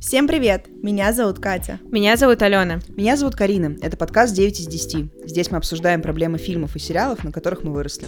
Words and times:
Всем 0.00 0.28
привет! 0.28 0.66
Меня 0.82 1.12
зовут 1.12 1.40
Катя. 1.40 1.80
Меня 1.90 2.16
зовут 2.16 2.40
Алена. 2.42 2.78
Меня 2.88 3.16
зовут 3.16 3.34
Карина. 3.34 3.76
Это 3.82 3.96
подкаст 3.96 4.32
9 4.34 4.60
из 4.60 4.66
10. 4.66 5.10
Здесь 5.24 5.50
мы 5.50 5.58
обсуждаем 5.58 6.02
проблемы 6.02 6.38
фильмов 6.38 6.76
и 6.76 6.78
сериалов, 6.78 7.24
на 7.24 7.32
которых 7.32 7.64
мы 7.64 7.72
выросли. 7.72 8.06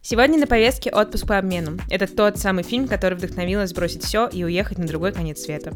Сегодня 0.00 0.38
на 0.38 0.48
повестке 0.48 0.90
«Отпуск 0.90 1.28
по 1.28 1.38
обмену». 1.38 1.78
Это 1.90 2.08
тот 2.08 2.38
самый 2.38 2.64
фильм, 2.64 2.88
который 2.88 3.14
вдохновил 3.14 3.60
нас 3.60 3.72
бросить 3.72 4.02
все 4.02 4.26
и 4.26 4.42
уехать 4.42 4.78
на 4.78 4.86
другой 4.86 5.12
конец 5.12 5.40
света. 5.40 5.74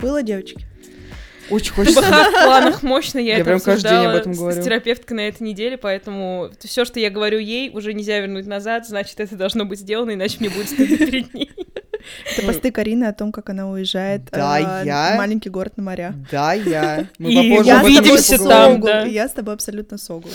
Было, 0.00 0.22
девочки? 0.22 0.64
Очень 1.50 1.72
хочется. 1.72 2.00
В 2.00 2.44
планах 2.44 2.82
мощно 2.84 3.18
я, 3.18 3.32
Я 3.32 3.36
это 3.38 3.44
прям 3.46 3.60
каждый 3.60 3.88
день 3.88 3.98
об 3.98 4.06
обсуждала 4.06 4.18
этом 4.18 4.32
говорю. 4.34 4.62
с 4.62 4.64
терапевткой 4.64 5.16
на 5.16 5.20
этой 5.22 5.42
неделе, 5.42 5.76
поэтому 5.76 6.50
все, 6.60 6.84
что 6.84 7.00
я 7.00 7.10
говорю 7.10 7.40
ей, 7.40 7.70
уже 7.70 7.92
нельзя 7.92 8.20
вернуть 8.20 8.46
назад, 8.46 8.86
значит, 8.86 9.18
это 9.18 9.34
должно 9.34 9.64
быть 9.64 9.80
сделано, 9.80 10.14
иначе 10.14 10.36
мне 10.38 10.48
будет 10.48 10.68
стыдно 10.68 10.96
перед 10.96 11.34
ней. 11.34 11.50
Это 12.36 12.46
посты 12.46 12.70
Карины 12.70 13.04
о 13.04 13.12
том, 13.12 13.32
как 13.32 13.50
она 13.50 13.70
уезжает 13.70 14.22
Да, 14.30 14.58
э, 14.82 14.86
я- 14.86 15.12
в 15.14 15.18
маленький 15.18 15.50
город 15.50 15.76
на 15.76 15.82
моря. 15.82 16.14
Да, 16.30 16.52
я. 16.52 17.06
Мы 17.18 17.32
И 17.32 17.50
попозже 17.50 17.68
я 17.70 17.82
увидимся 17.82 18.38
там, 18.38 18.80
да. 18.80 19.04
Я 19.04 19.28
с 19.28 19.32
тобой 19.32 19.54
абсолютно 19.54 19.98
согл. 19.98 20.28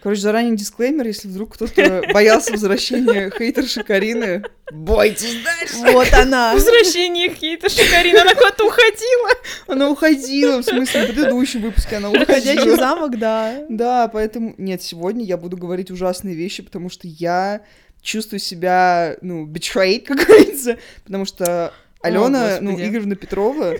Короче, 0.00 0.20
заранее 0.20 0.54
дисклеймер, 0.54 1.06
если 1.08 1.26
вдруг 1.26 1.54
кто-то 1.54 2.02
боялся 2.14 2.52
возвращения 2.52 3.32
хейтерши 3.36 3.82
Карины, 3.82 4.44
бойтесь 4.70 5.42
дальше. 5.42 5.92
Вот 5.92 6.12
она. 6.12 6.54
Возвращение 6.54 7.34
Хейта 7.34 7.68
Шикарина, 7.68 8.22
она 8.22 8.34
куда-то 8.34 8.64
уходила. 8.64 9.30
Она 9.66 9.90
уходила, 9.90 10.58
в 10.62 10.64
смысле, 10.64 11.02
в 11.02 11.06
предыдущем 11.06 11.62
выпуске 11.62 11.96
она 11.96 12.10
Ходячий 12.10 12.52
уходила. 12.52 12.76
замок, 12.76 13.18
да. 13.18 13.64
Да, 13.68 14.06
поэтому... 14.06 14.54
Нет, 14.56 14.82
сегодня 14.82 15.24
я 15.24 15.36
буду 15.36 15.56
говорить 15.56 15.90
ужасные 15.90 16.36
вещи, 16.36 16.62
потому 16.62 16.90
что 16.90 17.08
я 17.08 17.62
чувствую 18.08 18.40
себя, 18.40 19.16
ну, 19.20 19.46
betrayed, 19.46 20.00
как 20.06 20.26
говорится, 20.26 20.78
потому 21.04 21.24
что 21.24 21.72
Алена, 22.00 22.58
ну, 22.60 22.70
Господи. 22.70 22.88
Игоревна 22.88 23.14
Петрова 23.16 23.74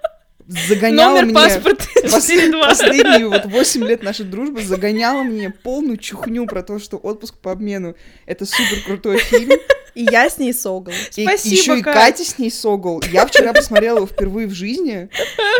загоняла 0.46 1.20
Номер 1.20 1.24
мне... 1.26 1.34
паспорта 1.34 1.84
пос- 2.02 2.30
4.2. 2.52 2.60
Последние 2.60 3.28
вот 3.28 3.44
8 3.44 3.84
лет 3.84 4.02
нашей 4.02 4.24
дружбы 4.24 4.62
загоняла 4.62 5.22
мне 5.22 5.50
полную 5.50 5.98
чухню 5.98 6.46
про 6.46 6.62
то, 6.62 6.78
что 6.78 6.96
отпуск 6.96 7.36
по 7.38 7.52
обмену 7.52 7.94
это 8.26 8.46
супер 8.46 8.82
крутой 8.84 9.18
фильм. 9.18 9.50
И 9.94 10.02
я 10.02 10.28
с 10.28 10.38
ней 10.38 10.52
согл. 10.52 10.90
И 11.14 11.24
Спасибо, 11.24 11.54
еще 11.54 11.78
и. 11.78 11.82
Катя 11.82 12.24
с 12.24 12.38
ней 12.38 12.50
согл. 12.50 13.00
Я 13.12 13.26
вчера 13.26 13.52
посмотрела 13.52 13.98
его 13.98 14.06
впервые 14.08 14.48
в 14.48 14.52
жизни. 14.52 15.08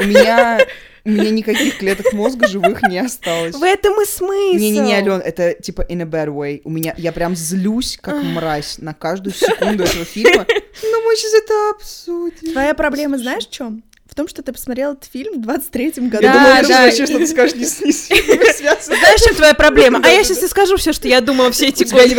У 0.01 0.05
меня, 0.05 0.59
у 1.05 1.11
меня 1.11 1.31
никаких 1.31 1.79
клеток 1.79 2.13
мозга 2.13 2.47
живых 2.47 2.83
не 2.83 2.99
осталось. 2.99 3.55
В 3.55 3.63
этом 3.63 4.01
и 4.01 4.07
смысл. 4.07 4.59
Не-не-не, 4.59 4.95
Ален, 4.95 5.21
это 5.21 5.55
типа 5.55 5.83
in 5.83 6.03
a 6.03 6.05
bad 6.05 6.29
way. 6.29 6.61
У 6.65 6.71
меня, 6.71 6.95
я 6.97 7.13
прям 7.13 7.37
злюсь, 7.37 7.99
как 8.01 8.23
мразь, 8.23 8.79
на 8.79 8.95
каждую 8.95 9.35
секунду 9.35 9.85
этого 9.85 10.05
фильма. 10.05 10.47
Но 10.83 11.01
мы 11.03 11.17
сейчас 11.17 11.35
это 11.43 11.71
обсудим. 11.71 12.53
Твоя 12.53 12.75
проблема 12.75 13.19
знаешь 13.19 13.47
в 13.47 13.51
чем? 13.51 13.83
В 14.15 14.17
том, 14.17 14.29
что 14.29 14.45
ты 14.45 14.53
посмотрел 14.53 14.93
этот 14.93 15.11
фильм 15.13 15.43
в 15.43 15.45
23-м 15.45 16.09
году. 16.09 16.23
Я 16.23 16.33
Да, 16.33 16.39
думала, 16.45 16.63
ты 16.63 16.69
да. 16.69 16.85
вообще 16.85 17.05
что-то 17.05 17.27
скажешь 17.27 17.57
не 17.57 17.63
не 17.87 17.93
с 17.93 18.07
фильмом 18.07 18.47
связано. 18.55 18.97
Знаешь, 18.97 19.21
чем 19.23 19.35
твоя 19.35 19.55
проблема? 19.55 20.01
А 20.05 20.09
я 20.09 20.23
сейчас 20.23 20.41
и 20.45 20.47
скажу 20.47 20.77
все, 20.77 20.93
что 20.93 21.09
я 21.09 21.21
думала 21.21 21.51
все 21.51 21.67
эти 21.67 21.83
годы. 21.83 22.15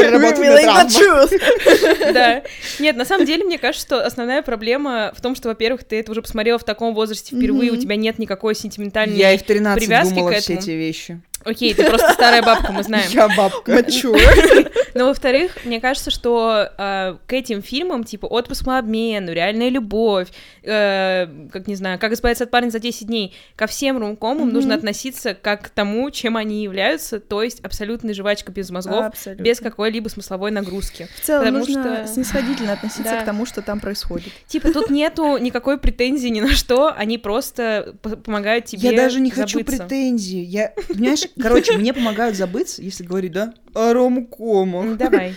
Да. 2.14 2.44
Нет, 2.80 2.98
на 2.98 3.06
самом 3.06 3.26
деле, 3.26 3.46
мне 3.46 3.58
кажется, 3.58 3.86
что 3.88 4.06
основная 4.06 4.42
проблема 4.42 5.14
в 5.16 5.22
том, 5.22 5.36
что, 5.36 5.48
во-первых, 5.48 5.86
ты 5.86 6.02
это 6.02 6.12
уже 6.12 6.22
посмотрела 6.22 6.60
в 6.60 6.66
таком 6.66 6.94
возрасте 6.94 7.34
впервые, 7.34 7.72
у 7.72 7.78
тебя 7.78 7.96
нет 7.96 8.20
никакой 8.20 8.56
сентиментальной... 8.56 9.16
Я 9.16 9.32
и 9.32 9.38
в 9.38 9.44
13 9.44 9.82
привязки 9.82 10.14
думала 10.16 10.32
к 10.32 10.36
все 10.40 10.54
этому. 10.56 10.60
эти 10.60 10.72
вещи. 10.72 11.22
Окей, 11.46 11.74
ты 11.74 11.86
просто 11.86 12.12
старая 12.14 12.42
бабка, 12.42 12.72
мы 12.72 12.84
знаем. 12.84 13.10
Я 13.12 13.28
бабка. 13.30 13.72
Mature. 13.80 14.72
Но, 14.96 15.06
во-вторых, 15.06 15.58
мне 15.66 15.80
кажется, 15.80 16.10
что 16.10 16.70
э, 16.78 17.18
к 17.28 17.34
этим 17.34 17.62
фильмам, 17.62 18.04
типа 18.04 18.26
«Отпуск 18.26 18.66
по 18.66 18.78
обмену», 18.78 19.32
«Реальная 19.32 19.70
любовь», 19.70 20.30
э, 20.64 21.28
как, 21.52 21.68
не 21.68 21.76
знаю, 21.76 22.00
«Как 22.00 22.12
избавиться 22.14 22.46
от 22.46 22.52
парня 22.52 22.70
за 22.70 22.80
10 22.80 23.08
дней», 23.08 23.34
ко 23.56 23.68
всем 23.68 23.98
румкомам 23.98 24.46
Мгм. 24.48 24.54
нужно 24.54 24.76
относиться 24.76 25.34
как 25.34 25.64
к 25.64 25.70
тому, 25.70 26.10
чем 26.12 26.38
они 26.38 26.64
являются, 26.64 27.20
то 27.20 27.44
есть 27.44 27.60
абсолютная 27.64 28.14
жвачка 28.14 28.52
без 28.52 28.70
мозгов, 28.70 29.06
Абсолютно. 29.06 29.44
без 29.44 29.60
какой-либо 29.60 30.08
смысловой 30.10 30.52
нагрузки. 30.52 31.08
В 31.16 31.26
целом 31.26 31.42
потому 31.46 31.60
нужно 31.60 32.04
что- 32.06 32.14
снисходительно 32.14 32.74
относиться 32.74 33.04
Да. 33.14 33.22
к 33.22 33.26
тому, 33.26 33.46
что 33.46 33.62
там 33.62 33.80
происходит. 33.80 34.32
Типа 34.48 34.72
тут 34.72 34.90
нету 34.90 35.38
никакой 35.38 35.78
претензии 35.78 36.30
ни 36.30 36.42
на 36.42 36.52
что, 36.56 36.94
они 36.96 37.18
просто 37.18 37.96
помогают 38.24 38.66
тебе 38.66 38.90
Я 38.92 38.96
даже 38.98 39.20
не 39.20 39.30
хочу 39.30 39.60
забыться. 39.60 39.84
претензий. 39.84 40.42
Я, 40.44 40.74
понимаешь, 40.88 41.24
короче, 41.40 41.78
мне 41.78 41.94
помогают 41.94 42.36
забыться, 42.36 42.82
если 42.82 43.04
говорить, 43.04 43.32
да, 43.32 43.54
о 43.74 43.94
ромкомах. 43.94 44.98
Давай. 44.98 45.36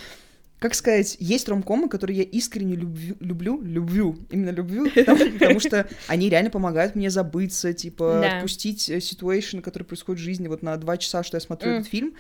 Как 0.59 0.75
сказать, 0.75 1.17
есть 1.21 1.49
ромкомы, 1.49 1.89
которые 1.89 2.19
я 2.19 2.25
искренне 2.25 2.75
любвю- 2.75 3.17
люблю, 3.21 3.61
люблю, 3.63 4.17
именно 4.31 4.51
люблю, 4.51 4.91
потому, 4.95 5.31
потому 5.33 5.61
что 5.61 5.89
они 6.09 6.29
реально 6.29 6.51
помогают 6.51 6.97
мне 6.97 7.11
забыться, 7.11 7.73
типа, 7.73 8.19
Да. 8.23 8.37
отпустить 8.37 8.89
э, 8.91 9.01
ситуэйшн, 9.01 9.61
который 9.61 9.85
происходит 9.85 10.21
в 10.21 10.25
жизни 10.25 10.49
вот 10.49 10.63
на 10.63 10.77
два 10.77 10.97
часа, 10.97 11.23
что 11.23 11.37
я 11.37 11.41
смотрю 11.41 11.73
этот 11.73 11.87
фильм. 11.89 12.15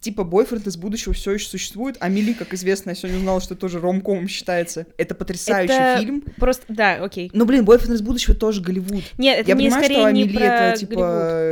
Типа, 0.00 0.24
бойфренд 0.24 0.66
из 0.66 0.76
будущего 0.76 1.14
все 1.14 1.32
еще 1.32 1.46
существует, 1.48 1.96
а 2.00 2.08
Мили, 2.08 2.34
как 2.34 2.52
известно, 2.52 2.90
я 2.90 2.94
сегодня 2.96 3.18
узнала, 3.18 3.40
что 3.40 3.54
тоже 3.54 3.80
ромкомом 3.80 4.28
считается. 4.28 4.86
Это 4.98 5.14
потрясающий 5.14 5.72
Это 5.72 6.00
фильм. 6.00 6.22
Просто, 6.36 6.64
да, 6.68 7.02
окей. 7.02 7.30
Ну, 7.32 7.46
блин, 7.46 7.64
бойфренд 7.64 7.94
из 7.94 8.02
будущего 8.02 8.34
тоже 8.34 8.60
Голливуд. 8.60 9.02
Нет, 9.18 9.38
это 9.40 9.48
Я 9.50 9.56
понимаю, 9.56 9.84
что 9.84 10.04
Амели 10.06 10.38
это 10.42 10.78
типа 10.78 10.94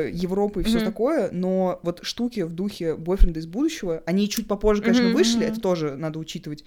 Голливуд. 0.02 0.22
Европа 0.22 0.60
и 0.60 0.64
все 0.64 0.80
такое, 0.80 1.30
но 1.32 1.80
вот 1.82 2.00
штуки 2.02 2.40
в 2.40 2.52
духе 2.52 2.94
бойфренда 2.96 3.40
из 3.40 3.46
будущего, 3.46 4.02
они 4.06 4.28
чуть 4.28 4.46
попозже, 4.48 4.82
конечно, 4.82 5.08
вышли, 5.10 5.46
это 5.46 5.60
тоже 5.60 5.96
надо 5.96 6.18
учитывать. 6.32 6.64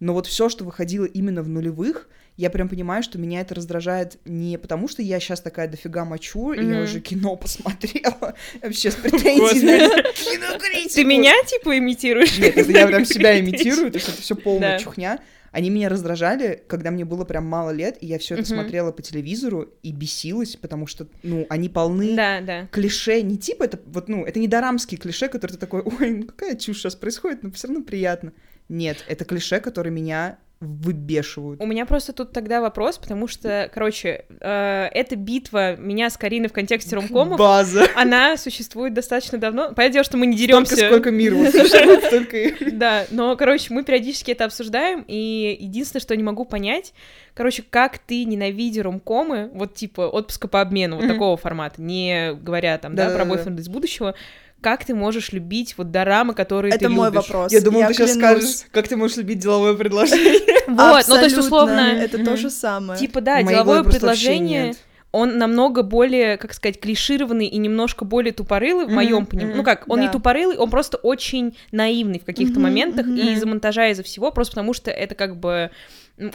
Но 0.00 0.12
вот 0.12 0.26
все, 0.26 0.48
что 0.48 0.64
выходило 0.64 1.04
именно 1.04 1.42
в 1.42 1.48
нулевых, 1.48 2.08
я 2.36 2.50
прям 2.50 2.68
понимаю, 2.68 3.04
что 3.04 3.16
меня 3.16 3.40
это 3.40 3.54
раздражает 3.54 4.18
не 4.24 4.58
потому, 4.58 4.88
что 4.88 5.02
я 5.02 5.20
сейчас 5.20 5.40
такая 5.40 5.68
дофига 5.68 6.04
мачу, 6.04 6.52
и 6.52 6.64
я 6.64 6.80
уже 6.82 7.00
кино 7.00 7.36
посмотрела, 7.44 8.34
вообще 8.60 8.90
с 8.90 8.94
кинокритику. 8.96 10.94
Ты 10.94 11.04
меня, 11.04 11.32
типа, 11.46 11.78
имитируешь? 11.78 12.36
Нет, 12.38 12.56
это 12.56 12.72
я 12.72 12.86
прям 12.88 13.04
себя 13.04 13.38
имитирую, 13.38 13.92
то 13.92 13.98
есть 13.98 14.08
это 14.08 14.20
все 14.20 14.34
полная 14.34 14.78
чухня. 14.78 15.20
Они 15.52 15.70
меня 15.70 15.88
раздражали, 15.88 16.64
когда 16.66 16.90
мне 16.90 17.04
было 17.04 17.24
прям 17.24 17.46
мало 17.46 17.70
лет, 17.70 17.96
и 18.00 18.06
я 18.06 18.18
все 18.18 18.34
это 18.34 18.44
смотрела 18.44 18.90
по 18.90 19.02
телевизору 19.02 19.72
и 19.84 19.92
бесилась, 19.92 20.56
потому 20.56 20.88
что, 20.88 21.06
ну, 21.22 21.46
они 21.48 21.68
полны 21.68 22.16
Да, 22.16 22.40
да. 22.40 22.66
клише, 22.72 23.22
не 23.22 23.38
типа 23.38 23.62
это, 23.62 23.78
вот, 23.86 24.08
ну, 24.08 24.24
это 24.24 24.40
не 24.40 24.48
дорамские 24.48 24.98
клише, 24.98 25.28
которые 25.28 25.54
ты 25.54 25.60
такой, 25.60 25.82
ой, 25.82 26.10
ну 26.10 26.26
какая 26.26 26.56
чушь 26.56 26.78
сейчас 26.78 26.96
происходит, 26.96 27.44
но 27.44 27.52
все 27.52 27.68
равно 27.68 27.84
приятно. 27.84 28.32
Нет, 28.68 29.04
это 29.08 29.24
клише, 29.24 29.60
которые 29.60 29.92
меня 29.92 30.38
выбешивают. 30.60 31.60
У 31.60 31.66
меня 31.66 31.84
просто 31.86 32.12
тут 32.12 32.32
тогда 32.32 32.60
вопрос, 32.60 32.98
потому 32.98 33.28
что, 33.28 33.70
короче, 33.72 34.24
э, 34.40 34.88
эта 34.92 35.16
битва 35.16 35.76
меня 35.76 36.08
с 36.10 36.16
Кариной 36.16 36.48
в 36.48 36.52
контексте 36.52 36.96
ромкомов, 36.96 37.38
База. 37.38 37.86
она 37.94 38.36
существует 38.36 38.94
достаточно 38.94 39.38
давно. 39.38 39.72
Понятное 39.74 39.90
дело, 39.90 40.04
что 40.04 40.16
мы 40.16 40.26
не 40.26 40.36
Столько, 40.38 40.70
деремся. 40.70 40.86
сколько 40.86 41.10
мир 41.10 41.34
вот 41.34 41.50
существует, 41.50 42.04
столько 42.04 42.36
Да, 42.72 43.04
но, 43.10 43.36
короче, 43.36 43.72
мы 43.74 43.84
периодически 43.84 44.30
это 44.30 44.44
обсуждаем, 44.46 45.04
и 45.06 45.56
единственное, 45.60 46.00
что 46.00 46.14
я 46.14 46.18
не 46.18 46.24
могу 46.24 46.44
понять, 46.44 46.94
короче, 47.34 47.62
как 47.68 47.98
ты 47.98 48.24
ненавидя 48.24 48.82
ромкомы, 48.82 49.50
вот 49.52 49.74
типа 49.74 50.02
отпуска 50.02 50.48
по 50.48 50.60
обмену, 50.60 50.96
вот 50.96 51.08
такого 51.08 51.36
формата, 51.36 51.82
не 51.82 52.32
говоря 52.34 52.78
там, 52.78 52.94
да, 52.94 53.10
про 53.10 53.24
бойфренда 53.24 53.60
из 53.60 53.68
будущего, 53.68 54.14
как 54.60 54.84
ты 54.84 54.94
можешь 54.94 55.32
любить 55.32 55.74
вот 55.76 55.90
дорамы, 55.90 56.34
которые 56.34 56.72
ты 56.72 56.76
Это 56.76 56.88
мой 56.88 57.10
любишь? 57.10 57.28
вопрос. 57.28 57.52
Я 57.52 57.60
думала, 57.60 57.86
ты 57.86 57.94
сейчас 57.94 58.12
клянусь. 58.12 58.40
скажешь, 58.40 58.56
как 58.70 58.88
ты 58.88 58.96
можешь 58.96 59.16
любить 59.16 59.38
деловое 59.38 59.74
предложение. 59.74 60.40
Вот, 60.66 61.06
ну 61.08 61.16
то 61.16 61.24
есть 61.24 61.36
условно... 61.36 61.80
Это 61.80 62.24
то 62.24 62.36
же 62.38 62.48
самое. 62.48 62.98
Типа, 62.98 63.20
да, 63.20 63.42
деловое 63.42 63.84
предложение, 63.84 64.74
он 65.14 65.38
намного 65.38 65.82
более, 65.82 66.36
как 66.38 66.54
сказать, 66.54 66.80
клишированный 66.80 67.46
и 67.46 67.56
немножко 67.58 68.04
более 68.04 68.32
тупорылый, 68.32 68.86
в 68.86 68.90
моем 68.90 69.26
понимании. 69.26 69.54
Ну 69.54 69.62
как, 69.62 69.84
он 69.86 70.00
не 70.00 70.06
да. 70.06 70.12
тупорылый, 70.12 70.56
он 70.56 70.70
просто 70.70 70.96
очень 70.96 71.56
наивный 71.70 72.18
в 72.18 72.24
каких-то 72.24 72.58
моментах, 72.58 73.06
и 73.06 73.34
из-за 73.34 73.46
монтажа, 73.46 73.88
из-за 73.90 74.02
всего, 74.02 74.32
просто 74.32 74.54
потому 74.54 74.72
что 74.72 74.90
это 74.90 75.14
как 75.14 75.36
бы 75.36 75.70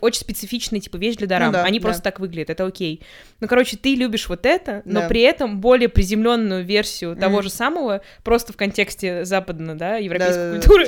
очень 0.01 0.19
специфичная, 0.19 0.79
типа, 0.81 0.97
вещь 0.97 1.15
для 1.15 1.27
дорам. 1.27 1.47
Ну 1.47 1.53
да, 1.53 1.63
Они 1.63 1.79
да. 1.79 1.83
просто 1.85 2.01
так 2.03 2.19
выглядят, 2.19 2.49
это 2.49 2.65
окей. 2.65 3.01
Ну, 3.39 3.47
короче, 3.47 3.77
ты 3.77 3.95
любишь 3.95 4.27
вот 4.27 4.45
это, 4.45 4.81
но 4.85 5.01
Да. 5.01 5.07
при 5.07 5.21
этом 5.21 5.61
более 5.61 5.87
приземленную 5.89 6.65
версию 6.65 7.15
того 7.15 7.35
Мгм. 7.35 7.43
же 7.43 7.49
самого, 7.49 8.01
просто 8.23 8.51
в 8.53 8.57
контексте 8.57 9.23
западно, 9.25 9.77
да, 9.77 9.95
европейской 9.97 10.35
Да-да-да. 10.51 10.59
культуры, 10.59 10.87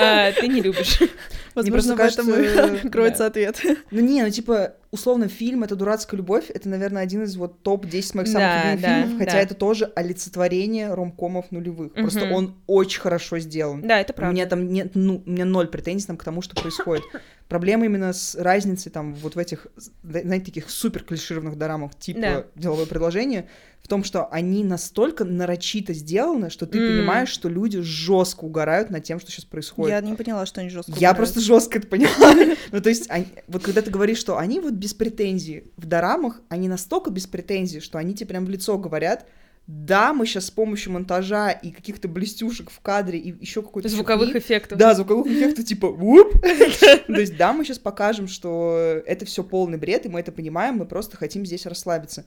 а, 0.00 0.32
ты 0.32 0.48
не 0.48 0.60
любишь. 0.60 0.98
Возможно, 1.54 1.94
в 1.94 1.96
просто 1.96 2.22
этом 2.22 2.90
кроется 2.90 3.26
ответ. 3.26 3.60
Ну 3.90 4.00
не, 4.00 4.22
ну 4.22 4.30
типа, 4.30 4.74
условно, 4.92 5.26
фильм 5.26 5.64
это 5.64 5.74
дурацкая 5.74 6.18
любовь, 6.18 6.50
это, 6.50 6.68
наверное, 6.68 7.02
один 7.02 7.22
из 7.24 7.34
вот 7.36 7.62
топ-10 7.62 8.16
моих 8.16 8.28
самых 8.28 8.48
Да, 8.48 8.56
любимых 8.74 8.80
да, 8.82 9.02
фильмов, 9.02 9.18
хотя 9.18 9.32
да. 9.32 9.38
это 9.40 9.54
тоже 9.54 9.86
олицетворение 9.96 10.92
ромкомов 10.94 11.50
нулевых. 11.50 11.94
Просто 11.94 12.26
Мгм. 12.26 12.32
он 12.32 12.54
очень 12.66 13.00
хорошо 13.00 13.38
сделан. 13.38 13.80
Да, 13.82 13.98
это 14.00 14.12
У 14.12 14.16
правда. 14.16 14.34
меня 14.34 14.46
там 14.46 14.68
нет, 14.68 14.90
ну, 14.94 15.22
у 15.26 15.30
меня 15.30 15.46
ноль 15.46 15.66
претензий 15.68 16.06
там 16.06 16.16
к 16.18 16.24
тому, 16.24 16.42
что 16.42 16.54
происходит. 16.54 17.02
Проблема 17.48 17.86
именно 17.86 18.12
с 18.12 18.34
разницей 18.34 18.92
там 18.92 19.14
вот 19.14 19.34
в 19.34 19.38
этих, 19.38 19.66
знаете, 20.02 20.44
таких 20.46 20.70
супер 20.70 21.02
клишированных 21.02 21.56
дорамах 21.56 21.94
типа 21.98 22.20
Да. 22.20 22.44
деловое 22.54 22.86
предложение 22.86 23.48
в 23.82 23.88
том, 23.88 24.04
что 24.04 24.26
они 24.30 24.62
настолько 24.62 25.24
нарочито 25.24 25.92
сделаны, 25.92 26.50
что 26.50 26.66
ты 26.66 26.78
М. 26.78 26.88
понимаешь, 26.98 27.28
что 27.30 27.48
люди 27.48 27.80
жестко 27.80 28.44
угорают 28.44 28.90
над 28.90 29.02
тем, 29.02 29.18
что 29.20 29.30
сейчас 29.30 29.44
происходит. 29.44 29.90
Я 29.90 30.00
не 30.00 30.14
поняла, 30.14 30.46
что 30.46 30.60
они 30.60 30.70
жестко. 30.70 30.92
Я 30.96 31.14
просто 31.14 31.40
жестко 31.40 31.78
это 31.78 31.88
поняла. 31.88 32.10
ну, 32.72 32.80
то 32.80 32.88
есть, 32.88 33.06
они- 33.10 33.26
вот 33.48 33.62
когда 33.64 33.82
ты 33.82 33.90
говоришь, 33.90 34.18
что 34.18 34.38
они 34.38 34.60
вот 34.60 34.74
без 34.74 34.94
претензий, 34.94 35.64
в 35.76 35.86
дорамах 35.86 36.40
они 36.48 36.68
настолько 36.68 37.10
без 37.10 37.26
претензий, 37.26 37.80
что 37.80 37.98
они 37.98 38.14
тебе 38.14 38.28
прям 38.28 38.46
в 38.46 38.50
лицо 38.50 38.78
говорят, 38.78 39.26
да, 39.66 40.12
мы 40.12 40.26
сейчас 40.26 40.46
с 40.46 40.50
помощью 40.50 40.92
монтажа 40.92 41.50
и 41.50 41.70
каких-то 41.70 42.08
блестюшек 42.08 42.70
в 42.70 42.80
кадре 42.80 43.18
и 43.18 43.34
еще 43.40 43.62
какой-то 43.62 43.88
Звуковых 43.88 44.30
фигни- 44.30 44.38
эффектов. 44.38 44.76
Да, 44.78 44.94
звуковых 44.94 45.26
эффектов 45.26 45.64
типа 45.64 45.88
вуп. 45.88 46.32
То 47.06 47.20
есть, 47.20 47.36
да, 47.36 47.52
мы 47.52 47.64
сейчас 47.64 47.78
покажем, 47.78 48.26
что 48.28 49.02
это 49.06 49.24
все 49.24 49.42
полный 49.44 49.78
бред, 49.78 50.06
и 50.06 50.08
мы 50.08 50.18
это 50.20 50.32
понимаем, 50.32 50.76
мы 50.78 50.86
просто 50.86 51.16
хотим 51.16 51.44
здесь 51.46 51.66
расслабиться. 51.66 52.24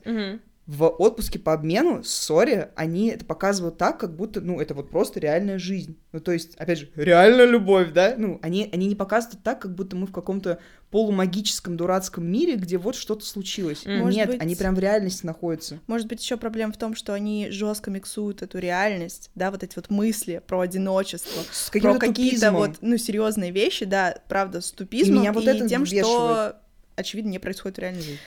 В 0.66 0.88
отпуске 0.88 1.38
по 1.38 1.52
обмену, 1.52 2.02
сори, 2.02 2.70
они 2.74 3.10
это 3.10 3.24
показывают 3.24 3.78
так, 3.78 4.00
как 4.00 4.16
будто, 4.16 4.40
ну, 4.40 4.60
это 4.60 4.74
вот 4.74 4.90
просто 4.90 5.20
реальная 5.20 5.58
жизнь. 5.58 5.96
Ну, 6.10 6.18
то 6.18 6.32
есть, 6.32 6.56
опять 6.56 6.80
же, 6.80 6.90
реальная 6.96 7.46
любовь, 7.46 7.92
да? 7.92 8.16
Ну, 8.18 8.40
они, 8.42 8.68
они 8.72 8.88
не 8.88 8.96
показывают 8.96 9.44
так, 9.44 9.60
как 9.60 9.74
будто 9.76 9.94
мы 9.94 10.08
в 10.08 10.12
каком-то 10.12 10.58
полумагическом 10.90 11.76
дурацком 11.76 12.26
мире, 12.26 12.56
где 12.56 12.78
вот 12.78 12.96
что-то 12.96 13.24
случилось. 13.24 13.84
Может 13.86 14.16
Нет, 14.16 14.28
быть- 14.28 14.42
они 14.42 14.56
прям 14.56 14.74
в 14.74 14.80
реальности 14.80 15.24
находятся. 15.24 15.78
Может 15.86 16.08
быть, 16.08 16.20
еще 16.20 16.36
проблема 16.36 16.72
в 16.72 16.78
том, 16.78 16.96
что 16.96 17.12
они 17.12 17.48
жестко 17.50 17.90
миксуют 17.92 18.42
эту 18.42 18.58
реальность, 18.58 19.30
да, 19.36 19.52
вот 19.52 19.62
эти 19.62 19.76
вот 19.76 19.88
мысли 19.90 20.42
про 20.44 20.60
одиночество, 20.60 21.42
С 21.52 21.70
про 21.70 21.98
какие-то 21.98 22.50
вот, 22.50 22.78
ну, 22.80 22.96
серьезные 22.96 23.52
вещи, 23.52 23.84
да, 23.84 24.16
правда, 24.28 24.60
с 24.60 24.72
тупизмом 24.72 25.18
и, 25.18 25.20
меня 25.20 25.32
вот 25.32 25.46
это 25.46 25.68
тем, 25.68 25.86
что, 25.86 25.94
вбешивает. 25.94 26.56
очевидно, 26.96 27.28
не 27.30 27.38
происходит 27.38 27.76
в 27.76 27.80
реальной 27.80 28.02
жизни. 28.02 28.18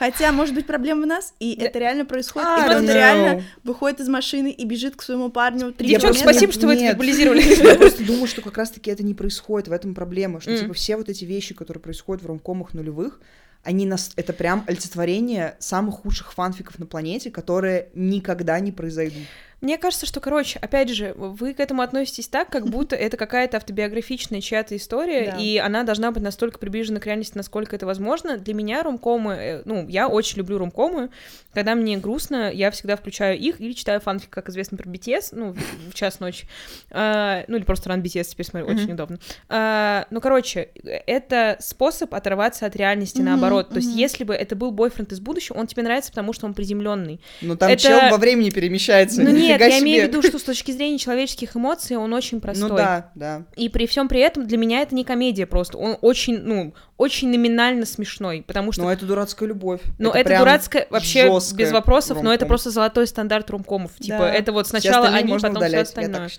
Хотя, 0.00 0.32
может 0.32 0.54
быть, 0.54 0.66
проблема 0.66 1.02
в 1.02 1.06
нас, 1.06 1.34
и 1.40 1.52
это 1.52 1.78
реально 1.78 2.06
происходит, 2.06 2.48
и 2.58 2.62
кто-то 2.62 2.90
реально 2.90 3.44
выходит 3.64 4.00
из 4.00 4.08
машины 4.08 4.50
и 4.50 4.64
бежит 4.64 4.96
к 4.96 5.02
своему 5.02 5.28
парню 5.28 5.74
Девчонки, 5.78 6.00
просто- 6.00 6.22
спасибо, 6.22 6.52
что 6.54 6.66
вы 6.68 6.72
это 6.72 6.82
Нет. 6.84 6.92
вербализировали. 6.94 7.42
Я 7.68 7.74
просто 7.74 8.06
думаю, 8.06 8.26
что 8.26 8.40
как 8.40 8.56
раз-таки 8.56 8.90
это 8.90 9.02
не 9.02 9.12
происходит, 9.12 9.68
в 9.68 9.72
этом 9.72 9.94
проблема, 9.94 10.40
что 10.40 10.56
типа 10.56 10.72
все 10.72 10.96
вот 10.96 11.10
эти 11.10 11.26
вещи, 11.26 11.52
которые 11.52 11.82
происходят 11.82 12.22
в 12.24 12.26
ромкомах 12.26 12.72
нулевых, 12.72 13.20
они 13.62 13.84
нас, 13.84 14.12
это 14.16 14.32
прям 14.32 14.64
олицетворение 14.66 15.56
самых 15.58 15.96
худших 15.96 16.32
фанфиков 16.32 16.78
на 16.78 16.86
планете, 16.86 17.30
которые 17.30 17.90
никогда 17.92 18.58
не 18.58 18.72
произойдут. 18.72 19.26
Мне 19.60 19.76
кажется, 19.76 20.06
что, 20.06 20.20
короче, 20.20 20.58
опять 20.60 20.88
же, 20.88 21.12
вы 21.16 21.52
к 21.52 21.60
этому 21.60 21.82
относитесь 21.82 22.28
так, 22.28 22.48
как 22.48 22.66
будто 22.68 22.96
это 22.96 23.16
какая-то 23.16 23.58
автобиографичная 23.58 24.40
чья-то 24.40 24.74
история, 24.76 25.32
Да. 25.32 25.36
и 25.38 25.58
она 25.58 25.82
должна 25.82 26.10
быть 26.12 26.22
настолько 26.22 26.58
приближена 26.58 26.98
к 26.98 27.06
реальности, 27.06 27.36
насколько 27.36 27.76
это 27.76 27.84
возможно. 27.84 28.38
Для 28.38 28.54
меня 28.54 28.82
ромкомы, 28.82 29.32
э, 29.34 29.62
ну, 29.66 29.86
я 29.88 30.08
очень 30.08 30.38
люблю 30.38 30.56
ромкомы. 30.58 31.10
Когда 31.52 31.74
мне 31.74 31.98
грустно, 31.98 32.50
я 32.50 32.70
всегда 32.70 32.96
включаю 32.96 33.38
их 33.38 33.60
или 33.60 33.72
читаю 33.72 34.00
фанфик, 34.00 34.30
как 34.30 34.48
известно, 34.48 34.78
про 34.78 34.88
BTS, 34.88 35.28
ну, 35.32 35.54
в 35.90 35.94
час 35.94 36.20
ночи. 36.20 36.46
А, 36.90 37.44
ну, 37.48 37.56
или 37.56 37.64
просто 37.64 37.88
ран 37.90 38.00
BTS 38.02 38.24
теперь 38.30 38.46
смотрю, 38.46 38.66
очень 38.68 38.84
Мгм. 38.84 38.94
удобно. 38.94 39.18
А, 39.48 40.06
ну, 40.10 40.20
короче, 40.20 40.70
это 40.84 41.56
способ 41.60 42.14
оторваться 42.14 42.66
от 42.66 42.76
реальности 42.76 43.18
Мгм, 43.18 43.26
наоборот. 43.26 43.68
То 43.70 43.76
есть, 43.76 43.94
если 43.94 44.24
бы 44.24 44.34
это 44.34 44.56
был 44.56 44.70
бойфренд 44.70 45.12
из 45.12 45.20
будущего, 45.20 45.58
он 45.58 45.66
тебе 45.66 45.82
нравится, 45.82 46.10
потому 46.10 46.32
что 46.32 46.46
он 46.46 46.54
приземленный. 46.54 47.20
Но 47.42 47.56
там 47.56 47.70
Это- 47.70 47.82
чел 47.82 48.10
во 48.10 48.16
времени 48.16 48.50
перемещается. 48.50 49.22
Ну 49.22 49.30
нет, 49.58 49.60
я 49.60 49.78
имею 49.80 50.04
в 50.04 50.08
виду, 50.08 50.22
что 50.22 50.38
с 50.38 50.42
точки 50.42 50.70
зрения 50.72 50.98
человеческих 50.98 51.56
эмоций 51.56 51.96
он 51.96 52.12
очень 52.12 52.40
простой. 52.40 52.68
Ну 52.68 52.76
да, 52.76 53.10
да. 53.14 53.42
И 53.56 53.68
при 53.68 53.86
всем 53.86 54.08
при 54.08 54.20
этом 54.20 54.46
для 54.46 54.58
меня 54.58 54.80
это 54.80 54.94
не 54.94 55.04
комедия 55.04 55.46
просто. 55.46 55.78
Он 55.78 55.96
очень, 56.00 56.38
ну, 56.38 56.74
очень 56.96 57.30
номинально 57.30 57.86
смешной, 57.86 58.44
потому 58.46 58.72
что. 58.72 58.82
Но 58.82 58.92
это 58.92 59.06
дурацкая 59.06 59.48
любовь. 59.48 59.80
Ну, 59.98 60.10
это, 60.10 60.28
прям 60.28 60.40
дурацкая, 60.40 60.86
вообще 60.90 61.28
без 61.54 61.72
вопросов, 61.72 62.22
но 62.22 62.32
это 62.32 62.42
ромком. 62.44 62.48
просто 62.48 62.70
золотой 62.70 63.06
стандарт 63.06 63.50
ромкомов. 63.50 63.92
Типа, 63.98 64.18
Да. 64.18 64.32
это 64.32 64.52
вот 64.52 64.66
Все 64.66 64.78
сначала 64.80 65.08
они, 65.08 65.32
потом 65.32 65.38
все 65.38 65.58
удалять, 65.58 65.72
я 65.72 65.80
остальное. 65.82 66.30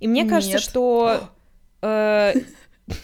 И 0.00 0.08
мне 0.08 0.24
кажется, 0.24 0.56
Нет. 0.56 0.62
что... 0.62 1.30
э, 1.82 2.34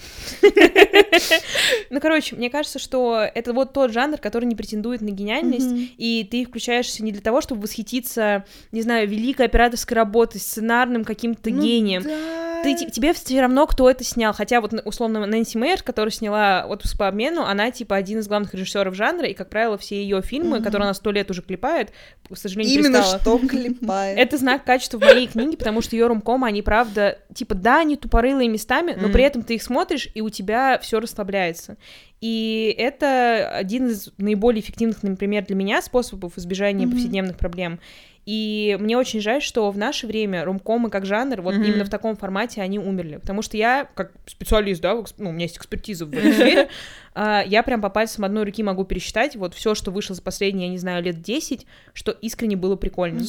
Ну, 1.91 2.01
короче, 2.01 2.35
мне 2.37 2.51
кажется, 2.51 2.79
что 2.79 3.27
это 3.35 3.53
вот 3.53 3.73
тот 3.73 3.93
жанр, 3.93 4.19
который 4.19 4.47
не 4.47 4.55
претендует 4.55 5.01
на 5.01 5.11
гениальность, 5.11 5.69
и 5.97 6.27
ты 6.29 6.45
включаешься 6.45 7.03
не 7.05 7.13
для 7.13 7.21
того, 7.21 7.41
чтобы 7.41 7.63
восхититься, 7.63 8.45
не 8.73 8.83
знаю, 8.83 9.09
великой 9.09 9.47
операторской 9.47 9.95
работой, 9.97 10.41
сценарным 10.41 11.05
каким-то 11.05 11.51
Ну 11.51 11.63
гением. 11.63 12.03
да. 12.03 12.63
Ты, 12.65 12.75
те- 12.77 12.91
тебе 12.91 13.13
все 13.13 13.41
равно, 13.43 13.67
кто 13.67 13.91
это 13.91 14.05
снял. 14.05 14.33
Хотя 14.33 14.63
вот, 14.63 14.73
условно, 14.87 15.27
Нэнси 15.27 15.59
Мэйр, 15.59 15.83
которая 15.83 16.11
сняла 16.11 16.65
«Отпуск 16.67 16.97
по 16.97 17.07
обмену», 17.09 17.43
она, 17.45 17.71
типа, 17.71 17.95
один 17.95 18.21
из 18.21 18.27
главных 18.29 18.55
режиссеров 18.55 18.95
жанра, 18.95 19.29
и, 19.29 19.35
как 19.35 19.51
правило, 19.51 19.77
все 19.77 19.97
ее 20.03 20.23
фильмы, 20.23 20.57
Мгм. 20.57 20.65
которые 20.65 20.87
она 20.87 20.95
сто 20.95 21.11
лет 21.11 21.31
уже 21.31 21.43
клепает, 21.43 21.91
к 22.31 22.37
сожалению, 22.39 22.75
Именно 22.81 22.99
перестала. 23.01 23.21
что 23.21 23.39
клепает. 23.47 24.19
Это 24.19 24.39
знак 24.39 24.65
качества 24.65 24.97
в 24.97 25.03
моей 25.03 25.27
книге, 25.27 25.59
потому 25.59 25.83
что 25.83 25.95
ее 25.95 26.07
ромкомы, 26.07 26.47
они, 26.47 26.63
правда, 26.63 27.19
типа, 27.35 27.55
да, 27.55 27.81
они 27.81 27.97
тупорылые 27.97 28.49
местами, 28.49 28.97
но 28.99 29.11
при 29.11 29.25
этом 29.25 29.43
ты 29.43 29.57
их 29.57 29.63
смотришь, 29.63 29.74
и 30.15 30.21
у 30.21 30.31
тебя 30.31 30.79
все 30.79 31.01
расслабляется. 31.01 31.77
И 32.21 32.75
это 32.79 33.51
один 33.51 33.89
из 33.89 34.11
наиболее 34.17 34.63
эффективных, 34.63 35.03
например, 35.03 35.45
для 35.45 35.57
меня 35.57 35.83
способов 35.83 36.39
избежания 36.39 36.87
Мгм. 36.87 36.95
повседневных 36.95 37.37
проблем. 37.37 37.81
И 38.27 38.77
мне 38.81 38.97
очень 38.97 39.21
жаль, 39.21 39.43
что 39.43 39.71
в 39.71 39.77
наше 39.77 40.07
время 40.07 40.45
ромкомы 40.45 40.89
как 40.89 41.05
жанр, 41.05 41.43
вот 41.43 41.55
Мгм. 41.57 41.65
именно 41.65 41.85
в 41.85 41.91
таком 41.91 42.17
формате 42.17 42.63
они 42.63 42.79
умерли. 42.79 43.17
Потому 43.17 43.43
что 43.43 43.57
я, 43.59 43.87
как 43.95 44.13
специалист, 44.27 44.81
да, 44.81 44.95
ну, 45.19 45.29
у 45.29 45.33
меня 45.33 45.45
есть 45.45 45.59
экспертиза 45.59 46.07
в 46.07 46.13
этой 46.15 46.33
сфере, 46.33 46.69
а, 47.15 47.43
я 47.47 47.63
прям 47.63 47.83
по 47.83 47.91
пальцам 47.91 48.25
одной 48.25 48.45
руки 48.45 48.63
могу 48.63 48.85
пересчитать 48.85 49.37
вот 49.37 49.53
все, 49.55 49.75
что 49.75 49.91
вышло 49.91 50.15
за 50.17 50.23
последние, 50.23 50.69
я 50.69 50.73
не 50.73 50.79
знаю, 50.79 51.03
лет 51.03 51.21
10, 51.21 51.67
что 51.93 52.13
искренне 52.13 52.57
было 52.57 52.77
прикольно. 52.77 53.21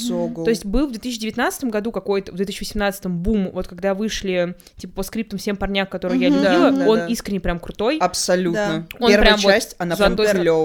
То 0.46 0.50
есть 0.50 0.66
был 0.66 0.88
в 0.88 0.92
2019 0.92 1.66
году 1.66 1.92
какой-то, 1.92 2.32
в 2.32 2.36
2018 2.36 3.08
бум, 3.08 3.50
вот 3.52 3.68
когда 3.68 3.94
вышли, 3.96 4.56
типа, 4.78 4.94
по 4.96 5.04
скриптам 5.04 5.40
всем 5.40 5.58
парняк, 5.58 5.90
которые 5.90 6.22
я 6.22 6.30
любила, 6.30 6.72
Да, 6.72 6.88
он 6.88 7.00
да. 7.00 7.08
искренне 7.08 7.42
прям 7.42 7.60
крутой, 7.60 7.98
Абсолютно. 7.98 8.88
Он 9.00 9.10
Первая 9.10 9.32
прям 9.34 9.40
вот 9.42 9.52
часть, 9.52 9.76
она 9.78 9.96
прям 9.98 10.16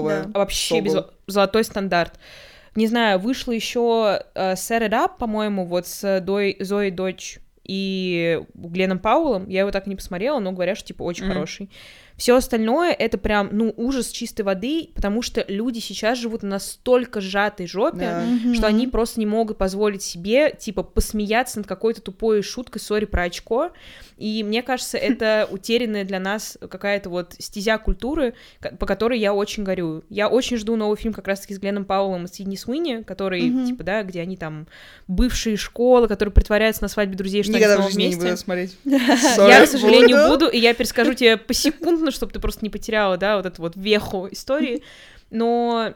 да. 0.09 0.31
а 0.33 0.39
вообще 0.39 0.79
без- 0.79 0.95
золотой 1.27 1.63
стандарт. 1.65 2.13
Не 2.75 2.87
знаю, 2.87 3.19
вышло 3.19 3.51
еще 3.51 4.21
э, 4.33 4.53
Set 4.53 4.81
It 4.87 4.91
Up, 4.91 5.11
по-моему, 5.19 5.65
вот 5.65 5.87
с 5.87 6.21
Дой, 6.21 6.55
Зоей 6.59 6.91
Дочь 6.91 7.39
и 7.63 8.41
Гленном 8.53 8.99
Пауэллом. 8.99 9.47
Я 9.49 9.61
его 9.61 9.71
так 9.71 9.87
и 9.87 9.89
не 9.89 9.95
посмотрела, 9.95 10.39
но 10.39 10.51
говорят, 10.51 10.77
что 10.77 10.87
типа 10.87 11.03
очень 11.03 11.25
Мгм. 11.25 11.33
хороший. 11.33 11.69
Все 12.17 12.35
остальное 12.35 12.91
это 12.91 13.17
прям, 13.17 13.49
ну, 13.51 13.73
ужас 13.77 14.09
чистой 14.09 14.41
воды, 14.41 14.89
потому 14.93 15.21
что 15.23 15.43
люди 15.47 15.79
сейчас 15.79 16.19
живут 16.19 16.43
на 16.43 16.49
настолько 16.49 17.19
сжатой 17.19 17.65
жопе, 17.67 17.97
Да. 17.99 18.21
Мгм. 18.23 18.53
что 18.53 18.67
они 18.67 18.87
просто 18.87 19.19
не 19.19 19.25
могут 19.25 19.57
позволить 19.57 20.03
себе, 20.03 20.51
типа, 20.51 20.83
посмеяться 20.83 21.59
над 21.59 21.67
какой-то 21.67 22.01
тупой 22.01 22.41
шуткой, 22.43 22.79
сори, 22.81 23.05
про 23.05 23.23
очко. 23.23 23.71
И 24.21 24.43
мне 24.43 24.61
кажется, 24.61 24.97
это 24.99 25.47
утерянная 25.49 26.03
для 26.05 26.19
нас 26.19 26.57
какая-то 26.61 27.09
вот 27.09 27.33
стезя 27.39 27.77
культуры, 27.77 28.35
по 28.79 28.85
которой 28.85 29.19
я 29.19 29.33
очень 29.33 29.63
горю. 29.63 30.03
Я 30.09 30.27
очень 30.29 30.57
жду 30.57 30.75
новый 30.75 30.97
фильм 30.97 31.13
как 31.13 31.27
раз-таки 31.27 31.55
с 31.55 31.59
Гленном 31.59 31.85
Пауэллом 31.85 32.25
и 32.25 32.27
Сидни 32.27 32.55
Суини, 32.55 33.01
который, 33.03 33.41
Мгм. 33.49 33.65
типа, 33.67 33.83
да, 33.83 34.03
где 34.03 34.21
они 34.21 34.37
там 34.37 34.67
бывшие 35.07 35.57
школы, 35.57 36.07
которые 36.07 36.31
притворяются 36.33 36.83
на 36.83 36.87
свадьбе 36.87 37.15
друзей, 37.17 37.43
что 37.43 37.53
Никогда 37.53 37.73
они 37.75 37.81
в 37.81 37.85
снова 37.85 37.89
жизни 37.91 38.01
не 38.03 38.07
вместе. 38.09 38.29
буду 38.29 38.37
смотреть. 38.37 38.77
Я, 38.85 39.65
к 39.65 39.67
сожалению, 39.67 40.27
буду, 40.29 40.47
и 40.47 40.59
я 40.59 40.73
перескажу 40.73 41.13
тебе 41.13 41.37
посекундно, 41.37 42.11
чтобы 42.11 42.31
ты 42.31 42.39
просто 42.39 42.63
не 42.63 42.69
потеряла, 42.69 43.17
да, 43.17 43.37
вот 43.37 43.45
эту 43.45 43.61
вот 43.61 43.75
веху 43.75 44.27
истории. 44.31 44.83
Но 45.29 45.93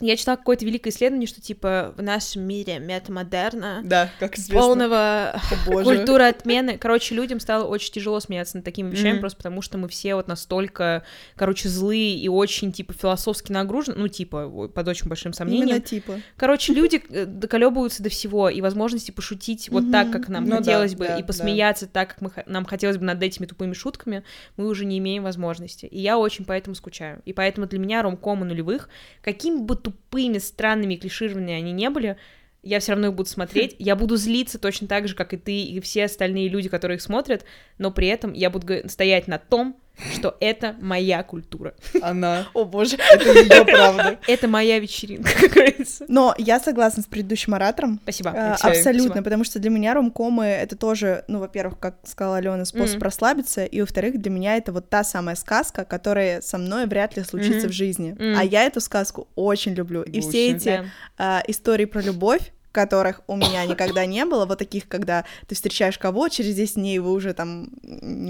я 0.00 0.16
читала 0.16 0.36
какое-то 0.36 0.64
великое 0.64 0.90
исследование, 0.90 1.26
что, 1.28 1.40
типа, 1.40 1.94
в 1.96 2.02
нашем 2.02 2.42
мире 2.42 2.78
метамодерна, 2.80 3.80
Да, 3.84 4.10
как 4.18 4.36
известно. 4.36 4.58
полного 4.60 5.40
О, 5.66 5.82
культуры 5.84 6.24
отмены. 6.24 6.78
Короче, 6.78 7.14
людям 7.14 7.38
стало 7.40 7.64
очень 7.64 7.92
тяжело 7.92 8.18
смеяться 8.20 8.56
над 8.56 8.64
такими 8.64 8.90
вещами, 8.90 9.12
Мгм. 9.12 9.20
просто 9.20 9.36
потому 9.36 9.62
что 9.62 9.78
мы 9.78 9.88
все 9.88 10.16
вот 10.16 10.26
настолько, 10.26 11.04
короче, 11.36 11.68
злые 11.68 12.16
и 12.18 12.28
очень, 12.28 12.72
типа, 12.72 12.92
философски 12.92 13.52
нагружены, 13.52 13.96
ну, 13.98 14.08
типа, 14.08 14.68
под 14.68 14.88
очень 14.88 15.08
большим 15.08 15.32
сомнением. 15.32 15.68
Именно 15.68 15.80
типа. 15.80 16.20
Короче, 16.36 16.72
люди 16.74 17.00
э, 17.10 17.24
доколебываются 17.26 18.02
до 18.02 18.08
всего, 18.08 18.48
и 18.48 18.60
возможности 18.60 19.10
пошутить 19.12 19.68
вот 19.68 19.90
так, 19.92 20.10
как 20.10 20.28
нам 20.28 20.44
Ну 20.44 20.50
да, 20.50 20.56
хотелось 20.56 20.94
бы, 20.96 21.06
да, 21.06 21.18
и 21.18 21.20
да. 21.20 21.26
посмеяться 21.26 21.86
так, 21.86 22.10
как 22.10 22.20
мы, 22.20 22.30
нам 22.46 22.64
хотелось 22.64 22.96
бы 22.96 23.04
над 23.04 23.22
этими 23.22 23.46
тупыми 23.46 23.72
шутками, 23.74 24.24
мы 24.56 24.66
уже 24.66 24.84
не 24.84 24.98
имеем 24.98 25.22
возможности. 25.22 25.86
И 25.86 26.00
я 26.00 26.18
очень 26.18 26.44
поэтому 26.44 26.74
скучаю. 26.74 27.22
И 27.24 27.32
поэтому 27.32 27.66
для 27.68 27.78
меня 27.78 28.02
ромкомы 28.02 28.44
нулевых, 28.44 28.88
какими 29.22 29.58
бы 29.58 29.76
тупыми, 29.84 30.38
странными 30.38 30.96
клишированными 30.96 31.52
они 31.52 31.72
не 31.72 31.90
были, 31.90 32.16
я 32.62 32.80
все 32.80 32.92
равно 32.92 33.08
их 33.08 33.14
буду 33.14 33.28
смотреть. 33.28 33.76
Я 33.78 33.94
буду 33.94 34.16
злиться 34.16 34.58
точно 34.58 34.88
так 34.88 35.06
же, 35.06 35.14
как 35.14 35.34
и 35.34 35.36
ты, 35.36 35.62
и 35.62 35.80
все 35.80 36.06
остальные 36.06 36.48
люди, 36.48 36.70
которые 36.70 36.96
их 36.96 37.02
смотрят, 37.02 37.44
но 37.76 37.90
при 37.90 38.08
этом 38.08 38.32
я 38.32 38.48
буду 38.48 38.88
стоять 38.88 39.28
на 39.28 39.38
том, 39.38 39.76
что 40.14 40.36
это 40.40 40.74
моя 40.80 41.22
культура. 41.22 41.74
Она. 42.02 42.48
О 42.54 42.64
боже. 42.64 42.96
Это 42.96 43.28
ее 43.30 43.64
правда. 43.64 44.18
Это 44.26 44.48
моя 44.48 44.78
вечеринка, 44.78 45.30
как 45.40 45.52
говорится. 45.52 46.04
Но 46.08 46.34
я 46.38 46.58
согласна 46.60 47.02
с 47.02 47.06
предыдущим 47.06 47.54
оратором. 47.54 48.00
Спасибо. 48.02 48.30
А, 48.30 48.48
Алексей, 48.50 48.68
Абсолютно, 48.70 49.06
спасибо. 49.08 49.24
потому 49.24 49.44
что 49.44 49.58
для 49.60 49.70
меня 49.70 49.94
ромкомы 49.94 50.44
это 50.46 50.76
тоже, 50.76 51.24
ну, 51.28 51.38
во-первых, 51.38 51.78
как 51.78 51.96
сказала 52.04 52.38
Алена, 52.38 52.64
способ 52.64 53.02
расслабиться, 53.02 53.64
и 53.64 53.80
во-вторых, 53.80 54.20
для 54.20 54.30
меня 54.30 54.56
это 54.56 54.72
вот 54.72 54.88
та 54.88 55.04
самая 55.04 55.36
сказка, 55.36 55.84
которая 55.84 56.40
со 56.40 56.58
мной 56.58 56.86
вряд 56.86 57.16
ли 57.16 57.22
случится 57.24 57.68
в 57.68 57.72
жизни. 57.72 58.16
А 58.36 58.42
я 58.44 58.64
эту 58.64 58.80
сказку 58.80 59.28
очень 59.36 59.74
люблю. 59.74 60.02
И 60.02 60.20
все 60.20 60.50
эти 60.50 60.64
Да. 60.64 60.84
а, 61.18 61.42
истории 61.46 61.84
про 61.84 62.00
любовь, 62.02 62.52
которых 62.72 63.20
у 63.28 63.36
меня 63.36 63.64
никогда 63.66 64.04
не 64.04 64.24
было, 64.24 64.46
вот 64.46 64.58
таких, 64.58 64.88
когда 64.88 65.24
ты 65.46 65.54
встречаешь 65.54 65.96
кого, 65.98 66.28
через 66.28 66.56
10 66.56 66.74
дней 66.74 66.98
вы 66.98 67.12
уже 67.12 67.32
там 67.32 67.68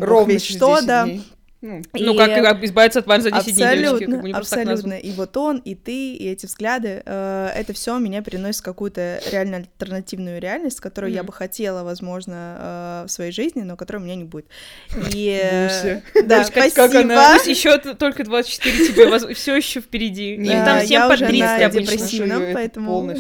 Ровно 0.01 0.39
через 0.39 0.57
что, 0.57 0.75
10 0.77 0.87
да. 0.87 1.05
дней. 1.05 1.23
Ну, 1.65 1.81
Ну, 1.95 2.13
И- 2.13 2.17
как 2.19 2.43
как 2.45 2.63
избавиться 2.63 2.99
от 2.99 3.07
ван 3.07 3.23
за 3.23 3.31
10 3.31 3.55
дней, 3.55 3.65
девочки, 3.79 3.85
Абсолютно, 4.05 4.15
как 4.17 4.23
бы 4.23 4.29
не 4.29 4.35
просто 4.35 4.57
так 4.57 4.69
абсолютно. 4.69 4.95
И 4.99 5.11
вот 5.13 5.37
он, 5.39 5.57
и 5.59 5.75
ты, 5.75 6.13
и 6.15 6.29
эти 6.29 6.45
взгляды, 6.45 7.03
э, 7.07 7.51
это 7.57 7.73
все 7.73 7.99
меня 7.99 8.21
переносит 8.21 8.61
в 8.61 8.65
какую-то 8.65 9.19
реально 9.33 9.57
альтернативную 9.57 10.43
реальность, 10.43 10.81
которую 10.81 11.11
я 11.15 11.21
Мгм. 11.21 11.29
бы 11.29 11.33
хотела, 11.33 11.83
возможно, 11.83 12.57
э, 13.05 13.05
в 13.09 13.11
своей 13.11 13.33
жизни, 13.33 13.63
но 13.63 13.77
которой 13.77 13.97
у 13.97 14.01
меня 14.01 14.15
не 14.15 14.25
будет. 14.25 14.45
И 15.15 15.41
э, 15.43 16.03
да, 16.27 16.45
спасибо. 16.45 16.75
как 16.75 16.95
она- 16.97 17.33
Пусть 17.35 17.47
еще 17.47 17.79
только 17.79 18.25
24 18.25 18.89
тебе, 18.89 19.35
все 19.35 19.57
еще 19.57 19.81
впереди. 19.81 20.35
Им 20.35 20.45
Да, 20.47 20.65
там 20.67 20.79
я 20.81 20.85
всем 20.85 21.09
по 21.09 21.15
уже 21.15 21.27
30 21.27 21.59
на 21.61 22.37
обычно. 22.37 22.51
поэтому- 22.53 23.15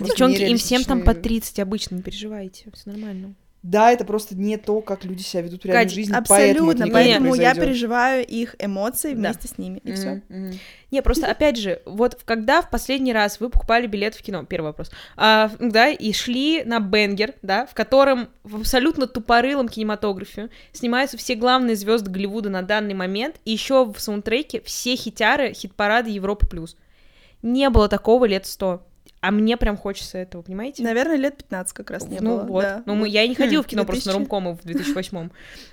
Девчонки, 0.00 0.42
им 0.42 0.56
всем 0.58 0.82
там 0.82 1.02
по 1.02 1.10
нереалистичные- 1.10 1.22
30 1.22 1.60
обычно, 1.60 1.94
не 1.94 2.02
переживайте, 2.02 2.64
все 2.74 2.90
нормально. 2.90 3.34
Да, 3.62 3.90
это 3.90 4.04
просто 4.04 4.36
не 4.36 4.56
то, 4.56 4.80
как 4.80 5.04
люди 5.04 5.22
себя 5.22 5.42
ведут 5.42 5.62
в 5.62 5.66
реальной 5.66 5.84
Кать, 5.84 5.92
жизни, 5.92 6.12
поэтому 6.12 6.70
Абсолютно, 6.70 6.84
не 6.84 6.90
поэтому 6.90 7.34
я 7.34 7.54
переживаю 7.54 8.24
их 8.24 8.54
эмоции 8.60 9.14
Да. 9.14 9.16
вместе 9.16 9.48
с 9.48 9.58
ними, 9.58 9.80
и 9.84 9.92
все. 9.92 10.22
Мгм, 10.28 10.46
мгм. 10.48 10.58
Не, 10.92 11.02
просто 11.02 11.26
опять 11.26 11.56
же, 11.56 11.82
вот 11.84 12.20
когда 12.24 12.62
в 12.62 12.70
последний 12.70 13.12
раз 13.12 13.40
вы 13.40 13.50
покупали 13.50 13.86
билет 13.88 14.14
в 14.14 14.22
кино, 14.22 14.44
первый 14.44 14.66
вопрос, 14.66 14.90
а, 15.16 15.50
да, 15.58 15.88
и 15.88 16.12
шли 16.12 16.62
на 16.64 16.78
Бенгер, 16.78 17.34
да, 17.42 17.66
в 17.66 17.74
котором 17.74 18.28
в 18.44 18.56
абсолютно 18.56 19.06
тупорылом 19.08 19.68
кинематографе 19.68 20.50
снимаются 20.72 21.18
все 21.18 21.34
главные 21.34 21.74
звезды 21.74 22.10
Голливуда 22.10 22.50
на 22.50 22.62
данный 22.62 22.94
момент, 22.94 23.36
и 23.44 23.52
еще 23.52 23.84
в 23.84 23.98
саундтреке 23.98 24.62
все 24.64 24.94
хитяры 24.94 25.52
хит-парада 25.52 26.08
Европы 26.08 26.46
плюс. 26.46 26.76
Не 27.42 27.70
было 27.70 27.88
такого 27.88 28.24
лет 28.24 28.46
сто. 28.46 28.84
А 29.20 29.30
мне 29.32 29.56
прям 29.56 29.76
хочется 29.76 30.16
этого, 30.18 30.42
понимаете? 30.42 30.82
Наверное, 30.84 31.16
лет 31.16 31.36
15 31.38 31.72
как 31.72 31.90
раз 31.90 32.06
не 32.06 32.20
ну 32.20 32.36
было. 32.38 32.46
вот. 32.46 32.62
да. 32.62 32.82
Ну, 32.86 32.94
мы, 32.94 33.08
я 33.08 33.24
и 33.24 33.28
не 33.28 33.34
ходила 33.34 33.62
Хм, 33.62 33.64
в 33.64 33.68
кино 33.68 33.84
просто 33.84 34.08
на 34.08 34.12
2000. 34.14 34.18
ромкомы 34.18 34.54
в 34.54 34.62
2008 34.64 35.30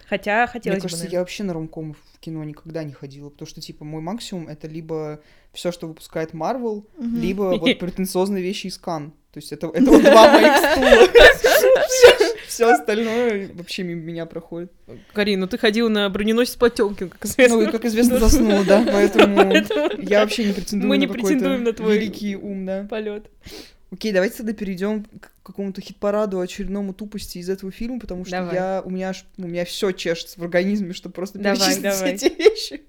Хотя 0.09 0.47
хотелось 0.47 0.77
Мне 0.77 0.81
кажется, 0.81 1.05
бы, 1.05 1.11
я 1.11 1.19
вообще 1.19 1.43
на 1.43 1.53
ромком 1.53 1.93
в 1.93 2.19
кино 2.19 2.43
никогда 2.43 2.83
не 2.83 2.93
ходила, 2.93 3.29
потому 3.29 3.47
что, 3.47 3.61
типа, 3.61 3.85
мой 3.85 4.01
максимум— 4.01 4.47
это 4.49 4.67
либо 4.67 5.21
все, 5.53 5.71
что 5.71 5.87
выпускает 5.87 6.33
Марвел, 6.33 6.87
Мгм. 6.97 7.21
либо 7.21 7.41
вот 7.59 7.65
претенциозные 7.79 8.41
вещи 8.41 8.67
из 8.67 8.77
Кан. 8.79 9.11
То 9.31 9.39
есть 9.39 9.51
это, 9.51 9.67
это 9.67 9.85
вот 9.91 10.01
два 10.01 10.31
моих 10.31 10.57
стула. 10.57 11.07
Все 12.48 12.72
остальное 12.72 13.50
вообще 13.53 13.84
мимо 13.84 14.01
меня 14.01 14.25
проходит. 14.25 14.72
Карин, 15.13 15.39
ну 15.41 15.48
ты 15.48 15.58
ходила 15.58 15.89
на 15.89 16.10
броненосец 16.10 16.55
Потемкин, 16.55 17.10
как 17.10 17.24
Ну, 17.25 17.29
известно. 17.29 17.62
и, 17.62 17.72
как 17.72 17.86
известно, 17.86 18.20
заснула, 18.20 18.63
да, 18.63 18.84
поэтому 18.91 19.50
Поэтому 19.51 19.89
я 20.01 20.22
вообще 20.22 20.46
не 20.46 20.53
претендую 20.53 20.88
Мы 20.89 20.98
на 20.98 21.00
не 21.01 21.08
претендуем 21.08 21.63
на 21.63 21.74
твой 21.74 21.98
великий 21.98 22.36
ум, 22.36 22.65
да. 22.65 22.84
полет. 22.89 23.29
Окей, 23.91 24.12
давайте 24.12 24.38
тогда 24.38 24.53
перейдем 24.53 25.05
к 25.20 25.32
какому-то 25.44 25.79
хит-параду 25.79 26.39
очередному 26.39 26.94
тупости 26.94 27.38
из 27.38 27.50
этого 27.50 27.72
фильма, 27.72 28.00
потому 28.00 28.25
что 28.25 28.32
Давай. 28.32 28.55
я, 28.55 28.82
у 28.84 28.89
меня 28.89 29.10
аж, 29.10 29.25
у 29.38 29.44
меня 29.44 29.63
все 29.63 29.91
чешется 29.91 30.39
в 30.39 30.44
организме, 30.44 30.94
чтобы 30.94 31.13
просто 31.13 31.38
Давай, 31.38 31.58
перечислить 31.58 31.84
давай. 31.84 32.17
все 32.17 32.27
эти 32.27 32.38
вещи. 32.38 32.82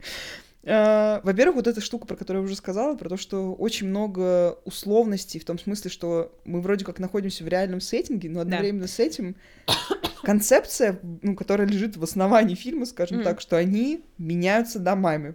А, 0.69 1.21
Во-первых, 1.23 1.57
вот 1.57 1.67
эта 1.69 1.81
штука, 1.81 2.07
про 2.07 2.17
которую 2.17 2.43
я 2.43 2.47
уже 2.47 2.57
сказала, 2.57 2.97
про 2.97 3.09
то, 3.09 3.17
что 3.17 3.55
очень 3.55 3.89
много 3.89 4.59
условностей, 4.65 5.39
в 5.39 5.45
том 5.45 5.59
смысле, 5.59 5.91
что 5.91 6.33
мы 6.45 6.61
вроде 6.61 6.85
как 6.85 6.99
находимся 6.99 7.45
в 7.45 7.49
реальном 7.49 7.81
сеттинге, 7.81 8.29
но 8.29 8.41
одновременно 8.41 8.89
с 8.89 8.99
этим 8.99 9.37
концепция, 10.23 10.99
ну, 11.23 11.37
которая 11.37 11.69
лежит 11.69 11.97
в 11.97 12.03
основании 12.03 12.55
фильма, 12.55 12.87
скажем 12.87 13.19
Мгм. 13.19 13.25
так, 13.25 13.41
что 13.41 13.57
они 13.57 14.05
меняются 14.19 14.79
домами. 14.79 15.35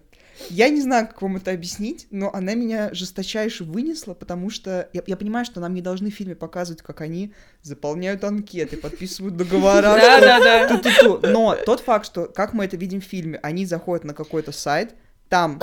Я 0.50 0.70
не 0.70 0.82
знаю, 0.82 1.08
как 1.08 1.22
вам 1.22 1.38
это 1.38 1.52
объяснить, 1.52 2.08
но 2.10 2.34
она 2.34 2.56
меня 2.56 2.94
жесточайше 2.94 3.64
вынесла, 3.64 4.14
потому 4.14 4.50
что 4.50 4.90
я, 4.92 5.04
я 5.06 5.16
понимаю, 5.16 5.46
что 5.46 5.60
нам 5.60 5.74
не 5.74 5.82
должны 5.82 6.10
в 6.10 6.14
фильме 6.16 6.36
показывать, 6.36 6.82
как 6.82 7.02
они 7.02 7.34
заполняют 7.62 8.24
анкеты, 8.24 8.76
подписывают 8.78 9.38
договора. 9.38 9.82
Да, 9.82 10.20
да, 10.20 10.40
да. 10.68 11.30
Но 11.30 11.56
тот 11.66 11.82
факт, 11.82 12.06
что, 12.06 12.26
как 12.26 12.54
мы 12.54 12.66
это 12.66 12.76
видим 12.76 13.02
в 13.02 13.04
фильме, 13.04 13.40
они 13.44 13.66
заходят 13.66 14.04
на 14.04 14.14
какой-то 14.14 14.52
сайт, 14.52 14.96
там 15.32 15.60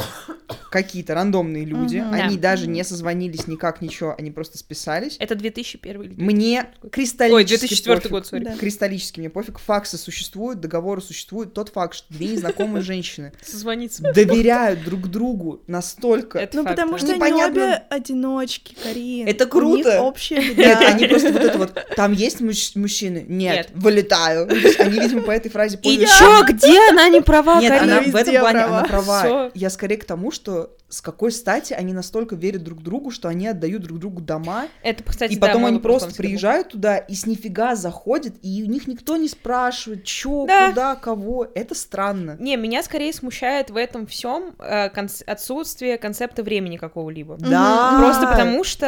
какие-то 0.70 1.14
рандомные 1.14 1.64
люди, 1.66 1.98
Мгм. 1.98 2.14
они 2.14 2.36
Да. 2.36 2.50
даже 2.52 2.66
не 2.68 2.82
созвонились 2.84 3.46
никак, 3.46 3.80
ничего, 3.82 4.14
они 4.18 4.30
просто 4.30 4.56
списались. 4.58 5.16
Это 5.18 5.34
2001 5.34 6.02
или 6.02 6.14
Мне 6.16 6.62
2000? 6.80 6.90
кристаллически 6.90 7.34
Ой, 7.36 7.44
2004 7.44 7.96
пофиг. 7.98 8.10
год, 8.10 8.26
сори. 8.26 8.44
Да. 8.44 8.56
Кристаллически 8.56 9.20
мне 9.20 9.28
пофиг. 9.30 9.58
Факсы 9.58 9.98
существуют, 9.98 10.60
договоры 10.60 11.00
существуют. 11.02 11.52
Тот 11.54 11.68
факт, 11.70 11.94
что 11.94 12.06
две 12.12 12.28
незнакомые 12.28 12.82
женщины 12.82 13.32
Созвониться. 13.44 14.02
доверяют 14.02 14.84
друг 14.84 15.08
другу 15.08 15.62
настолько... 15.66 16.38
Это 16.38 16.56
Ну, 16.58 16.64
факт, 16.64 16.76
потому 16.76 16.96
что 16.98 17.12
они 17.12 17.44
обе 17.44 17.82
одиночки, 17.90 18.74
Карин. 18.82 19.28
Это 19.28 19.44
круто. 19.46 20.00
общая 20.02 20.54
Нет, 20.54 20.78
они 20.80 21.06
просто 21.06 21.32
вот 21.32 21.42
это 21.42 21.58
вот, 21.58 21.78
там 21.94 22.12
есть 22.12 22.40
мужч- 22.40 22.72
мужчины? 22.78 23.24
Нет, 23.28 23.68
вылетаю. 23.74 24.48
Они, 24.78 24.98
видимо, 24.98 25.22
по 25.22 25.30
этой 25.30 25.50
фразе 25.50 25.76
И 25.76 25.80
поняли, 25.80 26.06
чё, 26.18 26.42
где 26.48 26.88
она 26.90 27.08
не 27.10 27.20
права, 27.20 27.60
Нет, 27.60 27.72
она 27.82 28.00
в 28.00 28.14
этом 28.16 28.34
плане, 28.40 28.60
она 28.60 28.84
права. 28.84 29.50
Я 29.58 29.70
скорее 29.70 29.96
к 29.96 30.04
тому, 30.04 30.30
что 30.30 30.76
с 30.88 31.00
какой 31.00 31.32
стати 31.32 31.72
они 31.72 31.92
настолько 31.92 32.36
верят 32.36 32.62
друг 32.62 32.82
другу, 32.82 33.10
что 33.10 33.28
они 33.28 33.48
отдают 33.48 33.82
друг 33.82 33.98
другу 33.98 34.20
дома, 34.20 34.68
Это, 34.82 35.02
кстати, 35.02 35.32
и 35.32 35.36
да, 35.36 35.48
потом 35.48 35.64
они 35.66 35.80
просто 35.80 36.14
приезжают 36.14 36.68
туда 36.68 36.96
и 36.96 37.14
с 37.14 37.26
нифига 37.26 37.74
заходят, 37.74 38.34
и 38.42 38.62
у 38.62 38.66
них 38.66 38.86
никто 38.86 39.16
не 39.16 39.28
спрашивает, 39.28 40.04
чё, 40.04 40.46
Да. 40.46 40.68
куда, 40.68 40.94
кого. 40.94 41.48
Это 41.54 41.74
странно. 41.74 42.36
Не, 42.38 42.56
меня 42.56 42.82
скорее 42.84 43.12
смущает 43.12 43.70
в 43.70 43.76
этом 43.76 44.06
всем 44.06 44.54
отсутствие 44.58 45.98
концепта 45.98 46.42
времени 46.42 46.76
какого-либо. 46.76 47.36
Да. 47.38 47.96
Просто 47.98 48.26
потому 48.28 48.62
что, 48.64 48.86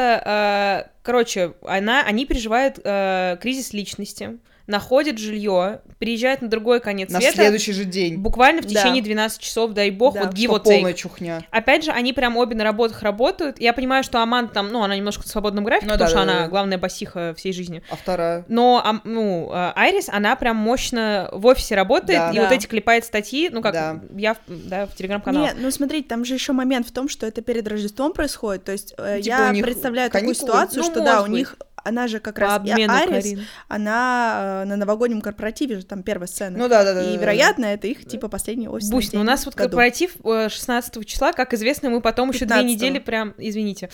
э, 0.86 0.90
короче, 1.02 1.54
она, 1.66 2.02
они 2.02 2.26
переживают 2.26 2.78
э, 2.82 3.36
кризис 3.42 3.72
личности, 3.72 4.38
находят 4.70 5.18
жилье, 5.18 5.80
переезжают 5.98 6.40
на 6.42 6.48
другой 6.48 6.80
конец 6.80 7.10
На 7.10 7.20
света, 7.20 7.36
следующий 7.36 7.72
же 7.72 7.84
день. 7.84 8.16
буквально 8.18 8.62
в 8.62 8.64
Да. 8.66 8.70
течение 8.70 9.02
12 9.02 9.40
часов, 9.42 9.72
дай 9.72 9.90
бог, 9.90 10.14
Да. 10.14 10.24
вот 10.24 10.34
give 10.34 10.44
Что 10.46 10.56
or 10.56 10.60
полная 10.62 10.92
чухня. 10.94 11.44
Опять 11.50 11.84
же, 11.84 11.90
они 11.90 12.12
прям 12.12 12.36
обе 12.36 12.54
на 12.54 12.64
работах 12.64 13.02
работают. 13.02 13.60
Я 13.60 13.72
понимаю, 13.72 14.02
что 14.04 14.22
Аманда 14.22 14.52
там, 14.54 14.68
ну, 14.72 14.82
она 14.82 14.96
немножко 14.96 15.24
в 15.24 15.26
свободном 15.26 15.64
графике, 15.64 15.86
Ну 15.86 15.92
потому 15.92 16.06
да, 16.06 16.08
что 16.08 16.16
да, 16.26 16.32
она 16.32 16.40
да. 16.42 16.48
главная 16.48 16.78
басиха 16.78 17.34
всей 17.36 17.52
жизни. 17.52 17.82
А 17.90 17.96
вторая? 17.96 18.44
Но, 18.48 19.00
ну, 19.04 19.50
э, 19.52 19.72
Айрис, 19.74 20.08
она 20.08 20.36
прям 20.36 20.56
мощно 20.56 21.28
в 21.32 21.44
офисе 21.46 21.74
работает, 21.74 22.18
Да. 22.18 22.30
и 22.30 22.36
Да. 22.36 22.42
вот 22.44 22.52
эти 22.52 22.66
клепает 22.66 23.04
статьи, 23.04 23.48
ну, 23.52 23.60
как 23.60 23.72
Да. 23.74 24.00
я, 24.16 24.34
в- 24.34 24.68
да, 24.68 24.86
в 24.86 24.94
телеграм-канале. 24.94 25.46
Нет, 25.46 25.56
ну 25.58 25.70
смотрите, 25.70 26.08
там 26.08 26.24
же 26.24 26.34
еще 26.34 26.52
момент 26.52 26.86
в 26.86 26.92
том, 26.92 27.08
что 27.08 27.26
это 27.26 27.42
перед 27.42 27.66
Рождеством 27.68 28.12
происходит. 28.12 28.64
То 28.64 28.72
есть 28.72 28.94
э, 28.96 29.16
Ну, 29.16 29.22
типа, 29.22 29.34
я 29.36 29.48
у 29.50 29.52
них 29.52 29.64
представляю 29.64 30.10
такую 30.10 30.28
каникулы? 30.34 30.46
ситуацию, 30.48 30.82
Ну, 30.84 30.90
что 30.90 31.00
да, 31.04 31.20
у 31.22 31.24
быть. 31.26 31.32
них 31.32 31.56
она 31.84 32.08
же 32.08 32.20
как 32.20 32.34
По 32.36 32.40
раз 32.42 32.52
и 32.64 32.70
Арис, 32.70 33.24
Карин. 33.24 33.46
она 33.68 34.62
э, 34.62 34.68
на 34.68 34.76
новогоднем 34.76 35.20
корпоративе 35.20 35.76
же 35.80 35.84
там 35.84 36.02
первая 36.02 36.26
сцена. 36.26 36.58
Ну 36.58 36.68
да, 36.68 36.84
да, 36.84 36.94
да. 36.94 37.02
и 37.02 37.06
да, 37.06 37.12
да. 37.14 37.20
вероятно, 37.20 37.64
это 37.66 37.86
их 37.86 38.06
типа 38.06 38.28
последний 38.28 38.68
офисный 38.68 38.94
Бусь, 38.96 39.12
ну 39.12 39.20
у 39.20 39.24
нас 39.24 39.44
вот 39.46 39.54
году. 39.54 39.68
корпоратив 39.70 40.16
э, 40.24 40.48
16 40.50 41.06
числа, 41.06 41.32
как 41.32 41.54
известно, 41.54 41.90
мы 41.90 42.00
потом 42.00 42.30
еще 42.30 42.44
две 42.44 42.56
15-го. 42.56 42.66
недели 42.68 42.98
прям, 42.98 43.34
извините, 43.38 43.90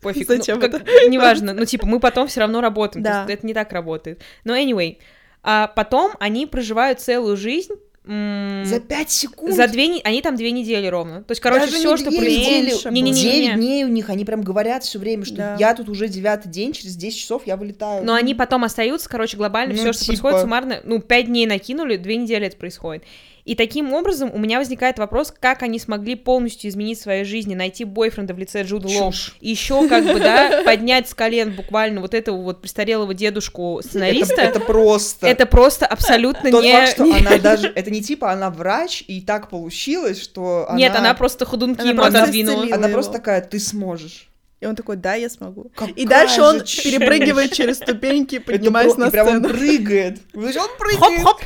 пофиг, 0.00 0.28
Зачем 0.28 0.58
ну, 0.60 0.70
как- 0.70 0.82
неважно, 1.08 1.52
ну 1.54 1.64
типа 1.64 1.86
мы 1.86 2.00
потом 2.00 2.28
все 2.28 2.40
равно 2.40 2.60
работаем, 2.60 3.04
то 3.04 3.10
Да. 3.10 3.18
есть 3.22 3.30
это 3.38 3.46
не 3.46 3.54
так 3.54 3.72
работает. 3.72 4.22
Но 4.44 4.56
anyway, 4.56 4.98
а 5.42 5.68
потом 5.68 6.12
они 6.20 6.46
проживают 6.46 7.00
целую 7.00 7.36
жизнь 7.36 7.72
За 8.08 8.80
пять 8.80 9.10
секунд. 9.10 9.54
за 9.54 9.68
две, 9.68 10.00
они 10.02 10.22
там 10.22 10.34
две 10.34 10.50
недели 10.50 10.86
ровно. 10.86 11.22
То 11.24 11.32
есть, 11.32 11.40
короче, 11.42 11.66
Даже 11.66 11.76
все, 11.76 11.90
не 11.92 11.96
что 11.98 12.10
происходит. 12.10 12.92
Девять 12.92 13.54
дней 13.56 13.84
у 13.84 13.88
них, 13.88 14.08
они 14.08 14.24
прям 14.24 14.42
говорят 14.42 14.82
все 14.84 14.98
время, 14.98 15.24
что 15.26 15.36
Да. 15.36 15.56
я 15.58 15.74
тут 15.74 15.88
уже 15.88 16.08
девятый 16.08 16.50
день, 16.50 16.72
через 16.72 16.96
10 16.96 17.18
часов 17.18 17.42
я 17.46 17.56
вылетаю. 17.56 18.04
Но 18.04 18.14
они 18.14 18.34
потом 18.34 18.64
остаются, 18.64 19.08
короче, 19.08 19.36
глобально 19.36 19.74
Ну, 19.74 19.80
все, 19.80 19.92
что 19.92 20.00
типа. 20.04 20.06
происходит 20.12 20.40
суммарно, 20.40 20.80
ну, 20.84 21.00
пять 21.00 21.26
дней 21.26 21.46
накинули, 21.46 21.96
две 21.96 22.16
недели 22.16 22.46
это 22.46 22.56
происходит. 22.56 23.04
И 23.48 23.54
таким 23.54 23.94
образом 23.94 24.30
у 24.34 24.38
меня 24.38 24.58
возникает 24.58 24.98
вопрос, 24.98 25.32
как 25.40 25.62
они 25.62 25.78
смогли 25.78 26.16
полностью 26.16 26.68
изменить 26.68 27.00
свои 27.00 27.24
жизни, 27.24 27.54
найти 27.54 27.84
бойфренда 27.84 28.34
в 28.34 28.38
лице 28.38 28.62
Джуда 28.62 28.88
Лоу, 28.88 29.10
Чушь. 29.10 29.36
и 29.40 29.48
еще 29.48 29.88
как 29.88 30.04
бы, 30.04 30.20
да, 30.20 30.60
поднять 30.66 31.08
с 31.08 31.14
колен 31.14 31.52
буквально 31.52 32.02
вот 32.02 32.12
этого 32.12 32.42
вот 32.42 32.60
престарелого 32.60 33.14
дедушку 33.14 33.80
сценариста. 33.82 34.34
Это, 34.34 34.58
это 34.58 34.60
просто... 34.60 35.26
Это 35.26 35.46
просто 35.46 35.86
абсолютно 35.86 36.50
Тот 36.50 36.62
не... 36.62 36.72
факт, 36.72 36.92
что 36.92 37.04
не- 37.04 37.20
она 37.20 37.38
даже... 37.38 37.72
Это 37.74 37.90
не 37.90 38.02
типа 38.02 38.32
она 38.32 38.50
врач, 38.50 39.02
и 39.08 39.22
так 39.22 39.48
получилось, 39.48 40.22
что 40.22 40.66
она... 40.68 40.78
Нет, 40.78 40.94
она 40.94 41.14
просто 41.14 41.46
ходунки 41.46 41.80
Она 41.80 41.88
ему 41.92 42.02
просто 42.02 42.22
отодвинула. 42.24 42.64
Она 42.64 42.88
его. 42.88 42.92
просто 42.96 43.12
такая, 43.14 43.40
ты 43.40 43.58
сможешь. 43.58 44.28
И 44.60 44.66
он 44.66 44.74
такой, 44.74 44.96
да, 44.96 45.14
я 45.14 45.30
смогу. 45.30 45.70
Какая 45.74 45.94
и 45.94 46.04
дальше 46.04 46.42
он 46.42 46.64
чушь. 46.64 46.82
перепрыгивает 46.82 47.52
через 47.52 47.76
ступеньки, 47.76 48.40
поднимаясь 48.40 48.96
на 48.96 49.06
и 49.06 49.10
прям 49.10 49.28
он 49.28 49.38
сцену. 49.38 49.48
прыгает. 49.48 50.18
Он 50.34 50.42
прыгает. 50.78 51.00
Хоп-хоп. 51.00 51.40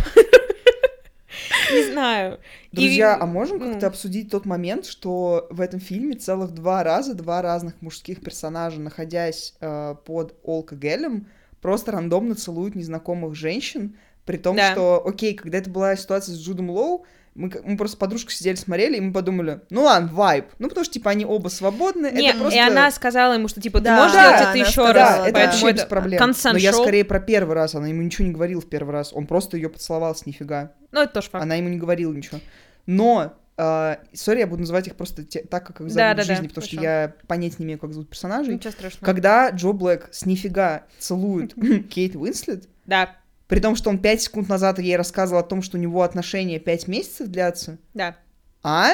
Не 1.73 1.91
знаю. 1.93 2.41
Друзья, 2.73 3.15
И, 3.17 3.21
а 3.21 3.27
можем 3.27 3.59
как-то 3.59 3.87
обсудить 3.87 4.31
тот 4.31 4.45
момент, 4.47 4.87
что 4.87 5.47
в 5.51 5.61
этом 5.61 5.81
фильме 5.81 6.15
целых 6.17 6.53
два 6.53 6.83
раза 6.83 7.15
два 7.15 7.43
разных 7.43 7.81
мужских 7.81 8.21
персонажа, 8.21 8.81
находясь 8.81 9.55
э, 9.61 9.95
под 10.05 10.35
алкоголем, 10.45 11.26
просто 11.61 11.93
рандомно 11.93 12.35
целуют 12.35 12.75
незнакомых 12.75 13.35
женщин, 13.35 13.97
при 14.25 14.37
том, 14.37 14.57
Да. 14.57 14.73
что, 14.73 15.07
окей, 15.07 15.35
когда 15.35 15.59
это 15.59 15.71
была 15.71 15.97
ситуация 15.97 16.35
с 16.35 16.39
Джудом 16.41 16.71
Лоу, 16.71 17.05
мы, 17.35 17.51
мы 17.65 17.77
просто 17.77 17.97
подружкой 17.97 18.35
сидели, 18.35 18.57
смотрели, 18.57 18.97
и 18.99 19.01
мы 19.01 19.12
подумали, 19.12 19.61
ну 19.71 19.83
ладно, 19.85 20.11
вайб. 20.12 20.47
Ну, 20.59 20.69
потому 20.69 20.85
что, 20.85 20.95
типа, 20.95 21.11
они 21.11 21.25
оба 21.25 21.49
свободны. 21.49 22.11
Не, 22.12 22.29
это 22.29 22.39
просто... 22.41 22.59
и 22.59 22.61
она 22.61 22.91
сказала 22.91 23.35
ему, 23.35 23.49
что 23.49 23.61
типа 23.61 23.79
ты 23.79 23.85
Да, 23.87 23.97
можешь 23.97 24.12
да, 24.12 24.39
делать 24.39 24.49
это 24.49 24.59
еще 24.59 24.73
сказала, 24.73 24.93
раз. 24.93 25.17
Да, 25.17 25.25
это 25.29 25.33
поэтому 25.33 25.62
вообще 25.62 25.73
без 25.73 25.85
проблем. 25.89 26.35
Но 26.45 26.59
я 26.59 26.73
скорее 26.73 27.05
про 27.05 27.21
первый 27.21 27.55
раз. 27.55 27.75
Она 27.75 27.89
ему 27.89 28.03
ничего 28.03 28.27
не 28.27 28.33
говорила 28.33 28.61
в 28.61 28.69
первый 28.69 28.91
раз. 28.93 29.12
Он 29.12 29.27
просто 29.27 29.57
ее 29.57 29.71
поцеловал 29.71 30.15
с 30.15 30.27
нифига. 30.27 30.73
Ну, 30.91 31.01
это 31.01 31.15
тоже 31.15 31.31
факт. 31.31 31.43
Она 31.43 31.55
ему 31.55 31.69
не 31.69 31.79
говорила 31.79 32.12
ничего. 32.12 32.39
Но, 32.85 33.33
э, 33.57 33.97
сори, 34.12 34.41
я 34.41 34.47
буду 34.47 34.61
называть 34.61 34.89
их 34.89 34.97
просто 34.97 35.25
те- 35.25 35.43
так, 35.43 35.67
как 35.67 35.81
их 35.81 35.89
зовут 35.91 35.97
Да, 35.97 36.12
в 36.12 36.17
да, 36.17 36.23
да, 36.23 36.35
жизни, 36.35 36.49
потому 36.49 36.67
что 36.67 36.77
хорошо. 36.77 36.91
Ну, 36.91 36.97
я 36.99 37.27
понятия 37.27 37.57
не 37.61 37.65
имею, 37.65 37.79
как 37.79 37.93
зовут 37.93 38.11
персонажей. 38.11 38.55
Ничего 38.55 38.73
страшного. 38.73 39.05
Когда 39.07 39.49
Джо 39.51 39.73
Блэк 39.73 40.09
с 40.11 40.27
нифига 40.27 40.83
целует 40.99 41.55
Кейт 41.89 42.15
Уинслет, 42.17 42.69
Да, 42.85 43.17
при 43.52 43.61
том, 43.61 43.76
что 43.76 43.90
он 43.90 43.99
пять 43.99 44.23
секунд 44.23 44.49
назад 44.49 44.78
ей 44.78 44.97
рассказывал 44.97 45.42
о 45.42 45.44
том, 45.44 45.61
что 45.61 45.76
у 45.76 45.80
него 45.80 46.00
отношения 46.00 46.59
пять 46.59 46.88
месяцев 46.88 47.28
длятся, 47.28 47.76
да. 47.92 48.16
а? 48.62 48.92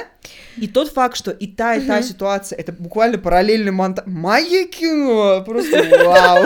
И 0.57 0.67
тот 0.67 0.91
факт, 0.91 1.17
что 1.17 1.31
и 1.31 1.47
та, 1.47 1.77
и 1.77 1.87
та 1.87 1.99
Мгм. 1.99 2.03
ситуация, 2.03 2.59
это 2.59 2.73
буквально 2.73 3.19
параллельный 3.19 3.71
монтаж. 3.71 4.07
Магия 4.09 4.67
кино! 4.67 5.45
Просто 5.47 5.85
вау! 6.05 6.45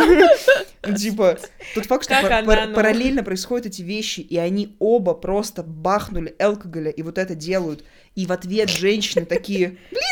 Типа, 0.95 1.39
тот 1.75 1.87
факт, 1.87 2.05
что 2.05 2.43
ну? 2.43 2.75
параллельно 2.75 3.25
происходят 3.25 3.69
эти 3.69 3.81
вещи, 3.81 4.21
и 4.21 4.37
они 4.37 4.77
оба 4.79 5.15
просто 5.15 5.63
бахнули 5.63 6.37
алкоголя, 6.39 6.91
и 6.91 7.01
вот 7.01 7.17
это 7.17 7.35
делают, 7.35 7.83
и 8.15 8.27
в 8.27 8.33
ответ 8.33 8.69
женщины 8.69 9.25
такие, 9.25 9.79
блин! 9.91 10.03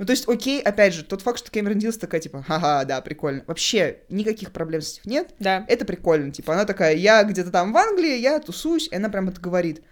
Ну, 0.00 0.06
то 0.06 0.12
есть, 0.12 0.26
окей, 0.26 0.62
опять 0.62 0.94
же, 0.94 1.04
тот 1.04 1.20
факт, 1.20 1.40
что 1.40 1.50
Кэмерон 1.50 1.78
Дилс 1.78 1.98
такая, 1.98 2.22
типа, 2.22 2.42
ха-ха, 2.42 2.86
да, 2.86 3.02
прикольно. 3.02 3.44
Вообще, 3.46 3.98
никаких 4.08 4.50
проблем 4.50 4.80
с 4.80 4.98
этим 4.98 5.10
нет. 5.10 5.34
Да. 5.38 5.66
Это 5.68 5.84
прикольно. 5.84 6.30
Типа, 6.30 6.54
она 6.54 6.64
такая, 6.64 6.96
я 6.96 7.22
где-то 7.22 7.50
там 7.50 7.74
в 7.74 7.76
Англии, 7.76 8.16
я 8.16 8.40
тусуюсь, 8.40 8.88
и 8.90 8.96
она 8.96 9.10
прям 9.10 9.28
это 9.28 9.42
говорит. 9.42 9.82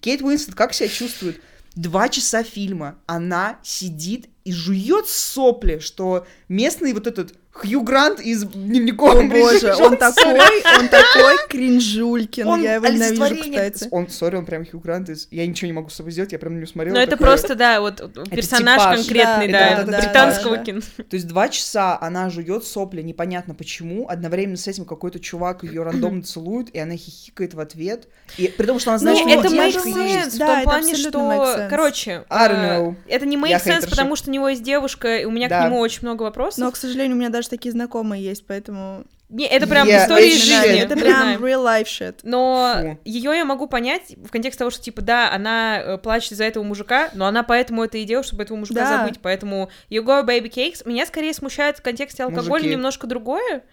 Кейт 0.00 0.22
Уинслет 0.22 0.54
как 0.54 0.72
себя 0.72 0.88
чувствует? 0.88 1.42
Два 1.74 2.08
часа 2.08 2.42
фильма 2.44 2.98
она 3.04 3.58
сидит 3.62 4.30
и 4.44 4.54
жует 4.54 5.06
сопли, 5.06 5.80
что 5.80 6.26
местный 6.48 6.94
вот 6.94 7.06
этот 7.06 7.34
Хью 7.58 7.82
Грант 7.82 8.20
из 8.20 8.44
дневников 8.44 9.14
О 9.14 9.22
боже, 9.22 9.74
он 9.80 9.96
такой, 9.96 10.38
он 10.78 10.88
такой 10.88 11.36
кринжулькин, 11.48 12.46
он 12.46 12.62
я 12.62 12.74
его 12.74 12.86
ненавижу, 12.86 13.36
кстати. 13.42 13.88
Он, 13.90 14.08
сори, 14.08 14.36
он 14.36 14.44
прям 14.46 14.64
Хью 14.64 14.80
Грант 14.80 15.08
из... 15.08 15.28
Я 15.30 15.46
ничего 15.46 15.66
не 15.66 15.72
могу 15.72 15.88
с 15.90 15.94
собой 15.94 16.12
сделать, 16.12 16.32
я 16.32 16.38
прям 16.38 16.54
на 16.54 16.56
него 16.58 16.66
смотрел. 16.66 16.94
Но 16.94 17.00
это 17.00 17.12
такая- 17.12 17.28
просто, 17.28 17.54
да, 17.54 17.80
вот 17.80 17.96
персонаж 18.30 18.80
типаж. 18.80 18.96
конкретный, 18.96 19.48
Да, 19.52 19.58
да, 19.76 19.82
да, 19.84 19.92
да, 19.92 19.98
британского 20.00 20.58
кино. 20.58 20.80
То 20.96 21.14
есть 21.16 21.26
два 21.26 21.48
часа 21.48 21.98
она 22.00 22.30
жует 22.30 22.64
сопли, 22.64 23.02
непонятно 23.02 23.54
почему. 23.54 24.08
Одновременно 24.08 24.56
с 24.56 24.66
этим 24.68 24.84
какой-то 24.84 25.18
чувак 25.18 25.64
ее 25.64 25.82
рандомно 25.82 26.22
целует, 26.22 26.70
и 26.74 26.78
она 26.78 26.96
хихикает 26.96 27.54
в 27.54 27.60
ответ. 27.60 28.08
И 28.36 28.48
при 28.48 28.66
том, 28.66 28.78
что 28.78 28.90
она 28.90 28.98
знает, 28.98 29.18
Ну, 29.18 29.28
что 29.30 29.38
у 29.38 29.40
это 29.42 29.54
есть. 29.54 29.78
sense, 29.78 30.30
в 30.30 30.38
Да, 30.38 30.46
том 30.46 30.56
это 30.56 30.64
плане, 30.64 30.92
абсолютно 30.92 31.18
make 31.18 31.34
что, 31.52 31.60
sense. 31.60 31.68
короче, 31.68 32.24
I 32.28 32.48
don't 32.48 32.56
know. 32.68 32.94
это 33.08 33.26
не 33.26 33.36
make 33.36 33.48
Я 33.48 33.58
sense, 33.58 33.88
потому 33.88 34.16
что 34.16 34.30
у 34.30 34.32
него 34.32 34.48
есть 34.48 34.62
девушка, 34.62 35.18
и 35.18 35.24
у 35.24 35.30
меня 35.30 35.48
Да. 35.48 35.62
к 35.62 35.64
нему 35.66 35.78
очень 35.80 36.00
много 36.02 36.22
вопросов. 36.22 36.58
Но, 36.58 36.70
к 36.70 36.76
сожалению, 36.76 37.16
у 37.16 37.18
меня 37.18 37.30
даже 37.30 37.47
такие 37.50 37.72
знакомые 37.72 38.22
есть, 38.22 38.46
поэтому... 38.46 39.04
Не, 39.28 39.46
это 39.46 39.66
прям 39.66 39.86
Yeah, 39.86 40.04
история 40.04 40.28
из 40.28 40.42
жизни. 40.42 40.80
Это 40.80 40.96
прям 40.96 41.36
real 41.36 41.62
life 41.62 41.84
shit. 41.84 42.20
Но 42.22 42.76
Фу. 42.80 42.98
ее 43.04 43.32
я 43.36 43.44
могу 43.44 43.66
понять 43.66 44.14
в 44.16 44.30
контексте 44.30 44.58
того, 44.60 44.70
что, 44.70 44.80
типа, 44.82 45.02
да, 45.02 45.30
она 45.30 45.78
э, 45.80 45.98
плачет 45.98 46.32
из-за 46.32 46.44
этого 46.44 46.64
мужика, 46.64 47.10
но 47.12 47.26
она 47.26 47.42
поэтому 47.42 47.84
это 47.84 47.98
и 47.98 48.04
делает, 48.04 48.26
чтобы 48.26 48.42
этого 48.44 48.56
мужика 48.56 48.80
Да. 48.80 48.98
забыть. 48.98 49.20
Поэтому 49.20 49.68
You 49.90 50.02
Go 50.02 50.24
Baby 50.24 50.50
Cakes 50.50 50.88
меня 50.88 51.04
скорее 51.04 51.34
смущает 51.34 51.76
в 51.76 51.82
контексте 51.82 52.22
алкоголя 52.24 52.48
Мужики. 52.60 52.70
немножко 52.70 53.06
другое. 53.06 53.64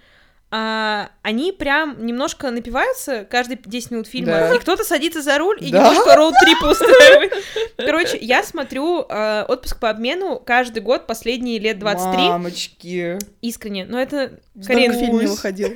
А, 0.58 1.10
они 1.22 1.52
прям 1.52 2.06
немножко 2.06 2.50
напиваются 2.50 3.26
каждые 3.30 3.60
10 3.66 3.92
минут 3.92 4.08
фильма, 4.08 4.32
Да. 4.32 4.56
и 4.56 4.60
кто-то 4.60 4.86
садится 4.86 5.22
за 5.22 5.38
руль 5.38 5.58
и 5.60 5.70
Да. 5.70 5.80
немножко 5.90 6.16
роуд-трип 6.16 6.64
устраивает. 6.72 7.34
Короче, 7.76 8.18
я 8.22 8.42
смотрю 8.42 9.02
э, 9.10 9.44
отпуск 9.50 9.82
по 9.82 9.90
обмену 9.90 10.40
каждый 10.46 10.80
год 10.82 11.08
последние 11.08 11.60
лет 11.60 11.78
23 11.80 12.30
Мамочки. 12.30 13.18
искренне. 13.42 13.84
Но 13.86 14.00
это 14.00 14.40
Карин, 14.66 14.94
фильм 14.94 15.20
не 15.20 15.26
выходил. 15.26 15.74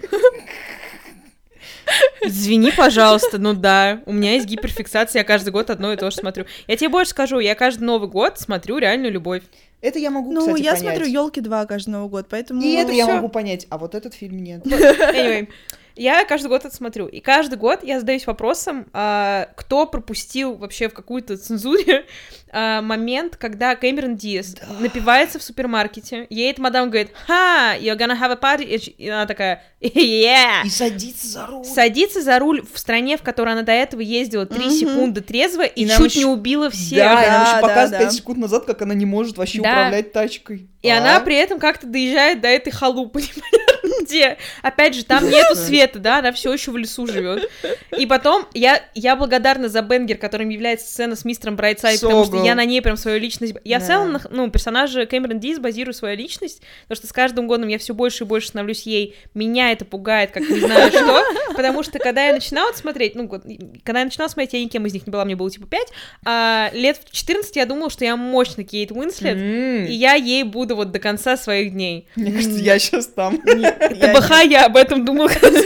Извини, 2.21 2.71
пожалуйста, 2.71 3.37
ну 3.37 3.53
да, 3.53 4.01
у 4.05 4.13
меня 4.13 4.33
есть 4.35 4.45
гиперфиксация, 4.45 5.21
я 5.21 5.23
каждый 5.25 5.49
год 5.49 5.69
одно 5.71 5.91
и 5.91 5.97
то 5.97 6.09
же 6.11 6.15
смотрю. 6.17 6.45
Я 6.67 6.77
тебе 6.77 6.87
больше 6.89 7.11
скажу, 7.11 7.39
я 7.39 7.55
каждый 7.55 7.83
Новый 7.83 8.07
год 8.07 8.39
смотрю 8.39 8.77
реальную 8.77 9.11
любовь. 9.11 9.41
Это 9.81 9.97
я 9.99 10.11
могу, 10.11 10.31
Ну, 10.31 10.41
кстати, 10.41 10.61
я 10.61 10.75
понять. 10.75 10.95
смотрю 10.95 11.05
елки 11.07 11.41
2 11.41 11.65
каждый 11.65 11.91
Новый 11.91 12.09
год, 12.09 12.27
поэтому... 12.29 12.61
И 12.61 12.73
это 12.73 12.91
я 12.91 13.07
могу 13.07 13.29
понять, 13.29 13.65
а 13.69 13.77
вот 13.77 13.95
этот 13.95 14.13
фильм 14.13 14.43
нет. 14.43 14.65
Anyway, 14.65 15.47
я 16.01 16.25
каждый 16.25 16.47
год 16.47 16.65
это 16.65 16.75
смотрю. 16.75 17.07
И 17.07 17.19
каждый 17.19 17.57
год 17.57 17.79
я 17.83 17.99
задаюсь 17.99 18.25
вопросом, 18.25 18.87
а, 18.93 19.49
кто 19.55 19.85
пропустил 19.85 20.55
вообще 20.55 20.87
в 20.89 20.93
какую-то 20.93 21.37
цензуре 21.37 22.05
а, 22.51 22.81
момент, 22.81 23.35
когда 23.35 23.75
Кэмерон 23.75 24.15
Диас 24.15 24.55
напивается 24.79 25.39
в 25.39 25.43
супермаркете, 25.43 26.25
едет 26.29 26.59
мадам 26.59 26.89
говорит, 26.89 27.11
«Ха, 27.27 27.75
you're 27.77 27.97
gonna 27.97 28.17
have 28.19 28.31
a 28.31 28.35
party», 28.35 28.63
и 28.65 29.09
она 29.09 29.25
такая, 29.25 29.63
«Yeah!» 29.81 30.65
И 30.65 30.69
садится 30.69 31.27
за 31.27 31.45
руль. 31.45 31.65
Садится 31.65 32.21
за 32.21 32.39
руль 32.39 32.63
в 32.73 32.77
стране, 32.79 33.17
в 33.17 33.21
которой 33.21 33.53
она 33.53 33.63
до 33.63 33.71
этого 33.71 34.01
ездила 34.01 34.45
3 34.45 34.65
Мгм. 34.65 34.71
секунды 34.71 35.21
трезво 35.21 35.63
и, 35.65 35.83
И 35.83 35.89
чуть 35.89 36.15
ещё- 36.15 36.19
не 36.19 36.25
убила 36.25 36.69
всех. 36.69 36.99
Да, 36.99 37.23
и 37.23 37.27
нам 37.29 37.43
Да, 37.43 37.51
еще 37.51 37.55
да, 37.55 37.61
показывают 37.61 37.91
да. 37.91 37.99
5 37.99 38.13
секунд 38.13 38.37
назад, 38.39 38.65
как 38.65 38.81
она 38.81 38.93
не 38.93 39.05
может 39.05 39.37
вообще 39.37 39.61
Да. 39.61 39.69
управлять 39.69 40.11
тачкой. 40.13 40.69
И 40.81 40.89
А? 40.89 40.99
она 40.99 41.19
при 41.19 41.35
этом 41.35 41.59
как-то 41.59 41.87
доезжает 41.87 42.41
до 42.41 42.47
этой 42.47 42.71
халупы, 42.71 43.19
непонятно 43.35 43.68
где. 44.01 44.37
Опять 44.61 44.95
же, 44.95 45.03
там 45.05 45.23
нету 45.29 45.55
света, 45.55 45.99
да, 45.99 46.19
она 46.19 46.31
все 46.31 46.51
еще 46.53 46.71
в 46.71 46.77
лесу 46.77 47.07
живет. 47.07 47.49
И 47.97 48.05
потом 48.05 48.45
я, 48.53 48.81
я 48.93 49.15
благодарна 49.15 49.69
за 49.69 49.81
Бенгер, 49.81 50.17
которым 50.17 50.49
является 50.49 50.87
сцена 50.87 51.15
с 51.15 51.25
мистером 51.25 51.55
Брайтсайд, 51.55 51.99
потому 52.01 52.25
что 52.25 52.43
я 52.43 52.55
на 52.55 52.65
ней 52.65 52.81
прям 52.81 52.97
свою 52.97 53.19
личность... 53.19 53.53
Я 53.63 53.79
в 53.79 53.81
Да. 53.81 53.87
целом, 53.87 54.11
на- 54.13 54.21
ну, 54.29 54.49
персонажа 54.51 55.05
Кэмерон 55.05 55.39
Диз 55.39 55.59
базирую 55.59 55.93
свою 55.93 56.15
личность, 56.17 56.61
потому 56.83 56.97
что 56.97 57.07
с 57.07 57.13
каждым 57.13 57.47
годом 57.47 57.67
я 57.67 57.77
все 57.77 57.93
больше 57.93 58.23
и 58.23 58.27
больше 58.27 58.47
становлюсь 58.49 58.83
ей. 58.83 59.15
Меня 59.33 59.71
это 59.71 59.85
пугает, 59.85 60.31
как 60.31 60.47
не 60.49 60.59
знаю 60.59 60.91
что, 60.91 61.23
потому 61.55 61.83
что 61.83 61.99
когда 61.99 62.25
я 62.27 62.33
начинала 62.33 62.71
смотреть, 62.73 63.15
ну, 63.15 63.27
когда 63.27 63.99
я 63.99 64.05
начинала 64.05 64.29
смотреть, 64.29 64.53
я 64.53 64.63
никем 64.63 64.85
из 64.85 64.93
них 64.93 65.05
не 65.07 65.11
была, 65.11 65.25
мне 65.25 65.35
было 65.35 65.49
типа 65.49 65.65
5, 65.67 65.87
а 66.25 66.69
лет 66.73 66.99
в 67.05 67.11
14 67.11 67.55
я 67.55 67.65
думала, 67.65 67.89
что 67.89 68.05
я 68.05 68.15
мощно 68.15 68.63
Кейт 68.63 68.91
Уинслет, 68.91 69.37
и 69.37 69.93
я 69.93 70.13
ей 70.13 70.43
буду 70.43 70.75
вот 70.75 70.91
до 70.91 70.99
конца 70.99 71.37
своих 71.37 71.73
дней. 71.73 72.07
Мне 72.15 72.31
кажется, 72.31 72.59
я 72.59 72.77
сейчас 72.79 73.07
там. 73.07 73.39
ТБХ 73.79 74.43
я 74.45 74.65
об 74.65 74.75
этом 74.77 75.05
думала, 75.05 75.27
когда. 75.41 75.59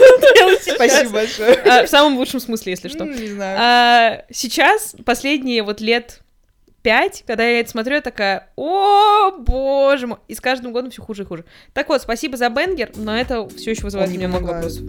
Спасибо 0.60 1.10
большое. 1.10 1.54
А, 1.64 1.84
В 1.84 1.88
самом 1.88 2.16
лучшем 2.16 2.40
смысле, 2.40 2.72
если 2.72 2.88
что. 2.88 3.04
М, 3.04 3.10
Не 3.14 3.28
знаю. 3.28 3.58
А, 3.60 4.24
Сейчас, 4.30 4.94
последние 5.04 5.62
вот 5.62 5.80
лет 5.80 6.20
пять, 6.82 7.24
когда 7.26 7.44
я 7.44 7.60
это 7.60 7.70
смотрю, 7.70 7.94
я 7.96 8.00
такая, 8.02 8.50
о, 8.56 9.30
боже 9.38 10.06
мой, 10.06 10.18
и 10.28 10.34
с 10.34 10.40
каждым 10.40 10.72
годом 10.72 10.90
все 10.90 11.00
хуже 11.02 11.22
и 11.22 11.26
хуже. 11.26 11.44
Так 11.72 11.88
вот, 11.88 12.02
спасибо 12.02 12.36
за 12.36 12.50
Бенгер, 12.50 12.90
но 12.94 13.16
это 13.16 13.48
все 13.48 13.70
еще 13.70 13.82
вызывает 13.84 14.10
у 14.10 14.14
меня 14.14 14.28
много 14.28 14.44
вопросов. 14.52 14.82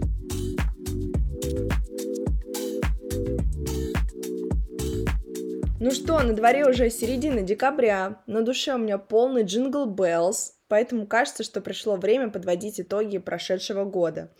Ну 5.78 5.90
что, 5.90 6.20
на 6.20 6.32
дворе 6.32 6.66
уже 6.66 6.88
середина 6.90 7.42
декабря, 7.42 8.16
на 8.26 8.42
душе 8.42 8.74
у 8.74 8.78
меня 8.78 8.98
полный 8.98 9.42
jingle 9.42 9.84
bells, 9.86 10.52
поэтому 10.68 11.06
кажется, 11.06 11.42
что 11.42 11.60
пришло 11.60 11.96
время 11.96 12.30
подводить 12.30 12.80
итоги 12.80 13.18
прошедшего 13.18 13.84
года. 13.84 14.30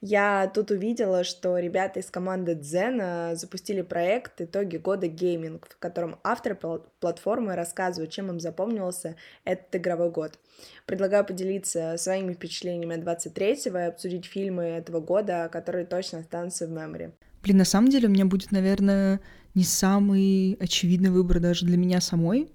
Я 0.00 0.50
тут 0.54 0.70
увидела, 0.70 1.24
что 1.24 1.58
ребята 1.58 2.00
из 2.00 2.10
команды 2.10 2.54
Дзена 2.54 3.32
запустили 3.34 3.82
проект 3.82 4.40
«Итоги 4.40 4.76
года 4.76 5.06
гейминг», 5.06 5.68
в 5.68 5.78
котором 5.78 6.18
авторы 6.22 6.54
пл- 6.54 6.86
платформы 7.00 7.54
рассказывают, 7.54 8.10
чем 8.12 8.30
им 8.30 8.40
запомнился 8.40 9.16
этот 9.44 9.76
игровой 9.76 10.10
год. 10.10 10.38
Предлагаю 10.86 11.24
поделиться 11.24 11.96
своими 11.98 12.34
впечатлениями 12.34 12.96
от 12.96 13.02
23-го 13.02 13.78
и 13.78 13.82
обсудить 13.82 14.26
фильмы 14.26 14.64
этого 14.64 15.00
года, 15.00 15.48
которые 15.52 15.86
точно 15.86 16.20
останутся 16.20 16.66
в 16.66 16.70
memory. 16.70 17.12
Блин, 17.42 17.58
на 17.58 17.64
самом 17.66 17.90
деле 17.90 18.08
у 18.08 18.10
меня 18.10 18.24
будет, 18.24 18.52
наверное, 18.52 19.20
не 19.54 19.64
самый 19.64 20.56
очевидный 20.60 21.10
выбор 21.10 21.40
даже 21.40 21.66
для 21.66 21.76
меня 21.76 22.00
самой, 22.00 22.50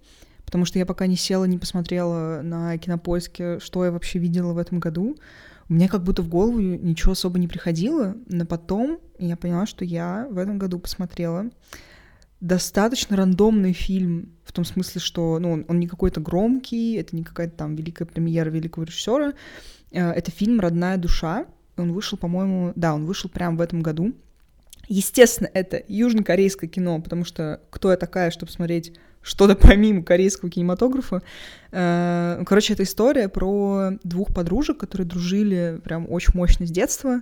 потому 0.50 0.66
что 0.66 0.80
я 0.80 0.88
пока 0.88 1.06
не 1.06 1.16
села, 1.16 1.46
не 1.46 1.60
посмотрела 1.60 2.42
на 2.42 2.76
кинопоиске, 2.80 3.60
что 3.60 3.86
я 3.86 3.92
вообще 3.92 4.18
видела 4.18 4.52
в 4.54 4.58
этом 4.58 4.80
году. 4.80 5.16
Меня 5.68 5.88
как 5.88 6.02
будто 6.02 6.24
в 6.24 6.28
голову 6.28 6.60
ничего 6.60 7.12
особо 7.12 7.38
не 7.38 7.48
приходило, 7.48 8.16
но 8.26 8.48
потом 8.48 8.98
я 9.20 9.38
поняла, 9.38 9.68
что 9.68 9.86
я 9.86 10.28
в 10.32 10.40
этом 10.40 10.58
году 10.58 10.80
посмотрела 10.80 11.52
достаточно 12.40 13.16
рандомный 13.16 13.74
фильм, 13.74 14.32
в 14.44 14.52
том 14.52 14.66
смысле, 14.66 15.00
что 15.02 15.38
ну, 15.38 15.52
он, 15.52 15.66
он 15.68 15.80
не 15.80 15.86
какой-то 15.86 16.20
громкий, 16.20 16.96
это 16.96 17.16
не 17.16 17.24
какая-то 17.24 17.56
там 17.56 17.76
великая 17.76 18.06
премьера 18.06 18.50
великого 18.50 18.86
режиссера. 18.86 19.34
Э, 19.92 20.10
Это 20.14 20.32
фильм 20.32 20.60
«Родная 20.60 20.98
душа». 20.98 21.46
Он 21.78 21.94
вышел, 21.94 22.18
по-моему, 22.18 22.74
да, 22.76 22.96
он 22.96 23.06
вышел 23.06 23.30
прямо 23.30 23.56
в 23.56 23.62
этом 23.62 23.82
году. 23.82 24.16
Естественно, 24.88 25.52
это 25.54 25.84
южнокорейское 25.88 26.68
кино, 26.68 27.00
потому 27.00 27.24
что 27.24 27.62
кто 27.70 27.92
я 27.92 27.98
такая, 27.98 28.32
чтобы 28.32 28.52
смотреть 28.52 28.98
что-то 29.22 29.56
помимо 29.56 30.04
корейского 30.04 30.50
кинематографа. 30.50 31.22
Э, 31.72 32.44
короче, 32.46 32.74
это 32.74 32.84
история 32.84 33.30
про 33.30 33.92
двух 34.04 34.34
подружек, 34.34 34.78
которые 34.78 35.08
дружили 35.08 35.80
прям 35.84 36.10
очень 36.10 36.34
мощно 36.34 36.66
с 36.66 36.72
детства. 36.72 37.22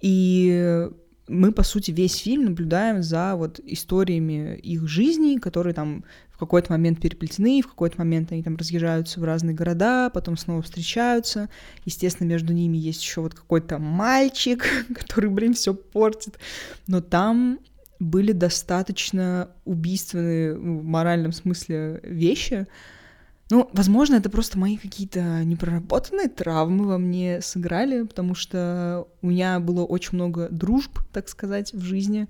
И 0.00 0.88
мы, 1.28 1.52
по 1.52 1.62
сути, 1.62 1.90
весь 1.90 2.16
фильм 2.16 2.46
наблюдаем 2.46 3.02
за 3.02 3.34
вот 3.36 3.60
историями 3.60 4.56
их 4.56 4.88
жизней, 4.88 5.38
которые 5.38 5.74
там 5.74 6.04
в 6.30 6.38
какой-то 6.38 6.72
момент 6.72 7.00
переплетены, 7.00 7.62
в 7.62 7.68
какой-то 7.68 7.98
момент 7.98 8.32
они 8.32 8.42
там 8.42 8.56
разъезжаются 8.56 9.20
в 9.20 9.24
разные 9.24 9.54
города, 9.54 10.08
потом 10.10 10.36
снова 10.36 10.62
встречаются. 10.62 11.48
Естественно, 11.84 12.28
между 12.28 12.52
ними 12.52 12.76
есть 12.76 13.02
еще 13.02 13.20
вот 13.20 13.34
какой-то 13.34 13.78
мальчик, 13.78 14.64
который, 14.94 15.30
блин, 15.30 15.54
все 15.54 15.74
портит. 15.74 16.38
Но 16.86 17.00
там 17.00 17.58
были 17.98 18.32
достаточно 18.32 19.48
убийственные 19.64 20.54
в 20.54 20.84
моральном 20.84 21.32
смысле 21.32 22.00
вещи. 22.02 22.66
Ну, 23.50 23.68
возможно, 23.72 24.16
это 24.16 24.28
просто 24.28 24.58
мои 24.58 24.76
какие-то 24.76 25.42
непроработанные 25.44 26.28
травмы 26.28 26.86
во 26.86 26.98
мне 26.98 27.40
сыграли, 27.40 28.02
потому 28.02 28.34
что 28.34 29.08
у 29.22 29.28
меня 29.28 29.58
было 29.58 29.84
очень 29.84 30.10
много 30.12 30.48
дружб, 30.50 30.98
так 31.12 31.28
сказать, 31.28 31.72
в 31.72 31.80
жизни, 31.80 32.28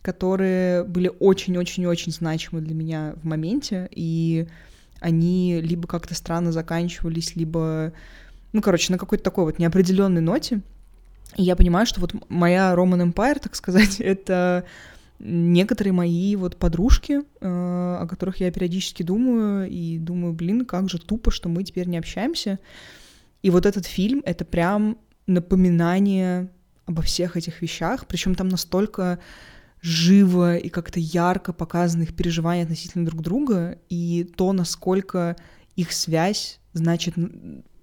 которые 0.00 0.84
были 0.84 1.12
очень-очень-очень 1.18 2.12
значимы 2.12 2.62
для 2.62 2.74
меня 2.74 3.14
в 3.16 3.26
моменте, 3.26 3.88
и 3.90 4.48
они 5.00 5.60
либо 5.60 5.86
как-то 5.86 6.14
странно 6.14 6.52
заканчивались, 6.52 7.36
либо, 7.36 7.92
ну, 8.52 8.62
короче, 8.62 8.92
на 8.92 8.98
какой-то 8.98 9.24
такой 9.24 9.44
вот 9.44 9.58
неопределенной 9.58 10.22
ноте. 10.22 10.62
И 11.36 11.42
я 11.42 11.54
понимаю, 11.54 11.86
что 11.86 12.00
вот 12.00 12.14
моя 12.30 12.72
Roman 12.74 13.12
Empire, 13.12 13.40
так 13.40 13.54
сказать, 13.54 13.96
это 14.00 14.64
некоторые 15.18 15.92
мои 15.92 16.36
вот 16.36 16.56
подружки, 16.56 17.20
э, 17.20 17.22
о 17.40 18.06
которых 18.08 18.38
я 18.38 18.50
периодически 18.50 19.02
думаю, 19.02 19.68
и 19.68 19.98
думаю, 19.98 20.32
блин, 20.32 20.64
как 20.64 20.88
же 20.90 20.98
тупо, 20.98 21.30
что 21.30 21.48
мы 21.48 21.64
теперь 21.64 21.88
не 21.88 21.98
общаемся. 21.98 22.58
И 23.42 23.50
вот 23.50 23.66
этот 23.66 23.86
фильм— 23.86 24.22
это 24.24 24.44
прям 24.44 24.98
напоминание 25.26 26.50
обо 26.84 27.02
всех 27.02 27.36
этих 27.36 27.62
вещах, 27.62 28.06
причем 28.06 28.34
там 28.34 28.48
настолько 28.48 29.18
живо 29.82 30.56
и 30.56 30.68
как-то 30.68 31.00
ярко 31.00 31.52
показаны 31.52 32.04
их 32.04 32.14
переживания 32.14 32.64
относительно 32.64 33.06
друг 33.06 33.22
друга, 33.22 33.78
и 33.88 34.24
то, 34.36 34.52
насколько 34.52 35.36
их 35.74 35.92
связь 35.92 36.60
значит 36.72 37.14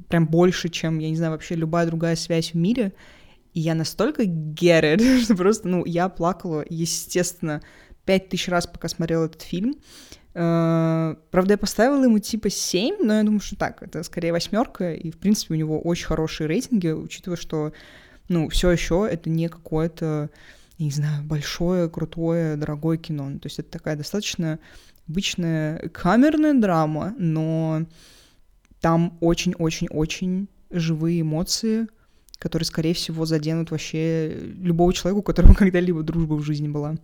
прям 0.07 0.27
больше, 0.27 0.69
чем, 0.69 0.99
я 0.99 1.09
не 1.09 1.15
знаю, 1.15 1.31
вообще 1.31 1.55
любая 1.55 1.85
другая 1.85 2.15
связь 2.15 2.53
в 2.53 2.57
мире, 2.57 2.93
и 3.53 3.59
я 3.59 3.75
настолько 3.75 4.23
get 4.23 4.83
it, 4.97 5.21
что 5.21 5.35
просто, 5.35 5.67
ну, 5.67 5.85
я 5.85 6.09
плакала, 6.09 6.65
естественно, 6.69 7.61
пять 8.05 8.29
тысяч 8.29 8.47
раз, 8.49 8.67
пока 8.67 8.87
смотрела 8.87 9.25
этот 9.25 9.41
фильм. 9.41 9.75
Uh, 10.33 11.15
правда, 11.29 11.53
я 11.53 11.57
поставила 11.59 12.03
ему 12.03 12.17
типа 12.17 12.49
7, 12.49 12.97
но 13.03 13.17
я 13.17 13.23
думаю, 13.23 13.39
что 13.39 13.55
так, 13.55 13.83
это 13.83 14.01
скорее 14.01 14.31
восьмерка, 14.31 14.95
и 14.95 15.11
в 15.11 15.19
принципе 15.19 15.53
у 15.53 15.57
него 15.57 15.79
очень 15.79 16.07
хорошие 16.07 16.47
рейтинги, 16.47 16.87
учитывая, 16.87 17.37
что, 17.37 17.71
ну, 18.29 18.49
все 18.49 18.71
еще 18.71 19.07
это 19.09 19.29
не 19.29 19.47
какое-то, 19.47 20.31
не 20.79 20.89
знаю, 20.89 21.23
большое, 21.23 21.87
крутое, 21.87 22.55
дорогое 22.55 22.97
кино. 22.97 23.31
То 23.37 23.45
есть 23.45 23.59
это 23.59 23.69
такая 23.69 23.95
достаточно 23.95 24.57
обычная 25.07 25.77
камерная 25.89 26.55
драма, 26.55 27.13
но 27.19 27.85
там 28.81 29.17
очень-очень-очень 29.21 30.49
живые 30.71 31.21
эмоции, 31.21 31.87
которые, 32.39 32.65
скорее 32.65 32.93
всего, 32.93 33.25
заденут 33.25 33.71
вообще 33.71 34.29
любого 34.29 34.93
человека, 34.93 35.19
у 35.19 35.23
которого 35.23 35.53
когда-либо 35.57 36.03
дружба 36.03 36.33
в 36.33 36.43
жизни 36.43 36.67
была. 36.67 36.95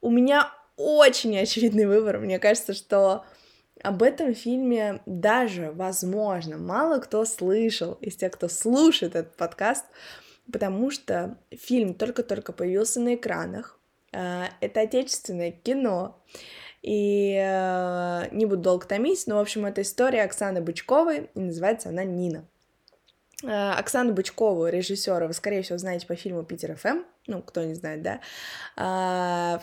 У 0.00 0.10
меня 0.10 0.50
очень 0.76 1.38
очевидный 1.38 1.86
выбор. 1.86 2.18
Мне 2.18 2.38
кажется, 2.38 2.74
что 2.74 3.24
об 3.82 4.02
этом 4.02 4.34
фильме 4.34 5.00
даже, 5.06 5.72
возможно, 5.72 6.56
мало 6.56 6.98
кто 6.98 7.24
слышал 7.24 7.94
из 8.00 8.16
тех, 8.16 8.32
кто 8.32 8.48
слушает 8.48 9.16
этот 9.16 9.36
подкаст, 9.36 9.84
потому 10.52 10.90
что 10.90 11.38
фильм 11.50 11.94
только-только 11.94 12.52
появился 12.52 13.00
на 13.00 13.14
экранах. 13.14 13.78
Э, 14.12 14.44
это 14.60 14.80
отечественное 14.82 15.50
кино. 15.50 16.22
И 16.82 17.36
э, 17.36 18.28
не 18.32 18.44
буду 18.46 18.62
долго 18.62 18.86
томить, 18.86 19.24
но, 19.26 19.36
в 19.36 19.40
общем, 19.40 19.66
это 19.66 19.82
история 19.82 20.24
Оксаны 20.24 20.60
Бычковой, 20.60 21.30
и 21.34 21.40
называется 21.40 21.90
она 21.90 22.02
«Нина». 22.02 22.48
Э, 23.42 23.72
Оксану 23.72 24.12
Бычкову, 24.12 24.68
режиссера, 24.68 25.26
вы, 25.26 25.32
скорее 25.32 25.62
всего, 25.62 25.78
знаете 25.78 26.06
по 26.06 26.16
фильму 26.16 26.44
«Питер 26.44 26.76
ФМ», 26.76 27.02
ну, 27.26 27.42
кто 27.42 27.62
не 27.64 27.74
знает, 27.74 28.02
да, 28.02 28.20
а, 28.76 29.62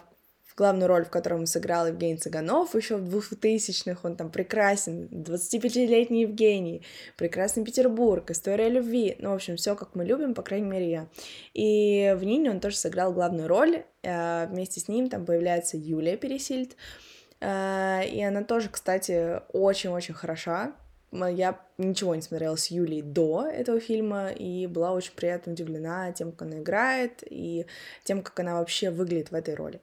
главную 0.59 0.89
роль 0.89 1.05
в 1.05 1.09
котором 1.09 1.45
сыграл 1.45 1.87
Евгений 1.87 2.17
Цыганов 2.17 2.75
еще 2.75 2.97
в 2.97 3.15
2000-х, 3.15 4.01
он 4.03 4.17
там 4.17 4.29
прекрасен, 4.29 5.07
25-летний 5.07 6.23
Евгений, 6.23 6.85
прекрасный 7.15 7.63
Петербург, 7.63 8.29
история 8.29 8.67
любви, 8.69 9.15
ну, 9.19 9.31
в 9.31 9.35
общем, 9.35 9.55
все 9.55 9.75
как 9.75 9.95
мы 9.95 10.03
любим, 10.03 10.33
по 10.33 10.41
крайней 10.41 10.67
мере, 10.67 10.91
я. 10.91 11.07
И 11.53 12.13
в 12.17 12.23
Нине 12.25 12.51
он 12.51 12.59
тоже 12.59 12.75
сыграл 12.75 13.13
главную 13.13 13.47
роль, 13.47 13.85
э, 14.03 14.47
вместе 14.47 14.81
с 14.81 14.89
ним 14.89 15.09
там 15.09 15.25
появляется 15.25 15.77
Юлия 15.77 16.17
Пересильд, 16.17 16.75
э, 17.39 18.01
и 18.05 18.21
она 18.21 18.43
тоже, 18.43 18.67
кстати, 18.69 19.39
очень-очень 19.53 20.13
хороша, 20.13 20.73
я 21.11 21.59
ничего 21.77 22.15
не 22.15 22.21
смотрела 22.21 22.55
с 22.55 22.67
Юлей 22.67 23.01
до 23.01 23.47
этого 23.47 23.79
фильма 23.79 24.29
и 24.29 24.67
была 24.67 24.91
очень 24.91 25.13
приятно 25.13 25.53
удивлена 25.53 26.11
тем, 26.11 26.31
как 26.31 26.43
она 26.43 26.59
играет 26.59 27.23
и 27.29 27.65
тем, 28.03 28.21
как 28.21 28.39
она 28.39 28.59
вообще 28.59 28.89
выглядит 28.91 29.31
в 29.31 29.35
этой 29.35 29.55
роли. 29.55 29.81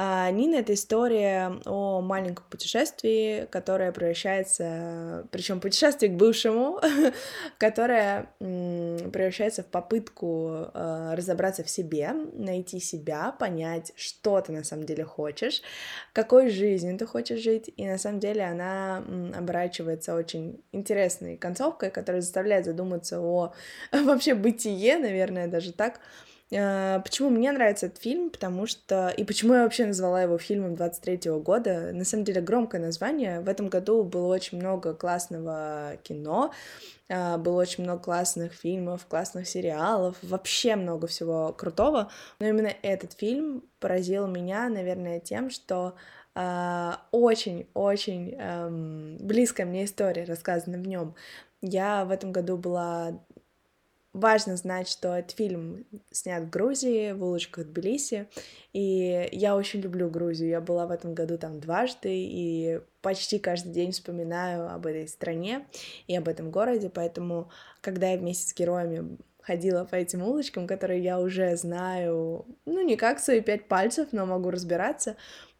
А 0.00 0.30
Нина— 0.30 0.54
это 0.60 0.74
история 0.74 1.58
о 1.64 2.00
маленьком 2.00 2.44
путешествии, 2.48 3.48
которое 3.50 3.90
превращается, 3.90 5.26
причем 5.32 5.58
путешествие 5.58 6.12
к 6.12 6.14
бывшему, 6.14 6.80
которое 7.58 8.30
превращается 8.38 9.64
в 9.64 9.66
попытку 9.66 10.70
э, 10.72 11.14
разобраться 11.16 11.64
в 11.64 11.68
себе, 11.68 12.12
найти 12.32 12.78
себя, 12.78 13.34
понять, 13.40 13.92
что 13.96 14.40
ты 14.40 14.52
на 14.52 14.62
самом 14.62 14.86
деле 14.86 15.02
хочешь, 15.02 15.62
какой 16.12 16.48
жизнью 16.50 16.96
ты 16.96 17.04
хочешь 17.04 17.40
жить, 17.40 17.68
и 17.76 17.84
на 17.84 17.98
самом 17.98 18.20
деле 18.20 18.44
она 18.44 19.02
оборачивается 19.36 20.14
очень 20.14 20.62
интересной 20.70 21.36
концовкой, 21.36 21.90
которая 21.90 22.22
заставляет 22.22 22.66
задуматься 22.66 23.20
о 23.20 23.52
вообще 23.90 24.34
бытие, 24.34 24.96
наверное, 24.98 25.48
даже 25.48 25.72
так, 25.72 25.98
а, 25.98 26.27
почему 26.50 27.28
мне 27.30 27.52
нравится 27.52 27.86
этот 27.86 27.98
фильм? 27.98 28.30
Потому 28.30 28.66
что... 28.66 29.08
И 29.10 29.24
почему 29.24 29.54
я 29.54 29.64
вообще 29.64 29.84
назвала 29.86 30.22
его 30.22 30.38
фильмом 30.38 30.74
23-го 30.74 31.40
года? 31.40 31.92
На 31.92 32.04
самом 32.04 32.24
деле 32.24 32.40
громкое 32.40 32.80
название. 32.80 33.40
В 33.40 33.48
этом 33.48 33.68
году 33.68 34.02
было 34.02 34.32
очень 34.34 34.58
много 34.58 34.94
классного 34.94 35.98
кино, 36.02 36.52
а, 37.10 37.36
было 37.36 37.60
очень 37.60 37.84
много 37.84 38.02
классных 38.02 38.52
фильмов, 38.52 39.06
классных 39.06 39.46
сериалов, 39.46 40.16
вообще 40.22 40.76
много 40.76 41.06
всего 41.06 41.52
крутого. 41.52 42.10
Но 42.40 42.46
именно 42.46 42.72
этот 42.82 43.12
фильм 43.12 43.62
поразил 43.78 44.26
меня, 44.26 44.68
наверное, 44.68 45.20
тем, 45.20 45.50
что 45.50 45.94
очень-очень 47.10 48.36
а, 48.38 48.68
эм, 48.68 49.16
близкая 49.20 49.66
мне 49.66 49.84
история 49.84 50.22
рассказана 50.24 50.78
в 50.78 50.86
нем. 50.86 51.16
Я 51.60 52.04
в 52.04 52.12
этом 52.12 52.30
году 52.30 52.56
была 52.56 53.20
Важно 54.18 54.56
знать, 54.56 54.88
что 54.88 55.16
этот 55.16 55.30
фильм 55.30 55.86
снят 56.10 56.42
в 56.42 56.50
Грузии, 56.50 57.12
в 57.12 57.22
улочках 57.22 57.66
Тбилиси, 57.66 58.26
и 58.72 59.28
я 59.30 59.54
очень 59.54 59.80
люблю 59.80 60.10
Грузию. 60.10 60.50
Я 60.50 60.60
была 60.60 60.86
в 60.86 60.90
этом 60.90 61.14
году 61.14 61.38
там 61.38 61.60
дважды, 61.60 62.10
и 62.10 62.80
почти 63.00 63.38
каждый 63.38 63.72
день 63.72 63.92
вспоминаю 63.92 64.74
об 64.74 64.86
этой 64.86 65.06
стране 65.06 65.68
и 66.08 66.16
об 66.16 66.26
этом 66.26 66.50
городе, 66.50 66.90
поэтому, 66.92 67.48
когда 67.80 68.10
я 68.10 68.18
вместе 68.18 68.48
с 68.48 68.54
героями 68.54 69.18
ходила 69.40 69.84
по 69.84 69.94
этим 69.94 70.22
улочкам, 70.22 70.66
которые 70.66 71.00
я 71.00 71.20
уже 71.20 71.56
знаю, 71.56 72.44
ну, 72.66 72.84
не 72.84 72.96
как 72.96 73.20
свои 73.20 73.40
пять 73.40 73.68
пальцев, 73.68 74.08
но 74.10 74.26
могу 74.26 74.50
разбираться, 74.50 75.16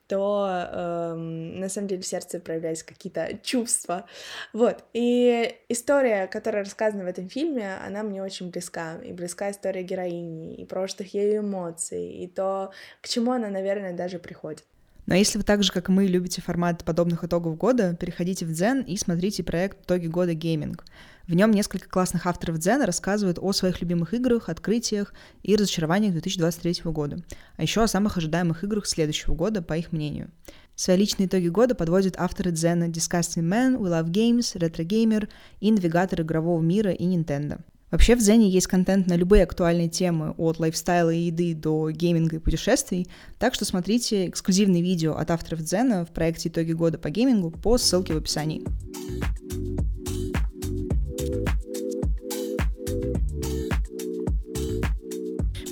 то 0.08 0.48
э, 0.50 1.14
на 1.14 1.68
самом 1.68 1.86
деле 1.86 2.02
в 2.02 2.06
сердце 2.06 2.40
проявлялись 2.40 2.82
какие-то 2.82 3.38
чувства. 3.42 4.06
Вот. 4.52 4.84
И 4.94 5.54
история, 5.68 6.26
которая 6.26 6.64
рассказана 6.64 7.04
в 7.04 7.06
этом 7.06 7.28
фильме, 7.28 7.76
она 7.86 8.02
мне 8.02 8.22
очень 8.22 8.50
близка. 8.50 8.96
И 9.04 9.12
близка 9.12 9.50
история 9.50 9.82
героини, 9.82 10.54
и 10.54 10.64
прошлых 10.64 11.14
ее 11.14 11.38
эмоций, 11.38 12.10
и 12.10 12.26
то, 12.26 12.72
к 13.02 13.08
чему 13.08 13.32
она, 13.32 13.48
наверное, 13.48 13.92
даже 13.92 14.18
приходит. 14.18 14.64
Но 15.06 15.14
если 15.14 15.38
вы 15.38 15.44
так 15.44 15.62
же, 15.62 15.72
как 15.72 15.88
и 15.88 15.92
мы, 15.92 16.06
любите 16.06 16.42
формат 16.42 16.84
подобных 16.84 17.24
итогов 17.24 17.56
года, 17.56 17.96
переходите 17.96 18.44
в 18.44 18.52
Дзен 18.52 18.82
и 18.82 18.96
смотрите 18.96 19.42
проект 19.42 19.84
«Итоги 19.84 20.06
года 20.06 20.34
гейминг». 20.34 20.84
В 21.28 21.34
нем 21.34 21.50
несколько 21.50 21.90
классных 21.90 22.26
авторов 22.26 22.58
Дзена 22.58 22.86
рассказывают 22.86 23.38
о 23.38 23.52
своих 23.52 23.82
любимых 23.82 24.14
играх, 24.14 24.48
открытиях 24.48 25.12
и 25.42 25.56
разочарованиях 25.56 26.12
2023 26.12 26.90
года, 26.90 27.18
а 27.56 27.62
еще 27.62 27.82
о 27.82 27.86
самых 27.86 28.16
ожидаемых 28.16 28.64
играх 28.64 28.86
следующего 28.86 29.34
года, 29.34 29.60
по 29.60 29.76
их 29.76 29.92
мнению. 29.92 30.30
Свои 30.74 30.96
личные 30.96 31.26
итоги 31.26 31.48
года 31.48 31.74
подводят 31.74 32.14
авторы 32.16 32.50
Дзена 32.50 32.84
Disgusting 32.84 33.42
Man, 33.42 33.76
We 33.76 33.90
Love 33.90 34.10
Games, 34.10 34.56
Retro 34.56 34.86
Gamer 34.86 35.28
и 35.60 35.70
навигатор 35.70 36.22
игрового 36.22 36.62
мира 36.62 36.92
и 36.92 37.04
Nintendo. 37.04 37.60
Вообще 37.90 38.16
в 38.16 38.20
Дзене 38.20 38.48
есть 38.48 38.66
контент 38.66 39.06
на 39.06 39.14
любые 39.14 39.42
актуальные 39.42 39.90
темы, 39.90 40.30
от 40.38 40.58
лайфстайла 40.58 41.10
и 41.10 41.26
еды 41.26 41.54
до 41.54 41.90
гейминга 41.90 42.36
и 42.36 42.38
путешествий, 42.38 43.06
так 43.38 43.54
что 43.54 43.66
смотрите 43.66 44.28
эксклюзивные 44.28 44.82
видео 44.82 45.14
от 45.14 45.30
авторов 45.30 45.60
Дзена 45.60 46.06
в 46.06 46.08
проекте 46.08 46.48
«Итоги 46.48 46.72
года 46.72 46.96
по 46.96 47.10
геймингу» 47.10 47.50
по 47.50 47.76
ссылке 47.76 48.14
в 48.14 48.16
описании. 48.16 48.64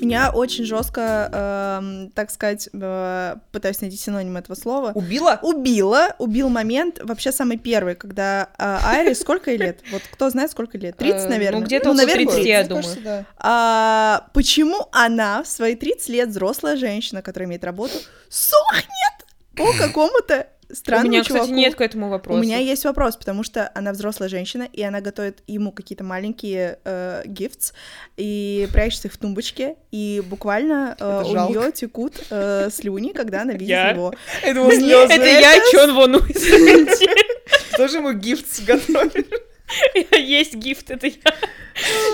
Меня 0.01 0.31
очень 0.31 0.65
жестко, 0.65 1.31
эм, 1.81 2.11
так 2.11 2.31
сказать, 2.31 2.69
э, 2.73 3.37
пытаюсь 3.53 3.81
найти 3.81 3.97
синоним 3.97 4.37
этого 4.37 4.55
слова. 4.57 4.93
Убила? 4.95 5.39
Убила, 5.43 6.15
убил 6.19 6.49
момент, 6.49 7.01
вообще 7.03 7.33
самый 7.33 7.57
первый, 7.59 7.95
когда 7.95 8.49
э, 8.59 8.79
Айри, 8.85 9.15
сколько 9.15 9.51
ей 9.51 9.59
лет? 9.59 9.81
Вот 9.91 10.03
кто 10.13 10.31
знает, 10.31 10.51
сколько 10.51 10.79
лет? 10.79 10.97
30, 10.97 11.27
Э, 11.27 11.29
наверное? 11.29 11.61
ну, 11.61 11.67
где-то 11.67 11.87
ну, 11.87 11.93
около 11.95 12.07
наверное, 12.07 12.27
30, 12.35 12.47
я 12.47 12.59
Мне 12.61 12.69
думаю. 12.69 12.83
кажется, 12.85 13.05
да. 13.05 13.25
А, 13.39 14.27
почему 14.35 14.89
она 14.93 15.43
в 15.43 15.47
свои 15.49 15.75
30 15.75 16.09
лет, 16.09 16.29
взрослая 16.29 16.77
женщина, 16.77 17.23
которая 17.23 17.49
имеет 17.49 17.65
работу, 17.65 17.95
сохнет 18.29 19.27
по 19.57 19.73
какому-то 19.73 20.47
У 20.69 20.75
странному 20.75 21.11
меня, 21.11 21.25
чуваку? 21.25 21.45
кстати, 21.45 21.59
нет 21.59 21.75
к 21.75 21.81
этому 21.81 22.09
вопроса. 22.09 22.39
У 22.39 22.43
меня 22.43 22.59
есть 22.59 22.85
вопрос, 22.85 23.17
потому 23.17 23.43
что 23.43 23.71
она 23.75 23.93
взрослая 23.93 24.29
женщина, 24.29 24.69
и 24.73 24.83
она 24.83 25.01
готовит 25.01 25.43
ему 25.47 25.73
какие-то 25.73 26.05
маленькие 26.05 26.79
э, 26.85 27.23
gifts 27.27 27.73
и 28.17 28.69
прячет 28.73 29.07
их 29.07 29.13
в 29.13 29.19
тумбочке, 29.19 29.77
и 29.91 30.23
буквально 30.27 30.97
э, 30.99 31.23
у 31.25 31.49
нее 31.49 31.73
текут 31.73 32.15
э, 32.31 32.69
слюни, 32.71 33.13
когда 33.13 33.43
она 33.43 33.53
видит 33.53 33.69
Я? 33.69 33.91
его. 33.91 34.13
Это. 34.43 34.61
Это 34.61 35.25
я, 35.25 35.55
Чон 35.71 35.95
Вон. 35.95 36.13
Тоже 37.77 37.99
ему 37.99 38.13
гифт 38.13 38.65
готовишь. 38.65 39.25
Есть 40.13 40.55
гифт, 40.55 40.91
это 40.91 41.07
я. 41.07 41.35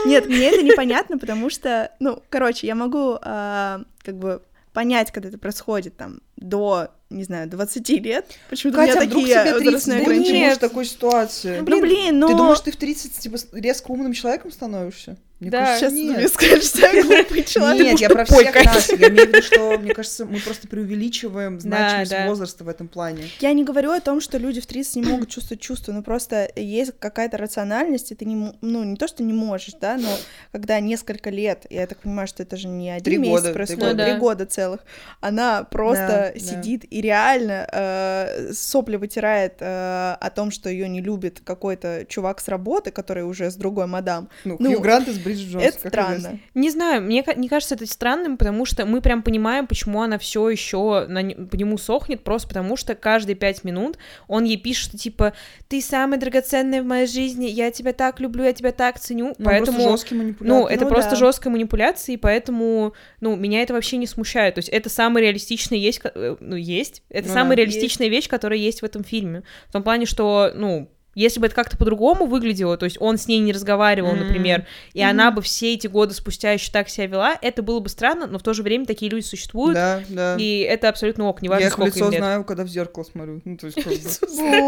Нет, 0.06 0.26
мне 0.26 0.48
это 0.50 0.62
непонятно, 0.62 1.18
потому 1.18 1.50
что, 1.50 1.92
ну, 2.00 2.22
короче, 2.30 2.66
я 2.66 2.74
могу 2.74 3.18
э, 3.22 3.78
как 4.02 4.18
бы 4.18 4.42
понять, 4.72 5.10
когда 5.10 5.28
это 5.28 5.38
происходит 5.38 5.96
там 5.96 6.20
до, 6.36 6.88
не 7.10 7.24
знаю, 7.24 7.48
20 7.48 7.88
лет. 7.90 8.26
Почему-то 8.50 8.78
у 8.78 8.82
меня 8.82 8.94
Катя, 8.94 9.06
вдруг 9.06 9.22
такие 9.22 9.40
тебе 9.40 9.52
30 9.52 9.64
возрастные 9.64 9.98
будет, 9.98 10.08
ограничения. 10.08 10.48
Нет. 10.48 10.60
такой 10.60 10.84
ситуации. 10.84 11.58
Ну, 11.60 11.80
блин, 11.80 12.18
ну... 12.18 12.28
Ты 12.28 12.34
думаешь, 12.34 12.60
ты 12.60 12.72
в 12.72 12.76
30 12.76 13.18
типа 13.18 13.36
резко 13.52 13.90
умным 13.90 14.12
человеком 14.12 14.50
становишься? 14.50 15.16
Мне 15.42 15.50
Да. 15.50 15.58
кажется, 15.58 15.90
Сейчас 15.90 15.92
нет. 15.92 16.16
мне 16.18 16.28
скажешь, 16.28 16.64
что 16.64 16.80
я 16.86 17.02
глупый 17.02 17.42
человек. 17.42 17.82
Нет, 17.84 18.00
я 18.00 18.08
про 18.10 18.24
всех 18.24 18.54
нас. 18.64 18.88
Я 18.90 19.08
имею 19.08 19.26
в 19.26 19.28
виду, 19.28 19.42
что, 19.42 19.76
мне 19.78 19.92
кажется, 19.92 20.24
мы 20.24 20.38
просто 20.38 20.68
преувеличиваем 20.68 21.58
значимость 21.58 22.14
возраста 22.26 22.62
в 22.62 22.68
этом 22.68 22.86
плане. 22.86 23.24
Я 23.40 23.52
не 23.52 23.64
говорю 23.64 23.90
о 23.90 24.00
том, 24.00 24.20
что 24.20 24.38
люди 24.38 24.60
в 24.60 24.66
30 24.66 24.96
не 24.96 25.02
могут 25.02 25.30
чувствовать 25.30 25.60
чувства, 25.60 25.90
но 25.92 26.02
просто 26.02 26.48
есть 26.54 26.92
какая-то 26.98 27.38
рациональность, 27.38 28.12
и 28.12 28.14
ты 28.14 28.24
не, 28.24 28.52
ну, 28.60 28.84
не 28.84 28.94
то, 28.96 29.08
что 29.08 29.24
не 29.24 29.32
можешь, 29.32 29.74
да, 29.80 29.96
но 29.96 30.08
когда 30.52 30.78
несколько 30.78 31.28
лет, 31.30 31.66
я 31.70 31.88
так 31.88 31.98
понимаю, 31.98 32.28
что 32.28 32.44
это 32.44 32.56
же 32.56 32.68
не 32.68 32.90
один 32.90 33.02
Три 33.04 33.18
месяц 33.18 33.50
происходит, 33.50 33.82
года. 33.82 34.04
три 34.04 34.12
Да. 34.12 34.18
года 34.18 34.46
целых, 34.46 34.80
она 35.20 35.64
просто 35.64 36.34
сидит 36.36 36.84
и 36.88 37.00
реально 37.00 37.66
э, 37.72 38.52
сопли 38.52 38.94
вытирает 38.96 39.54
э, 39.60 40.16
о 40.20 40.30
том, 40.30 40.50
что 40.52 40.68
ее 40.70 40.88
не 40.88 41.00
любит 41.00 41.40
какой-то 41.44 42.04
чувак 42.08 42.40
с 42.40 42.46
работы, 42.48 42.90
который 42.92 43.24
уже 43.24 43.50
с 43.50 43.56
другой 43.56 43.86
мадам. 43.86 44.28
Ну, 44.44 44.56
Ну, 44.60 44.70
Хью 44.72 44.80
Грант 44.80 45.08
из 45.08 45.18
Бриджит 45.34 45.52
Джонс. 45.52 45.64
это 45.64 45.88
странно. 45.88 46.38
Не 46.54 46.70
знаю, 46.70 47.02
мне 47.02 47.24
не 47.36 47.48
кажется 47.48 47.74
это 47.74 47.86
странным, 47.86 48.36
потому 48.36 48.64
что 48.64 48.86
мы 48.86 49.00
прям 49.00 49.22
понимаем, 49.22 49.66
почему 49.66 50.02
она 50.02 50.18
все 50.18 50.48
еще 50.48 51.06
на 51.08 51.22
по 51.46 51.56
нему 51.56 51.78
сохнет, 51.78 52.24
просто 52.24 52.48
потому 52.48 52.76
что 52.76 52.94
каждые 52.94 53.36
пять 53.36 53.64
минут 53.64 53.98
он 54.28 54.44
ей 54.44 54.56
пишет, 54.56 54.88
что 54.88 54.98
типа 54.98 55.32
ты 55.68 55.80
самая 55.80 56.18
драгоценная 56.18 56.82
в 56.82 56.86
моей 56.86 57.06
жизни, 57.06 57.46
я 57.46 57.70
тебя 57.70 57.92
так 57.92 58.20
люблю, 58.20 58.44
я 58.44 58.52
тебя 58.52 58.72
так 58.72 58.98
ценю, 58.98 59.34
Ну, 59.38 59.44
поэтому 59.44 59.82
просто 59.84 60.14
ну, 60.40 60.66
это 60.66 60.84
Ну 60.84 60.90
просто 60.90 61.10
да. 61.10 61.16
жесткая 61.16 61.52
манипуляция, 61.52 62.14
и 62.14 62.16
поэтому, 62.16 62.94
ну, 63.20 63.36
меня 63.36 63.62
это 63.62 63.72
вообще 63.74 63.96
не 63.96 64.06
смущает. 64.06 64.54
То 64.56 64.58
есть 64.60 64.68
это 64.68 64.88
самая 64.88 65.22
реалистичная 65.24 65.78
есть, 65.78 66.00
э, 66.04 66.36
ну, 66.40 66.56
есть. 66.56 67.02
Это 67.08 67.28
Ну 67.28 67.34
самая 67.34 67.56
да. 67.56 67.62
реалистичная 67.62 68.08
вещь, 68.08 68.28
которая 68.28 68.58
есть 68.58 68.82
в 68.82 68.84
этом 68.84 69.04
фильме. 69.04 69.42
В 69.68 69.72
том 69.72 69.82
плане, 69.82 70.06
что, 70.06 70.50
ну, 70.54 70.90
если 71.14 71.40
бы 71.40 71.46
это 71.46 71.54
как-то 71.54 71.76
по-другому 71.76 72.26
выглядело, 72.26 72.76
то 72.76 72.84
есть 72.84 72.96
он 73.00 73.18
с 73.18 73.26
ней 73.28 73.38
не 73.40 73.52
разговаривал, 73.52 74.12
Мгм. 74.12 74.26
например, 74.26 74.66
и 74.94 75.02
она 75.02 75.30
бы 75.30 75.42
все 75.42 75.74
эти 75.74 75.86
годы 75.86 76.14
спустя 76.14 76.52
еще 76.52 76.70
так 76.72 76.88
себя 76.88 77.06
вела, 77.06 77.38
это 77.42 77.62
было 77.62 77.80
бы 77.80 77.88
странно, 77.88 78.26
но 78.26 78.38
в 78.38 78.42
то 78.42 78.54
же 78.54 78.62
время 78.62 78.86
такие 78.86 79.10
люди 79.10 79.24
существуют, 79.24 79.74
Да, 79.74 80.02
да. 80.08 80.36
и 80.38 80.60
это 80.60 80.88
абсолютно 80.88 81.26
ок, 81.28 81.42
неважно, 81.42 81.62
Я 81.62 81.66
их 81.68 81.72
сколько 81.74 81.96
лицо 81.96 82.06
им 82.06 82.12
лет. 82.12 82.20
знаю, 82.20 82.44
когда 82.44 82.64
в 82.64 82.68
зеркало 82.68 83.04
смотрю. 83.04 83.40
Ну, 83.44 83.56
то 83.56 83.66
есть, 83.66 83.82
как. 83.82 83.92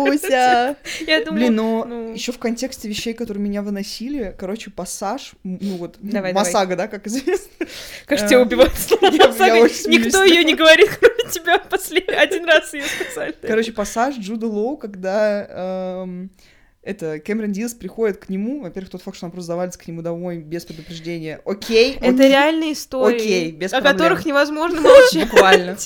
Буся! 0.04 0.76
Блин, 1.30 1.54
но 1.54 1.84
ну. 1.84 2.12
еще 2.12 2.32
в 2.32 2.38
контексте 2.38 2.88
вещей, 2.88 3.14
которые 3.14 3.42
меня 3.42 3.62
выносили, 3.62 4.34
короче, 4.38 4.70
пассаж, 4.70 5.32
ну 5.42 5.76
вот, 5.76 5.96
м, 6.02 6.10
Давай, 6.10 6.32
давай. 6.32 6.44
Масага, 6.44 6.76
да, 6.76 6.88
как 6.88 7.06
известно. 7.06 7.66
Кажется, 8.06 8.26
э, 8.26 8.28
тебя 8.28 8.42
убивают 8.42 8.72
очень 9.64 9.74
смеюсь, 9.74 9.86
Никто 9.86 10.24
ее 10.24 10.44
не 10.44 10.54
говорит, 10.54 10.90
кроме 11.00 11.30
тебя. 11.30 11.58
Последний 11.58 12.14
один 12.14 12.44
раз 12.44 12.72
ее 12.74 12.84
сказали. 12.84 13.34
Короче, 13.42 13.72
пассаж 13.72 14.16
Джуда 14.18 14.46
Лоу, 14.46 14.76
когда 14.76 15.46
эм, 16.04 16.30
это 16.84 17.18
Кэмерон 17.18 17.52
Диас 17.52 17.74
приходит 17.74 18.18
к 18.18 18.28
нему, 18.28 18.60
во-первых, 18.62 18.90
тот 18.90 19.02
факт, 19.02 19.16
что 19.16 19.26
он 19.26 19.32
просто 19.32 19.48
завалится 19.48 19.78
к 19.78 19.86
нему 19.86 20.02
домой 20.02 20.38
без 20.38 20.64
предупреждения. 20.64 21.40
Окей, 21.44 21.94
Это 21.94 22.08
окей, 22.14 22.28
реальные 22.28 22.72
истории, 22.74 23.16
Окей, 23.16 23.50
без 23.52 23.72
о 23.72 23.80
проблем. 23.80 23.92
которых 23.98 24.26
невозможно 24.26 24.80
молчать. 24.82 25.30
Буквально. 25.30 25.76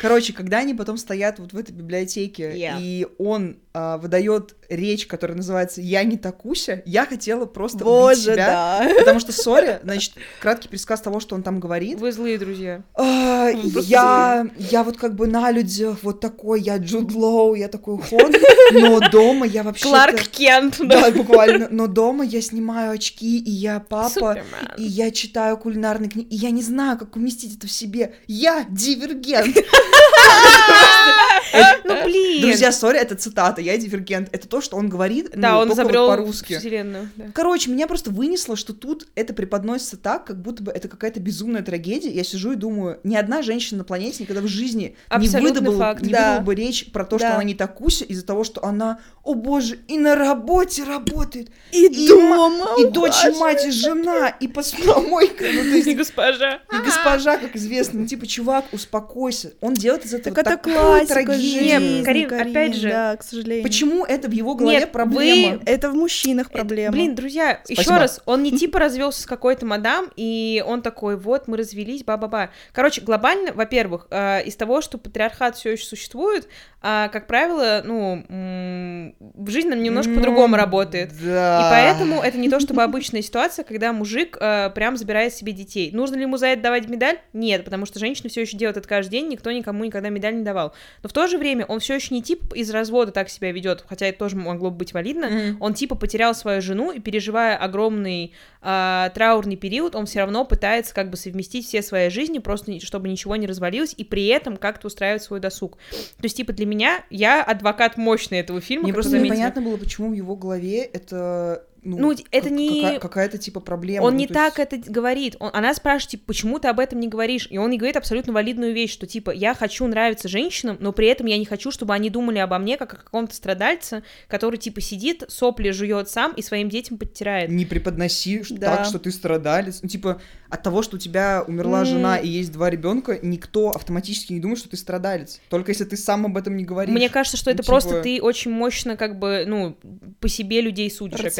Короче, 0.00 0.32
когда 0.32 0.58
они 0.58 0.72
потом 0.74 0.96
стоят 0.96 1.38
вот 1.38 1.52
в 1.52 1.58
этой 1.58 1.72
библиотеке, 1.72 2.52
Yeah. 2.54 2.78
и 2.80 3.06
он 3.18 3.58
а, 3.72 3.98
выдает 3.98 4.56
речь, 4.68 5.06
которая 5.06 5.36
называется 5.36 5.80
«Я 5.80 6.02
не 6.02 6.16
такуся», 6.16 6.82
я 6.86 7.06
хотела 7.06 7.46
просто 7.46 7.78
убить 7.78 7.86
Боже, 7.86 8.32
себя. 8.32 8.36
да. 8.36 8.88
Потому 8.98 9.20
что, 9.20 9.32
сори, 9.32 9.78
значит, 9.84 10.14
краткий 10.40 10.68
пересказ 10.68 11.00
того, 11.00 11.20
что 11.20 11.36
он 11.36 11.42
там 11.44 11.60
говорит. 11.60 12.00
Вы 12.00 12.10
злые 12.10 12.36
друзья. 12.38 12.82
А, 12.94 13.52
Ну, 13.52 13.70
просто 13.70 13.90
я, 13.90 14.46
я 14.58 14.82
вот 14.82 14.96
как 14.96 15.14
бы 15.14 15.28
на 15.28 15.52
людях 15.52 15.98
вот 16.02 16.20
такой, 16.20 16.60
я 16.62 16.78
Джуд 16.78 17.12
Лоу, 17.12 17.54
я 17.54 17.68
такой 17.68 17.98
ход, 17.98 18.34
но 18.72 18.98
дома 19.10 19.46
я 19.46 19.62
вообще 19.62 19.84
Кларк 19.88 20.20
Кент, 20.28 20.76
Да, 20.80 21.10
буквально. 21.10 21.68
Но 21.70 21.86
дома 21.86 22.24
я 22.24 22.42
снимаю 22.42 22.92
очки, 22.92 23.38
и 23.38 23.50
я 23.50 23.78
папа, 23.80 24.10
Супермен. 24.10 24.74
и 24.78 24.82
я 24.82 25.10
читаю 25.12 25.56
кулинарные 25.56 26.10
книги, 26.10 26.26
и 26.28 26.36
я 26.36 26.50
не 26.50 26.62
знаю, 26.62 26.98
как 26.98 27.14
уместить 27.16 27.56
это 27.56 27.66
в 27.68 27.72
себе. 27.72 28.14
Я 28.26 28.66
дивергент. 28.68 29.56
Ну, 31.84 32.04
блин. 32.04 32.42
Друзья, 32.42 32.72
сори, 32.72 32.98
это 32.98 33.14
цитата, 33.14 33.60
я 33.60 33.76
дивергент. 33.76 34.28
Это 34.32 34.48
то, 34.48 34.60
что 34.60 34.76
он 34.76 34.88
говорит, 34.88 35.30
Да, 35.34 35.52
ну, 35.52 35.58
он 35.58 35.72
изобрел 35.72 36.08
по-русски. 36.08 36.58
вселенную. 36.58 37.08
Короче, 37.34 37.70
меня 37.70 37.86
просто 37.86 38.10
вынесло, 38.10 38.56
что 38.56 38.72
тут 38.72 39.08
это 39.14 39.34
преподносится 39.34 39.96
так, 39.96 40.24
как 40.24 40.40
будто 40.40 40.62
бы 40.62 40.72
это 40.72 40.88
какая-то 40.88 41.20
безумная 41.20 41.62
трагедия. 41.62 42.10
Я 42.10 42.24
сижу 42.24 42.52
и 42.52 42.56
думаю, 42.56 43.00
ни 43.04 43.16
одна 43.16 43.42
женщина 43.42 43.78
на 43.78 43.84
планете 43.84 44.22
никогда 44.22 44.42
в 44.42 44.46
жизни 44.46 44.96
не 45.18 45.28
выдала, 45.40 45.94
бы 46.40 46.54
речь 46.54 46.90
про 46.92 47.04
то, 47.04 47.18
что 47.18 47.34
она 47.34 47.44
не 47.44 47.54
такуся, 47.54 48.04
из-за 48.04 48.24
того, 48.24 48.44
что 48.44 48.64
она, 48.64 49.00
о 49.22 49.34
боже, 49.34 49.78
и 49.88 49.98
на 49.98 50.14
работе 50.14 50.84
работает, 50.84 51.50
И, 51.72 51.86
И 51.86 52.08
дома, 52.08 52.76
и 52.78 52.86
дочь, 52.90 53.24
и 53.24 53.30
мать, 53.38 53.66
и 53.66 53.70
жена, 53.70 54.28
и 54.28 54.48
посудомойка. 54.48 55.44
Ну, 55.52 55.62
то 55.62 55.68
есть, 55.76 55.86
И 55.86 55.92
и 55.92 55.94
госпожа. 55.94 56.60
госпожа, 56.84 57.36
как 57.36 57.56
известно. 57.56 58.00
Ну, 58.00 58.06
типа, 58.06 58.26
чувак, 58.26 58.66
успокойся. 58.72 59.52
Он 59.60 59.74
делает 59.74 60.04
из 60.04 60.14
этого 60.14 60.34
Так 60.34 60.44
такую 60.44 60.74
классика 60.74 61.14
трагедию. 61.14 61.39
Нет, 61.40 61.80
жизни, 61.82 62.04
Карин, 62.04 62.32
опять 62.34 62.74
же, 62.74 62.88
да, 62.90 63.16
к 63.16 63.22
сожалению. 63.22 63.62
Почему 63.62 64.04
это 64.04 64.28
в 64.28 64.32
его 64.32 64.54
голове 64.54 64.78
Нет, 64.80 64.92
проблема? 64.92 65.58
вы- 65.58 65.62
Это 65.66 65.90
в 65.90 65.94
мужчинах 65.94 66.50
проблема. 66.50 66.92
Блин, 66.92 67.14
друзья, 67.14 67.60
еще 67.68 67.82
Спасибо. 67.82 67.98
раз, 67.98 68.20
он 68.26 68.42
не 68.42 68.52
типа 68.58 68.78
развелся 68.78 69.22
с 69.22 69.26
какой-то 69.26 69.66
мадам, 69.66 70.10
и 70.16 70.62
он 70.66 70.82
такой, 70.82 71.16
вот, 71.16 71.48
мы 71.48 71.56
развелись, 71.56 72.04
ба-ба-ба. 72.04 72.50
Короче, 72.72 73.00
глобально, 73.00 73.52
во-первых, 73.52 74.06
э, 74.10 74.44
из 74.44 74.56
того, 74.56 74.80
что 74.80 74.98
патриархат 74.98 75.56
все 75.56 75.72
еще 75.72 75.84
существует, 75.84 76.48
а, 76.82 77.08
как 77.08 77.26
правило, 77.26 77.82
ну, 77.84 78.24
в 78.28 79.50
жизни 79.50 79.72
он 79.72 79.82
немножко 79.82 80.10
Ну, 80.10 80.16
по-другому 80.16 80.56
работает. 80.56 81.12
Да. 81.22 81.60
И 81.60 81.70
поэтому 81.70 82.22
это 82.22 82.38
не 82.38 82.48
то 82.48 82.58
чтобы 82.58 82.82
обычная 82.82 83.20
ситуация, 83.20 83.64
когда 83.64 83.92
мужик 83.92 84.38
э, 84.40 84.70
прям 84.74 84.96
забирает 84.96 85.34
себе 85.34 85.52
детей. 85.52 85.90
Нужно 85.92 86.16
ли 86.16 86.22
ему 86.22 86.38
за 86.38 86.46
это 86.46 86.62
давать 86.62 86.88
медаль? 86.88 87.18
Нет, 87.34 87.64
потому 87.64 87.84
что 87.84 87.98
женщины 87.98 88.30
все 88.30 88.40
еще 88.42 88.56
делают 88.56 88.78
это 88.78 88.88
каждый 88.88 89.10
день, 89.12 89.28
никто 89.28 89.50
никому 89.52 89.84
никогда 89.84 90.08
медаль 90.08 90.36
не 90.36 90.42
давал. 90.42 90.72
Но 91.02 91.10
в 91.10 91.12
то 91.12 91.26
же 91.26 91.36
время 91.36 91.66
он 91.66 91.80
все 91.80 91.96
еще 91.96 92.14
не 92.14 92.22
тип 92.22 92.54
из 92.54 92.70
развода 92.70 93.12
так 93.12 93.28
себя 93.28 93.52
ведет, 93.52 93.84
хотя 93.86 94.06
это 94.06 94.18
тоже 94.18 94.36
могло 94.36 94.70
бы 94.70 94.78
быть 94.78 94.94
валидно. 94.94 95.28
Мгм. 95.28 95.56
Он 95.60 95.74
типа 95.74 95.96
потерял 95.96 96.34
свою 96.34 96.62
жену 96.62 96.92
и 96.92 97.00
переживая 97.00 97.56
огромный 97.56 98.32
а, 98.62 99.10
траурный 99.10 99.56
период, 99.56 99.94
он 99.94 100.04
все 100.04 100.20
равно 100.20 100.44
пытается 100.44 100.94
как 100.94 101.10
бы 101.10 101.16
совместить 101.16 101.66
все 101.66 101.80
свои 101.82 102.10
жизни, 102.10 102.38
просто 102.38 102.78
чтобы 102.80 103.08
ничего 103.08 103.36
не 103.36 103.46
развалилось, 103.46 103.94
и 103.96 104.04
при 104.04 104.26
этом 104.26 104.56
как-то 104.56 104.88
устраивать 104.88 105.22
свой 105.22 105.40
досуг. 105.40 105.78
То 105.90 106.24
есть, 106.24 106.36
типа, 106.36 106.52
для 106.52 106.66
меня, 106.70 107.04
я 107.10 107.42
адвокат 107.42 107.96
мощный 107.96 108.38
этого 108.38 108.60
фильма, 108.60 108.84
Мне 108.84 108.92
просто 108.92 109.18
непонятно 109.18 109.62
было, 109.62 109.76
почему 109.76 110.10
в 110.10 110.12
его 110.14 110.36
голове 110.36 110.82
это 110.84 111.64
ну, 111.82 111.98
Ну, 111.98 112.12
это 112.12 112.48
как- 112.48 112.50
не- 112.50 112.82
какая- 112.82 112.98
какая-то 113.00 113.38
типа 113.38 113.60
проблема. 113.60 114.04
Он 114.04 114.12
Ну, 114.14 114.18
не 114.20 114.26
так 114.26 114.58
есть- 114.58 114.72
это 114.72 114.90
говорит. 114.90 115.36
Он- 115.40 115.50
она 115.52 115.74
спрашивает, 115.74 116.10
типа, 116.10 116.24
почему 116.26 116.58
ты 116.58 116.68
об 116.68 116.78
этом 116.80 117.00
не 117.00 117.08
говоришь? 117.08 117.46
И 117.50 117.58
он 117.58 117.70
ей 117.70 117.78
говорит 117.78 117.96
абсолютно 117.96 118.32
валидную 118.32 118.74
вещь, 118.74 118.92
что, 118.92 119.06
типа, 119.06 119.30
я 119.30 119.54
хочу 119.54 119.86
нравиться 119.86 120.28
женщинам, 120.28 120.76
но 120.80 120.92
при 120.92 121.06
этом 121.08 121.26
я 121.26 121.38
не 121.38 121.44
хочу, 121.44 121.70
чтобы 121.70 121.94
они 121.94 122.10
думали 122.10 122.38
обо 122.38 122.58
мне 122.58 122.76
как 122.76 122.92
о 122.94 122.96
каком-то 122.96 123.34
страдальце, 123.34 124.02
который, 124.28 124.56
типа, 124.56 124.80
сидит, 124.80 125.24
сопли 125.28 125.70
жует 125.70 126.08
сам 126.08 126.32
и 126.32 126.42
своим 126.42 126.68
детям 126.68 126.98
подтирает. 126.98 127.50
Не 127.50 127.64
преподноси 127.64 128.42
Да. 128.50 128.76
так, 128.76 128.86
что 128.86 128.98
ты 128.98 129.10
страдалец. 129.10 129.80
Ну, 129.82 129.88
типа, 129.88 130.20
от 130.48 130.62
того, 130.62 130.82
что 130.82 130.96
у 130.96 130.98
тебя 130.98 131.44
умерла 131.46 131.80
М. 131.80 131.86
жена 131.86 132.16
и 132.18 132.26
есть 132.28 132.52
два 132.52 132.70
ребенка, 132.70 133.18
никто 133.22 133.70
автоматически 133.70 134.32
не 134.32 134.40
думает, 134.40 134.58
что 134.58 134.68
ты 134.68 134.76
страдалец. 134.76 135.40
Только 135.48 135.70
если 135.70 135.84
ты 135.84 135.96
сам 135.96 136.26
об 136.26 136.36
этом 136.36 136.56
не 136.56 136.64
говоришь. 136.64 136.94
Мне 136.94 137.08
кажется, 137.08 137.36
что 137.36 137.50
Ну, 137.50 137.54
это 137.54 137.62
типа- 137.62 137.72
просто 137.72 138.02
ты 138.02 138.20
очень 138.20 138.50
мощно, 138.50 138.96
как 138.96 139.18
бы, 139.18 139.44
ну, 139.46 139.76
по 140.20 140.28
себе 140.28 140.60
людей 140.60 140.90
судишь 140.90 141.20
опять. 141.20 141.36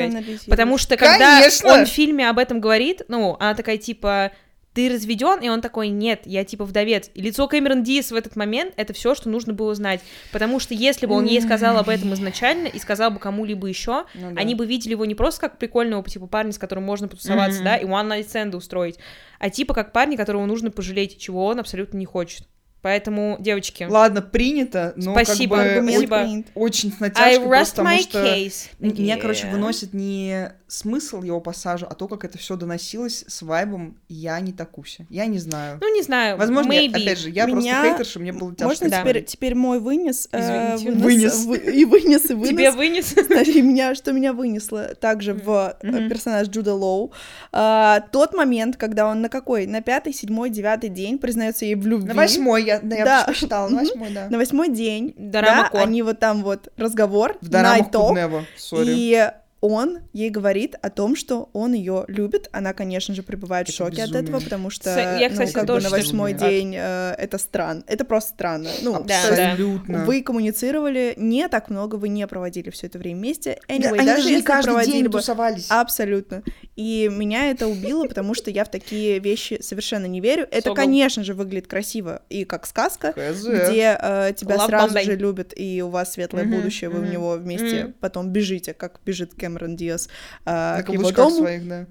Потому 0.49 0.79
что 0.79 0.97
когда 0.97 1.41
Конечно! 1.41 1.73
он 1.73 1.87
в 1.87 1.89
фильме 1.89 2.29
об 2.29 2.39
этом 2.39 2.61
говорит, 2.61 3.03
ну, 3.09 3.37
она 3.41 3.55
такая, 3.55 3.79
типа, 3.79 4.33
ты 4.73 4.89
разведен, 4.89 5.41
и 5.41 5.49
он 5.49 5.61
такой, 5.63 5.89
нет, 5.89 6.21
я 6.27 6.45
типа 6.45 6.65
вдовец. 6.65 7.11
И 7.15 7.21
лицо 7.21 7.49
Кэмерон 7.49 7.83
Диас 7.83 8.13
в 8.13 8.15
этот 8.15 8.37
момент 8.37 8.73
это 8.77 8.93
все, 8.93 9.17
что 9.17 9.29
нужно 9.29 9.53
было 9.53 9.75
знать. 9.75 10.01
Потому 10.33 10.61
что 10.61 10.75
если 10.75 11.07
бы 11.07 11.15
он 11.15 11.25
ей 11.25 11.41
сказал 11.41 11.77
об 11.77 11.89
этом 11.89 12.15
изначально 12.15 12.69
и 12.69 12.79
сказал 12.79 13.11
бы 13.11 13.19
кому-либо 13.19 13.67
еще, 13.67 14.05
Ну 14.15 14.31
да. 14.33 14.41
они 14.41 14.55
бы 14.55 14.67
видели 14.67 14.93
его 14.93 15.05
не 15.05 15.17
просто 15.17 15.41
как 15.41 15.59
прикольного 15.59 16.05
типа 16.05 16.29
парня, 16.29 16.53
с 16.53 16.59
которым 16.59 16.85
можно 16.85 17.09
потусоваться, 17.09 17.59
Мгм. 17.61 17.65
да, 17.65 17.77
и 17.79 17.85
one 17.85 18.09
night 18.09 18.27
stand 18.29 18.55
устроить, 18.57 18.97
а 19.41 19.51
типа 19.51 19.75
как 19.75 19.93
парня, 19.93 20.17
которого 20.17 20.47
нужно 20.47 20.71
пожалеть, 20.71 21.19
чего 21.19 21.47
он 21.47 21.59
абсолютно 21.59 21.99
не 21.99 22.07
хочет. 22.07 22.47
Поэтому, 22.83 23.37
девочки, 23.41 23.87
Ладно, 23.89 24.23
принято, 24.23 24.93
но 24.97 25.13
Спасибо, 25.13 25.57
как 25.57 25.85
бы 25.85 25.91
спасибо. 25.93 26.23
принят. 26.23 26.47
очень 26.55 26.91
с 26.91 26.95
I 26.95 26.99
натяжкой, 27.01 27.47
rest 27.47 27.71
потому 27.77 27.89
my 27.91 27.99
что... 28.01 28.25
case. 28.25 28.69
Меня, 28.79 29.17
короче, 29.19 29.47
Yeah. 29.47 29.53
выносит 29.53 29.93
не 29.95 30.53
смысл 30.67 31.23
его 31.23 31.41
пассажа, 31.41 31.87
а 31.91 31.95
то, 31.95 32.07
как 32.07 32.25
это 32.25 32.39
все 32.39 32.55
доносилось 32.57 33.25
с 33.27 33.43
вайбом 33.43 33.97
«я 34.09 34.39
не 34.41 34.53
такуся». 34.53 35.05
Я 35.11 35.27
не 35.27 35.39
знаю. 35.39 35.79
Ну, 35.81 35.93
не 35.95 36.03
знаю, 36.03 36.37
Возможно, 36.39 36.73
я- 36.73 36.87
maybe. 36.87 37.03
опять 37.03 37.19
же, 37.19 37.29
я 37.29 37.47
Меня- 37.47 37.55
просто 37.81 37.89
хейтерша, 37.99 38.21
мне 38.21 38.33
было 38.33 38.53
тяжко. 38.55 38.67
Можно 38.69 38.89
Да. 38.89 39.01
теперь, 39.03 39.25
теперь 39.25 39.55
мой 39.57 39.81
вынес? 39.81 40.29
э, 40.31 40.77
Извините. 40.77 41.03
Вынес. 41.03 41.45
вы- 41.45 41.57
и 41.59 41.85
вынес, 41.85 42.31
и 42.31 42.35
вынес. 42.35 42.49
Тебе 42.51 42.71
вынес? 42.71 43.15
И 43.51 43.63
меня, 43.63 43.95
что 43.97 44.13
меня 44.13 44.33
вынесло 44.33 44.95
также 44.95 45.35
в 45.35 45.77
э, 45.83 46.09
персонаж 46.09 46.49
Джуда 46.49 46.73
Лоу. 46.75 47.13
А, 47.53 48.01
тот 48.13 48.33
момент, 48.35 48.77
когда 48.77 49.07
он 49.09 49.21
на 49.23 49.29
какой? 49.29 49.67
На 49.67 49.81
пятый, 49.83 50.13
седьмой, 50.13 50.51
девятый 50.51 50.89
день 50.89 51.19
признается 51.19 51.65
ей 51.65 51.75
в 51.75 51.85
любви. 51.87 52.07
На 52.09 52.15
восьмой, 52.15 52.70
я, 52.75 52.81
да, 52.81 52.97
я 52.97 53.05
Да. 53.05 53.25
посчитала, 53.27 53.69
на 53.69 53.81
восьмой, 53.81 54.11
да. 54.11 54.29
На 54.31 54.39
восьмой 54.39 54.69
день. 54.71 55.15
Дорама 55.17 55.63
да, 55.65 55.69
Кор. 55.71 55.81
они 55.83 56.03
вот 56.03 56.19
там 56.19 56.43
вот 56.43 56.69
разговор, 56.77 57.37
В 57.41 57.51
night 57.51 57.91
talk, 57.91 58.45
и 58.85 59.31
он 59.61 59.99
ей 60.13 60.31
говорит 60.31 60.75
о 60.81 60.91
том, 60.91 61.15
что 61.15 61.51
он 61.53 61.75
ее 61.75 62.05
любит. 62.09 62.49
Она, 62.53 62.73
конечно 62.73 63.15
же, 63.15 63.23
пребывает 63.23 63.67
в 63.67 63.71
Это 63.71 63.77
шоке 63.77 64.03
от 64.03 64.09
безумие. 64.09 64.23
этого, 64.23 64.41
потому 64.41 64.71
что, 64.71 64.91
я, 64.91 65.29
кстати, 65.29 65.51
ну, 65.51 65.55
как 65.55 65.67
бы 65.67 65.81
на 65.81 65.91
восьмой 65.91 66.33
день 66.33 66.75
э, 66.77 67.15
это 67.19 67.37
странно. 67.39 67.83
Это 67.87 68.05
просто 68.05 68.31
странно. 68.31 68.71
Ну, 68.83 69.05
Да, 69.05 69.23
да. 69.29 69.53
Абсолютно. 69.53 70.05
Вы 70.05 70.23
коммуницировали 70.23 71.15
не 71.17 71.49
так 71.49 71.69
много, 71.69 71.97
вы 71.97 72.09
не 72.09 72.27
проводили 72.27 72.71
все 72.71 72.87
это 72.87 72.99
время 72.99 73.19
вместе. 73.21 73.61
Да, 73.69 73.75
Anyway, 73.75 73.99
они 73.99 74.07
даже 74.07 74.29
если 74.29 74.43
каждый 74.43 74.69
проводили 74.69 74.93
день 74.95 75.05
бы... 75.09 75.19
тусовались. 75.19 75.67
Абсолютно. 75.69 76.43
И 76.77 77.11
меня 77.13 77.51
это 77.51 77.67
убило, 77.67 78.07
потому 78.07 78.35
что 78.35 78.51
я 78.51 78.65
в 78.65 78.71
такие 78.71 79.19
вещи 79.19 79.59
совершенно 79.61 80.07
не 80.07 80.21
верю. 80.21 80.49
Это, 80.51 80.75
конечно 80.75 81.23
же, 81.23 81.35
выглядит 81.35 81.67
красиво 81.67 82.23
и 82.31 82.45
как 82.45 82.67
сказка, 82.67 83.13
где 83.15 83.99
э, 84.01 84.33
тебя 84.37 84.59
сразу 84.67 84.99
же 84.99 85.17
любят, 85.17 85.53
и 85.55 85.83
у 85.83 85.89
вас 85.89 86.13
светлое 86.13 86.45
будущее, 86.45 86.89
вы 86.91 87.01
в 87.01 87.11
него 87.11 87.33
вместе 87.33 87.95
потом 88.01 88.31
бежите, 88.31 88.73
как 88.73 89.01
бежит 89.05 89.35
Кэмерон 89.51 89.77
Диас 89.77 90.09
э, 90.47 90.51
На 90.51 90.83
к 90.83 90.89
его 90.89 91.03
каблучках 91.09 91.25
дому. 91.29 91.37
своих, 91.37 91.69
да. 91.69 91.87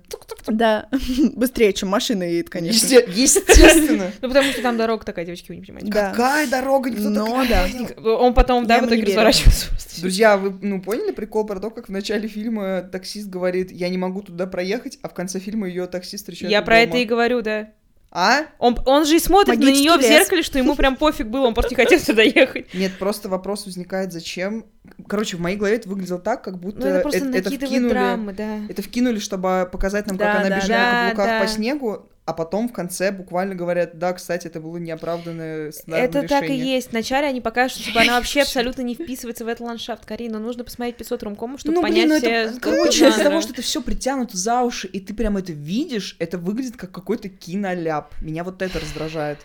Да, 0.48 0.90
быстрее, 1.36 1.74
чем 1.74 1.90
машина 1.90 2.24
едет, 2.24 2.50
конечно. 2.50 2.86
Есте- 2.88 3.06
Естественно. 3.14 4.12
Ну, 4.22 4.28
потому 4.28 4.52
что 4.52 4.62
там 4.62 4.78
дорога 4.78 5.06
такая, 5.06 5.26
девочки, 5.26 5.50
вы 5.50 5.58
не 5.58 5.62
понимаете. 5.62 5.92
Какая 5.92 6.48
дорога, 6.48 6.90
никто 6.90 7.10
Но 7.10 7.26
такая 7.44 7.70
да. 7.98 8.10
Он 8.18 8.34
потом, 8.34 8.66
да, 8.66 8.80
в 8.80 8.86
итоге 8.86 9.02
верю. 9.02 9.08
разворачивается. 9.12 9.68
Друзья, 10.02 10.38
вы, 10.38 10.58
ну, 10.62 10.82
поняли 10.82 11.12
прикол 11.12 11.46
про 11.46 11.60
то, 11.60 11.70
как 11.70 11.88
в 11.90 11.92
начале 11.92 12.28
фильма 12.28 12.82
таксист 12.82 13.28
говорит, 13.28 13.72
я 13.72 13.90
не 13.90 13.98
могу 13.98 14.22
туда 14.22 14.48
проехать, 14.48 14.98
а 15.02 15.10
в 15.10 15.14
конце 15.14 15.40
фильма 15.40 15.68
ее 15.68 15.88
таксист 15.88 16.24
встречает 16.24 16.52
Я 16.52 16.62
про 16.62 16.80
это 16.80 16.98
и 16.98 17.06
говорю, 17.06 17.42
да. 17.42 17.70
А? 18.12 18.46
Он, 18.58 18.78
он 18.86 19.06
же 19.06 19.18
и 19.18 19.20
смотрит 19.20 19.60
на 19.60 19.66
Магический 19.66 19.88
нее 19.88 19.98
в 19.98 20.02
зеркале, 20.02 20.42
что 20.42 20.58
ему 20.58 20.76
прям 20.76 20.96
пофиг 20.96 21.28
было, 21.28 21.46
он 21.46 21.54
просто 21.54 21.72
не 21.72 21.76
хотел 21.76 22.00
туда 22.00 22.24
ехать. 22.24 22.74
Нет, 22.74 22.98
просто 22.98 23.30
вопрос 23.30 23.66
возникает, 23.66 24.12
зачем... 24.12 24.66
Короче, 25.08 25.38
в 25.38 25.42
моей 25.42 25.58
голове 25.58 25.76
это 25.76 25.88
выглядело 25.88 26.20
так, 26.20 26.44
как 26.44 26.60
будто 26.60 26.80
Ну, 26.80 26.88
это 26.88 27.02
просто 27.02 27.20
это 27.20 27.28
накидывает 27.28 27.70
вкинули... 27.70 27.90
драмы, 27.92 28.34
да. 28.34 28.58
Это 28.68 28.82
вкинули, 28.82 29.20
чтобы 29.20 29.70
показать 29.72 30.08
нам, 30.08 30.18
Да, 30.18 30.26
как 30.26 30.40
она 30.40 30.50
да, 30.50 30.56
бежит 30.56 30.70
да. 30.70 30.78
на 30.78 31.10
каблуках 31.10 31.28
Да, 31.28 31.42
по 31.42 31.48
снегу, 31.48 32.10
а 32.30 32.34
потом 32.34 32.70
в 32.70 32.74
конце 32.74 33.12
буквально 33.12 33.56
говорят, 33.56 33.98
да, 33.98 34.14
кстати, 34.14 34.46
это 34.46 34.60
было 34.60 34.78
неоправданное 34.78 35.72
Это 35.88 36.22
так 36.28 36.44
и 36.44 36.46
решение». 36.46 36.76
есть. 36.76 36.92
Вначале 36.92 37.28
они 37.28 37.42
покажут, 37.42 37.80
что 37.80 37.86
типа, 37.86 38.02
она 38.02 38.14
вообще 38.18 38.44
абсолютно 38.44 38.84
не 38.84 38.94
вписывается 38.94 39.46
в 39.46 39.48
этот 39.48 39.62
ландшафт. 39.66 40.06
Карина, 40.06 40.38
нужно 40.38 40.64
посмотреть 40.64 40.98
500 40.98 41.24
ромкомов, 41.24 41.60
чтобы 41.60 41.78
ну, 41.78 41.82
понять 41.82 42.08
блин, 42.08 42.10
ну 42.10 42.16
это, 42.18 42.60
короче, 42.60 43.10
из-за 43.10 43.24
того, 43.24 43.42
что 43.42 43.54
это 43.54 43.64
все 43.64 43.82
притянуто 43.82 44.38
за 44.38 44.62
уши, 44.62 44.88
и 44.88 45.00
ты 45.00 45.16
прям 45.16 45.38
это 45.38 45.52
видишь, 45.54 46.16
это 46.20 46.38
выглядит 46.38 46.78
как 46.78 46.92
какой-то 46.92 47.30
киноляп. 47.30 48.14
Меня 48.22 48.44
вот 48.44 48.62
это 48.62 48.80
раздражает. 48.80 49.40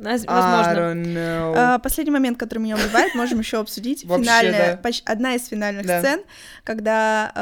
Возможно. 0.00 0.94
А, 1.56 1.78
Последний 1.78 2.10
момент, 2.10 2.38
который 2.38 2.58
меня 2.60 2.76
убивает, 2.76 3.14
можем 3.14 3.38
еще 3.40 3.58
обсудить. 3.60 4.04
Вообще, 4.04 4.24
Финальная, 4.24 4.70
да. 4.72 4.76
поч- 4.82 5.02
одна 5.04 5.34
из 5.34 5.46
финальных 5.46 5.86
Да. 5.86 6.00
сцен, 6.00 6.20
когда 6.64 7.32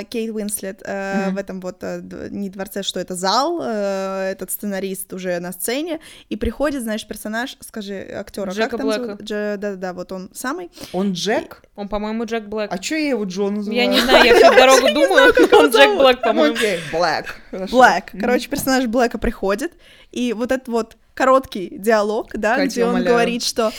э, 0.00 0.04
Кейт 0.08 0.30
Уинслет 0.34 0.82
Мгм. 0.86 1.34
в 1.34 1.38
этом 1.38 1.60
вот 1.60 1.82
не 2.30 2.50
дворце, 2.50 2.82
что 2.82 3.00
это 3.00 3.14
зал, 3.14 3.60
этот 3.62 4.50
сценарист 4.50 5.12
уже 5.12 5.38
на 5.40 5.52
сцене, 5.52 6.00
и 6.28 6.36
приходит, 6.36 6.82
знаешь, 6.82 7.06
персонаж, 7.06 7.56
скажи, 7.60 8.00
актера, 8.14 8.50
Джека 8.50 8.70
как 8.70 8.78
там 8.80 8.86
Блэка. 8.88 9.16
Да-да-да, 9.20 9.92
вот 9.92 10.12
он 10.12 10.30
самый. 10.34 10.70
Он 10.92 11.12
Джек? 11.12 11.62
Он, 11.76 11.88
по-моему, 11.88 12.24
Джек 12.24 12.44
Блэк. 12.44 12.68
А 12.70 12.78
чё 12.78 12.96
я 12.96 13.10
его 13.10 13.24
Джо 13.24 13.50
называю? 13.50 13.76
Я 13.80 13.86
не 13.86 14.00
знаю, 14.00 14.24
я 14.24 14.34
всю 14.34 14.54
дорогу 14.56 14.88
думаю, 14.92 15.32
он 15.52 15.70
Джек 15.70 15.98
Блэк, 15.98 16.20
по-моему. 16.22 16.56
Блэк. 16.92 17.70
Блэк. 17.70 18.04
Короче, 18.20 18.48
персонаж 18.48 18.86
Блэка 18.86 19.18
приходит, 19.18 19.72
и 20.12 20.32
вот 20.32 20.52
этот 20.52 20.68
вот 20.68 20.96
короткий 21.16 21.68
диалог, 21.78 22.28
да, 22.34 22.56
Катя, 22.56 22.66
где 22.70 22.84
он 22.84 22.90
умоляю. 22.90 23.10
говорит, 23.10 23.42
что 23.42 23.72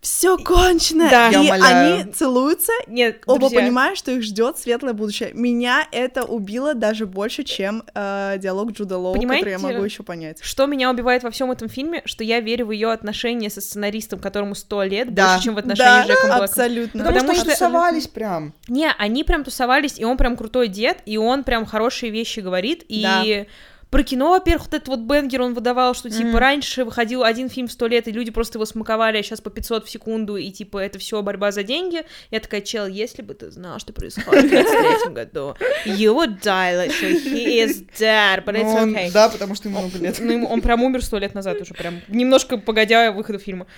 все 0.00 0.36
кончено, 0.36 1.08
Да. 1.08 1.30
и 1.30 1.48
они 1.48 2.12
целуются, 2.12 2.72
Нет, 2.88 3.22
Оба 3.24 3.38
друзья, 3.48 3.60
понимают, 3.60 3.98
что 3.98 4.10
их 4.10 4.22
ждет 4.22 4.58
светлое 4.58 4.92
будущее. 4.92 5.30
Меня 5.32 5.88
это 5.92 6.24
убило 6.24 6.74
даже 6.74 7.06
больше, 7.06 7.42
чем 7.42 7.84
э, 7.94 8.34
диалог 8.38 8.72
Джуда 8.72 8.98
Лоу, 8.98 9.14
Понимаете, 9.14 9.44
который 9.46 9.52
я 9.62 9.72
могу 9.72 9.82
еще 9.82 10.02
понять. 10.02 10.40
Что 10.42 10.66
меня 10.66 10.90
убивает 10.90 11.22
во 11.22 11.30
всем 11.30 11.50
этом 11.50 11.70
фильме, 11.70 12.02
что 12.04 12.22
я 12.22 12.40
верю 12.40 12.66
в 12.66 12.72
ее 12.72 12.92
отношения 12.92 13.48
со 13.48 13.62
сценаристом, 13.62 14.18
которому 14.18 14.54
сто 14.54 14.82
лет, 14.82 15.14
Да. 15.14 15.28
больше, 15.30 15.44
чем 15.44 15.54
в 15.54 15.58
отношениях 15.58 15.96
Да, 15.96 16.04
с 16.04 16.08
Джеком 16.08 16.28
Блэком. 16.28 16.44
абсолютно. 16.44 17.04
Потому, 17.04 17.14
Потому 17.20 17.32
что, 17.32 17.34
что- 17.40 17.50
они 17.50 17.54
тусовались 17.72 18.08
прям. 18.08 18.52
Не, 18.68 18.90
они 18.98 19.24
прям 19.24 19.42
тусовались, 19.42 19.98
и 19.98 20.04
он 20.04 20.18
прям 20.18 20.36
крутой 20.36 20.68
дед, 20.68 20.98
и 21.06 21.16
он 21.16 21.44
прям 21.44 21.64
хорошие 21.64 22.12
вещи 22.12 22.40
говорит, 22.40 22.84
и... 22.88 23.46
Про 23.94 24.02
кино, 24.02 24.30
во-первых, 24.30 24.64
вот 24.64 24.74
этот 24.74 24.88
вот 24.88 24.98
Бенгер 25.02 25.40
он 25.42 25.54
выдавал, 25.54 25.94
что, 25.94 26.10
типа, 26.10 26.26
Мгм. 26.30 26.36
раньше 26.38 26.84
выходил 26.84 27.22
один 27.22 27.48
фильм 27.48 27.68
в 27.68 27.72
сто 27.72 27.86
лет, 27.86 28.08
и 28.08 28.10
люди 28.10 28.32
просто 28.32 28.58
его 28.58 28.66
смаковали, 28.66 29.18
а 29.18 29.22
сейчас 29.22 29.40
по 29.40 29.50
500 29.50 29.86
в 29.86 29.88
секунду, 29.90 30.36
и, 30.36 30.50
типа, 30.50 30.78
это 30.78 30.98
все 30.98 31.22
борьба 31.22 31.52
за 31.52 31.62
деньги. 31.62 32.02
Я 32.32 32.40
такая, 32.40 32.60
чел, 32.60 32.88
если 32.88 33.22
бы 33.22 33.34
ты 33.34 33.52
знал, 33.52 33.78
что 33.78 33.92
происходит 33.92 34.46
в 34.46 34.48
33 34.50 35.12
году, 35.14 35.54
you 35.86 36.12
would 36.12 36.40
die, 36.42 36.76
like, 36.76 36.90
so 37.00 37.08
he 37.08 37.64
is 37.64 37.86
dead, 37.96 38.44
but 38.44 38.54
Ну, 38.54 38.58
it's 38.64 38.82
он- 38.82 38.96
okay. 38.96 39.12
Да, 39.12 39.28
потому 39.28 39.54
что 39.54 39.68
ему 39.68 39.78
много 39.78 39.96
лет. 39.98 40.16
Ну, 40.18 40.44
он 40.44 40.60
прям 40.60 40.82
умер 40.82 41.04
сто 41.04 41.18
лет 41.20 41.34
назад 41.34 41.60
уже, 41.60 41.72
прям 41.74 42.00
немножко 42.08 42.58
погодя 42.58 43.12
выхода 43.12 43.38
фильма. 43.38 43.68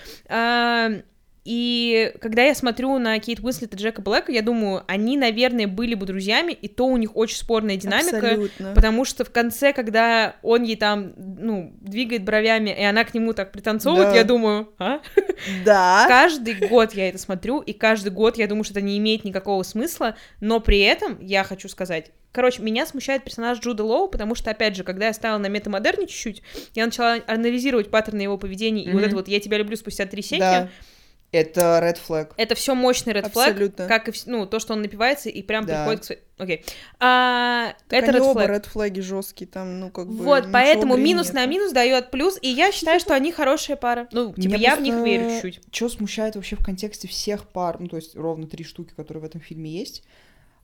И 1.47 2.13
когда 2.21 2.43
я 2.43 2.57
смотрю 2.57 2.99
на 2.99 3.17
Кейт 3.21 3.39
Уинслет 3.39 3.73
и 3.73 3.77
Джека 3.77 4.03
Блэка, 4.03 4.33
я 4.33 4.43
думаю, 4.43 4.83
они, 4.89 5.17
наверное, 5.17 5.69
были 5.69 5.95
бы 5.95 6.05
друзьями, 6.05 6.51
и 6.53 6.67
то 6.67 6.87
у 6.87 6.97
них 6.97 7.17
очень 7.17 7.37
спорная 7.37 7.77
динамика, 7.77 8.17
Абсолютно. 8.17 8.73
потому 8.75 9.05
что 9.05 9.25
в 9.25 9.31
конце, 9.31 9.73
когда 9.73 10.35
он 10.43 10.65
ей 10.65 10.75
там, 10.75 11.13
ну, 11.17 11.73
двигает 11.81 12.25
бровями, 12.25 12.71
и 12.71 12.83
она 12.83 13.05
к 13.05 13.15
нему 13.15 13.33
так 13.33 13.53
пританцовывает, 13.53 14.09
Да. 14.09 14.17
я 14.17 14.25
думаю, 14.25 14.73
а? 14.81 14.99
Да. 15.65 16.07
Каждый 16.09 16.55
год 16.69 16.95
я 16.95 17.09
это 17.11 17.19
смотрю, 17.19 17.61
и 17.61 17.73
каждый 17.73 18.11
год 18.11 18.39
я 18.39 18.49
думаю, 18.49 18.65
что 18.65 18.73
это 18.73 18.81
не 18.81 18.99
имеет 18.99 19.23
никакого 19.23 19.63
смысла, 19.63 20.17
но 20.41 20.59
при 20.59 20.81
этом 20.81 21.17
я 21.21 21.45
хочу 21.45 21.69
сказать, 21.69 22.11
короче, 22.33 22.61
меня 22.61 22.87
смущает 22.87 23.23
персонаж 23.23 23.61
Джуда 23.61 23.85
Лоу, 23.85 24.09
потому 24.09 24.35
что, 24.35 24.51
опять 24.51 24.75
же, 24.75 24.83
когда 24.83 25.07
я 25.07 25.13
стала 25.13 25.39
на 25.39 25.47
метамодерне 25.47 26.09
чуть-чуть, 26.09 26.43
я 26.75 26.87
начала 26.87 27.19
анализировать 27.29 27.89
паттерны 27.89 28.23
его 28.23 28.37
поведения, 28.37 28.83
и 28.83 28.93
вот 28.93 29.05
это 29.05 29.15
вот 29.15 29.29
«я 29.29 29.39
тебя 29.39 29.59
люблю 29.59 29.77
спустя 29.77 30.07
три 30.07 30.23
секи», 30.23 30.41
Да. 30.41 30.69
Это 31.37 31.81
red 31.83 31.99
flag. 32.07 32.33
это 32.37 32.55
все 32.55 32.75
мощный 32.75 33.13
red 33.13 33.31
flag, 33.33 33.49
Абсолютно. 33.51 33.87
как 33.87 34.09
и 34.09 34.13
ну, 34.27 34.47
то, 34.47 34.59
что 34.59 34.73
он 34.73 34.83
напивается 34.83 35.29
и 35.29 35.43
прям 35.43 35.67
Да. 35.67 35.79
приходит 35.85 36.01
к 36.01 36.05
своей... 36.05 36.21
Окей. 36.39 36.65
А, 37.01 37.75
Так 37.89 38.03
это 38.03 38.11
они 38.13 38.19
red 38.19 38.23
оба 38.31 38.43
flag. 38.43 38.51
red 38.51 38.69
флаги 38.69 39.01
жесткие, 39.01 39.49
там, 39.49 39.81
ну, 39.81 39.91
как 39.91 40.07
бы... 40.09 40.25
Вот, 40.25 40.47
поэтому 40.53 40.97
минус 40.97 41.29
нету. 41.29 41.37
на 41.37 41.47
минус 41.47 41.73
дает 41.73 42.11
плюс, 42.11 42.39
и 42.43 42.49
я 42.49 42.73
считаю, 42.73 43.01
что 43.01 43.15
они 43.15 43.33
хорошая 43.33 43.77
пара. 43.77 44.09
Ну, 44.13 44.33
типа, 44.35 44.55
Меня 44.55 44.57
я 44.59 44.77
в 44.77 44.81
них 44.83 44.95
верю 44.97 45.31
чуть-чуть. 45.41 45.61
Что 45.73 45.89
смущает 45.89 46.35
вообще 46.37 46.57
в 46.57 46.65
контексте 46.65 47.09
всех 47.09 47.49
пар, 47.49 47.79
ну, 47.81 47.89
то 47.89 47.97
есть 47.97 48.15
ровно 48.17 48.47
три 48.47 48.65
штуки, 48.65 48.93
которые 48.97 49.23
в 49.23 49.25
этом 49.27 49.41
фильме 49.41 49.71
есть, 49.71 50.03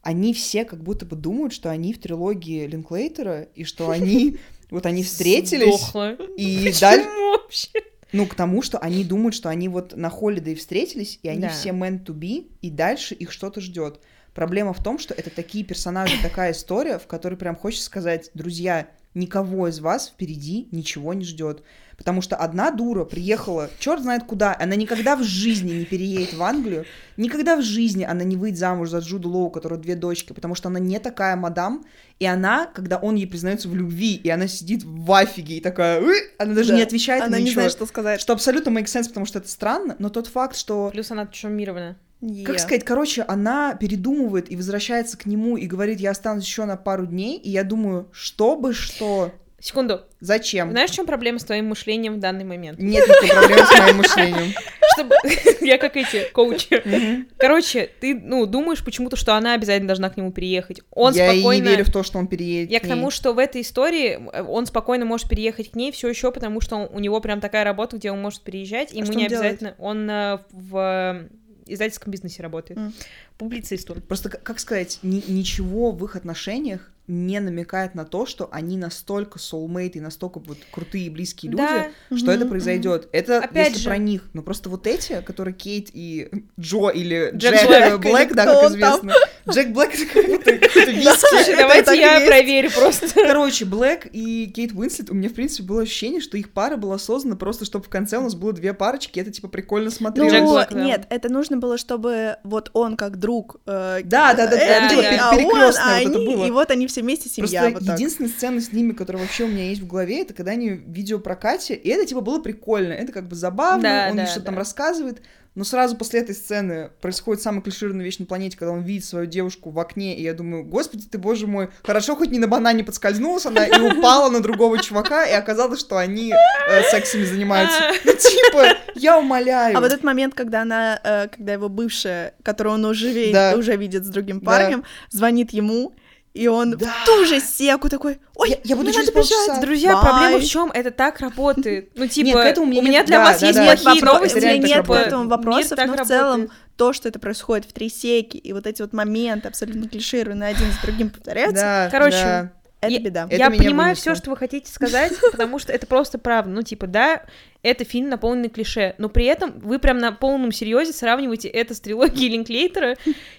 они 0.03 0.35
все 0.35 0.65
как 0.65 0.83
будто 0.83 1.07
бы 1.07 1.15
думают, 1.17 1.53
что 1.53 1.71
они 1.71 1.93
в 1.93 2.01
трилогии 2.01 2.67
Линклейтера, 2.67 3.43
и 3.55 3.65
что 3.65 3.89
они, 3.91 4.37
вот 4.71 4.85
они 4.85 5.03
встретились, 5.05 5.77
Сдохла. 5.77 6.15
и 6.37 6.73
дальше... 6.81 7.09
Вообще? 7.09 7.69
Ну, 8.13 8.27
к 8.27 8.35
тому, 8.35 8.63
что 8.63 8.79
они 8.79 9.05
думают, 9.05 9.35
что 9.35 9.49
они 9.49 9.69
вот 9.69 9.97
на 9.97 10.11
Холидей 10.11 10.55
встретились, 10.55 11.19
и 11.23 11.29
они 11.29 11.43
Да. 11.43 11.49
все 11.49 11.71
meant 11.71 12.05
to 12.05 12.15
be, 12.15 12.51
и 12.61 12.71
дальше 12.71 13.15
их 13.15 13.33
что-то 13.33 13.61
ждет. 13.61 14.01
Проблема 14.35 14.73
в 14.73 14.83
том, 14.83 14.99
что 14.99 15.15
это 15.15 15.31
такие 15.31 15.65
персонажи, 15.65 16.15
такая 16.23 16.53
история, 16.53 16.99
в 16.99 17.07
которой 17.07 17.37
прям 17.37 17.57
хочется 17.57 17.87
сказать, 17.87 18.31
друзья, 18.35 18.89
никого 19.15 19.69
из 19.69 19.81
вас 19.81 20.09
впереди 20.09 20.69
ничего 20.73 21.15
не 21.15 21.25
ждет. 21.25 21.63
Потому 22.03 22.21
что 22.21 22.35
одна 22.35 22.73
дура 22.73 23.05
приехала, 23.05 23.71
черт 23.79 24.03
знает 24.03 24.25
куда, 24.25 24.57
она 24.59 24.75
никогда 24.75 25.15
в 25.15 25.23
жизни 25.23 25.71
не 25.73 25.85
переедет 25.85 26.35
в 26.35 26.43
Англию, 26.43 26.85
никогда 27.17 27.55
в 27.57 27.63
жизни 27.63 28.03
она 28.03 28.25
не 28.25 28.35
выйдет 28.37 28.59
замуж 28.59 28.91
за 28.91 28.99
Джуду 28.99 29.29
Лоу, 29.29 29.45
у 29.47 29.51
которой 29.51 29.79
две 29.79 29.95
дочки, 29.95 30.33
потому 30.33 30.57
что 30.57 30.69
она 30.69 30.81
не 30.81 30.99
такая 30.99 31.37
мадам, 31.37 31.85
и 32.19 32.27
она, 32.27 32.67
когда 32.67 32.97
он 32.97 33.15
ей 33.15 33.29
признается 33.29 33.69
в 33.69 33.77
любви, 33.77 34.15
и 34.17 34.29
она 34.31 34.49
сидит 34.49 34.83
в 34.83 35.13
афиге 35.13 35.59
и 35.59 35.61
такая, 35.61 36.01
«Э!» 36.01 36.13
она 36.39 36.55
даже 36.55 36.71
Да. 36.71 36.75
не 36.77 36.83
отвечает 36.83 37.23
Она 37.23 37.33
на 37.33 37.37
не 37.37 37.43
ничего. 37.45 37.55
знает, 37.61 37.71
что 37.73 37.87
сказать. 37.87 38.21
Что 38.21 38.33
абсолютно 38.33 38.71
make 38.71 38.87
sense, 38.87 39.07
потому 39.07 39.25
что 39.25 39.39
это 39.39 39.49
странно, 39.49 39.95
но 40.01 40.09
тот 40.09 40.27
факт, 40.27 40.57
что... 40.57 40.91
Плюс 40.93 41.09
она 41.13 41.27
травмирована. 41.27 41.97
Как 42.45 42.55
Е. 42.55 42.59
сказать, 42.59 42.85
короче, 42.85 43.23
она 43.23 43.75
передумывает 43.75 44.51
и 44.51 44.57
возвращается 44.57 45.17
к 45.19 45.27
нему 45.27 45.57
и 45.57 45.67
говорит, 45.67 45.99
я 46.01 46.13
останусь 46.13 46.45
еще 46.47 46.65
на 46.65 46.77
пару 46.77 47.07
дней, 47.07 47.37
и 47.37 47.51
я 47.51 47.65
думаю, 47.65 48.09
чтобы 48.13 48.73
что, 48.75 49.33
Секунду. 49.63 50.01
зачем? 50.19 50.73
Знаешь, 50.73 50.91
в 50.91 50.95
чем 50.95 51.07
проблема 51.07 51.39
с 51.39 51.45
твоим 51.45 51.69
мышлением 51.69 52.15
в 52.15 52.19
данный 52.19 52.43
момент? 52.45 52.81
Нет 52.81 53.07
никакой 53.07 53.29
проблемы 53.29 53.65
с 53.65 53.79
моим 53.79 53.97
мышлением. 53.99 54.53
Чтобы... 54.95 55.15
Я 55.65 55.79
как 55.79 55.97
эти 55.97 56.29
коучи. 56.33 57.27
Короче, 57.39 57.89
ты, 58.01 58.15
ну, 58.15 58.45
думаешь 58.47 58.85
почему-то, 58.85 59.15
что 59.17 59.35
она 59.37 59.55
обязательно 59.55 59.87
должна 59.87 60.11
к 60.11 60.17
нему 60.17 60.33
переехать. 60.33 60.81
Он 60.91 61.15
Я 61.15 61.33
спокойно... 61.33 61.63
не 61.65 61.71
верю 61.71 61.85
в 61.85 61.93
то, 61.93 62.03
что 62.03 62.19
он 62.19 62.27
переедет. 62.27 62.73
Я 62.73 62.81
к 62.81 62.89
тому, 62.89 63.11
что 63.13 63.33
в 63.35 63.39
этой 63.39 63.61
истории 63.63 64.21
э, 64.33 64.43
он 64.43 64.67
спокойно 64.67 65.05
может 65.05 65.29
переехать 65.29 65.71
к 65.71 65.77
ней 65.77 65.93
все 65.93 66.09
еще, 66.09 66.33
потому 66.33 66.61
что 66.61 66.77
он- 66.77 66.89
у 66.93 66.99
него 66.99 67.21
прям 67.21 67.41
такая 67.41 67.63
работа, 67.65 67.97
где 67.97 68.11
он 68.11 68.21
может 68.21 68.43
переезжать, 68.43 68.93
и 68.93 68.97
А 68.97 68.99
ему 68.99 69.07
что 69.07 69.15
не 69.15 69.29
делает? 69.29 69.47
обязательно. 69.63 69.75
Он 69.79 70.11
э, 70.11 70.39
в 70.51 70.77
э, 70.77 71.29
издательском 71.73 72.11
бизнесе 72.11 72.43
работает. 72.43 72.79
М. 72.81 72.93
Публицист 73.39 73.91
он. 73.91 74.03
Просто, 74.03 74.29
как 74.29 74.59
сказать, 74.59 74.99
ни- 75.03 75.23
ничего 75.29 75.93
в 75.93 76.05
их 76.05 76.17
отношениях 76.17 76.92
не 77.09 77.41
намекает 77.41 77.95
на 77.95 78.05
то, 78.05 78.27
что 78.27 78.49
они 78.53 78.77
настолько 78.77 79.39
soulmate 79.39 79.93
и 79.95 80.01
настолько 80.01 80.39
вот 80.39 80.59
крутые 80.71 81.07
и 81.07 81.11
близкие 81.11 81.51
люди, 81.51 81.63
Да, 81.63 81.91
что 82.17 82.27
Мгм, 82.27 82.35
это 82.35 82.47
произойдет. 82.47 83.09
Это 83.13 83.39
Опять 83.39 83.69
если 83.71 83.81
же. 83.83 83.89
про 83.89 83.99
них. 83.99 84.23
Но 84.35 84.43
просто 84.43 84.69
вот 84.71 84.87
эти, 84.87 85.21
которые 85.23 85.53
Кейт 85.55 85.89
и 85.93 86.31
Джо 86.59 86.89
или 86.91 87.33
Джек 87.35 87.55
Джек, 87.55 87.69
Блэк, 87.69 87.99
Блэк, 88.01 88.35
да, 88.35 88.45
как 88.47 88.55
он 88.57 88.63
там. 88.63 88.73
известно. 88.73 89.13
Джек 89.51 89.69
Блэк 89.69 89.91
это 89.95 90.07
какой-то 90.07 90.51
виски. 90.93 91.57
Давайте 91.57 91.99
я 91.99 92.21
проверю 92.25 92.71
просто. 92.71 93.09
Короче, 93.15 93.65
Блэк 93.65 94.09
и 94.13 94.47
Кейт 94.47 94.73
Уинслет, 94.73 95.11
у 95.11 95.15
меня, 95.15 95.29
в 95.29 95.35
принципе, 95.35 95.65
было 95.65 95.83
ощущение, 95.83 96.21
что 96.21 96.37
их 96.37 96.53
пара 96.53 96.77
была 96.77 96.99
создана 96.99 97.35
просто, 97.37 97.65
чтобы 97.65 97.85
в 97.85 97.89
конце 97.89 98.19
у 98.19 98.23
нас 98.23 98.35
было 98.35 98.53
две 98.53 98.73
парочки, 98.75 99.19
это, 99.19 99.31
типа, 99.33 99.49
прикольно 99.49 99.87
Ну, 99.87 99.91
смотрелось. 99.91 100.67
Да. 100.71 100.81
нет, 100.85 101.07
это 101.11 101.29
нужно 101.29 101.57
было, 101.57 101.79
чтобы 101.79 102.37
вот 102.45 102.71
он 102.75 102.97
как 102.97 103.19
друг... 103.19 103.57
э, 103.67 104.01
Да, 104.05 104.35
да, 104.35 104.47
да, 104.47 104.57
э, 104.57 104.81
ну, 104.83 104.89
типа, 104.91 105.03
а 105.03 105.05
пер- 105.05 105.23
он, 105.23 105.37
перекрёстное 105.39 105.85
а 105.85 105.99
вот 106.03 106.09
это 106.11 106.19
они, 106.19 106.27
было. 106.37 106.47
И 106.47 106.51
вот 106.51 106.71
они 106.71 106.87
все 106.93 107.03
вместе 107.03 107.29
семья. 107.29 107.63
Просто 107.63 107.79
вот 107.81 107.87
так. 107.87 107.99
единственная 107.99 108.31
сцена 108.31 108.61
с 108.61 108.73
ними, 108.73 108.93
которая 108.93 109.23
вообще 109.23 109.45
у 109.45 109.49
меня 109.49 109.69
есть 109.69 109.81
в 109.83 109.87
голове, 109.87 110.23
это 110.23 110.35
когда 110.35 110.53
они 110.53 110.71
в 110.71 110.91
видеопрокате, 110.91 111.75
и 111.75 111.89
это, 111.89 112.07
типа, 112.07 112.21
было 112.21 112.41
прикольно, 112.41 112.93
это 112.93 113.13
как 113.13 113.27
бы 113.29 113.35
забавно, 113.35 113.83
Да, 113.83 114.09
он 114.11 114.17
да, 114.17 114.27
что-то 114.27 114.47
там 114.47 114.55
да. 114.55 114.61
рассказывает, 114.61 115.23
но 115.55 115.65
сразу 115.65 115.97
после 115.97 116.21
этой 116.21 116.35
сцены 116.35 116.91
происходит 117.03 117.43
самая 117.43 117.61
клишированная 117.61 118.05
вещь 118.07 118.19
на 118.19 118.25
планете, 118.25 118.57
когда 118.57 118.73
он 118.73 118.83
видит 118.83 119.05
свою 119.05 119.27
девушку 119.27 119.69
в 119.71 119.79
окне, 119.79 120.17
и 120.17 120.23
я 120.23 120.33
думаю, 120.33 120.65
господи 120.65 121.05
ты, 121.11 121.19
боже 121.19 121.47
мой, 121.47 121.69
хорошо 121.83 122.17
хоть 122.17 122.31
не 122.31 122.39
на 122.39 122.49
банане 122.49 122.85
подскользнулась 122.85 123.45
она 123.45 123.67
и 123.67 123.81
упала 123.81 124.31
на 124.31 124.41
другого 124.41 124.79
чувака, 124.79 125.27
и 125.27 125.33
оказалось, 125.33 125.81
что 125.81 125.99
они 125.99 126.33
э, 126.33 126.83
сексами 126.91 127.25
занимаются. 127.25 127.79
Ну, 128.05 128.13
типа, 128.13 128.77
я 128.95 129.19
умоляю. 129.19 129.77
А 129.77 129.81
вот 129.81 129.87
этот 129.93 130.05
момент, 130.05 130.35
когда 130.35 130.63
она, 130.63 130.99
э, 131.03 131.29
когда 131.29 131.53
его 131.53 131.69
бывшая, 131.69 132.35
которую 132.43 132.75
он 132.75 132.85
уже, 132.85 133.31
Да. 133.33 133.55
уже 133.57 133.77
видит 133.77 134.05
с 134.05 134.09
другим 134.09 134.41
Да. 134.41 134.47
парнем, 134.47 134.85
звонит 135.11 135.53
ему, 135.53 135.95
и 136.35 136.49
он 136.49 136.73
Да. 136.79 136.87
в 136.87 137.07
ту 137.07 137.25
же 137.27 137.41
секу 137.41 137.89
такой, 137.89 138.19
ой, 138.37 138.51
Я- 138.51 138.59
я 138.65 138.77
буду 138.77 138.91
через 138.93 139.09
надо 139.09 139.19
бежать». 139.21 139.37
полчаса. 139.37 139.61
Друзья, 139.61 139.93
Бай. 139.95 140.03
проблема 140.03 140.39
в 140.39 140.45
чем? 140.47 140.71
Это 140.73 140.91
так 140.91 141.21
работает. 141.21 141.91
Ну, 141.95 142.07
типа, 142.07 142.39
этому 142.39 142.67
у 142.67 142.69
у 142.79 142.83
меня 142.83 142.91
нет- 143.01 143.07
для 143.07 143.19
да, 143.19 143.25
вас 143.25 143.41
да, 143.41 143.47
есть 143.49 143.59
да. 143.59 143.65
плохие 143.77 144.03
Вопро- 144.03 144.15
новости. 144.15 144.39
это 144.39 144.47
нет 144.47 144.61
так 144.63 144.71
к 144.73 144.77
работает. 144.77 145.07
этому 145.09 145.29
вопросов, 145.29 145.71
но 145.71 145.77
в 145.77 145.79
работает. 145.91 146.07
целом 146.09 146.49
то, 146.77 146.93
что 146.95 147.09
это 147.09 147.19
происходит 147.19 147.67
в 147.69 147.73
три 147.73 147.89
секи, 147.91 148.39
и 148.39 148.53
вот 148.55 148.67
эти 148.67 148.81
вот 148.83 148.93
моменты 148.93 149.49
абсолютно 149.49 149.89
клишированные 149.89 150.51
один 150.51 150.73
за 150.73 150.81
другим 150.87 151.11
повторяются, 151.11 151.63
Да, 151.63 151.89
Короче, 151.91 152.17
да. 152.17 152.53
Это 152.83 152.93
Я- 152.93 152.99
беда. 153.01 153.27
Это 153.31 153.37
я 153.37 153.51
понимаю 153.51 153.91
вынесло. 153.95 154.13
все, 154.13 154.15
что 154.23 154.31
вы 154.31 154.37
хотите 154.37 154.71
сказать, 154.71 155.13
потому 155.31 155.59
что 155.59 155.73
это 155.73 155.87
просто 155.87 156.19
правда. 156.19 156.51
Ну, 156.51 156.63
типа, 156.63 156.87
да, 156.87 157.23
это 157.63 157.85
фильм, 157.85 158.09
наполненный 158.09 158.49
клише, 158.49 158.95
но 158.99 159.09
при 159.09 159.25
этом 159.27 159.53
вы 159.61 159.79
прям 159.79 159.99
на 159.99 160.11
полном 160.11 160.51
серьезе 160.51 160.93
сравниваете 160.93 161.49
это 161.49 161.75
с 161.75 161.81
трилогией 161.81 162.29
Линклейтера. 162.33 162.97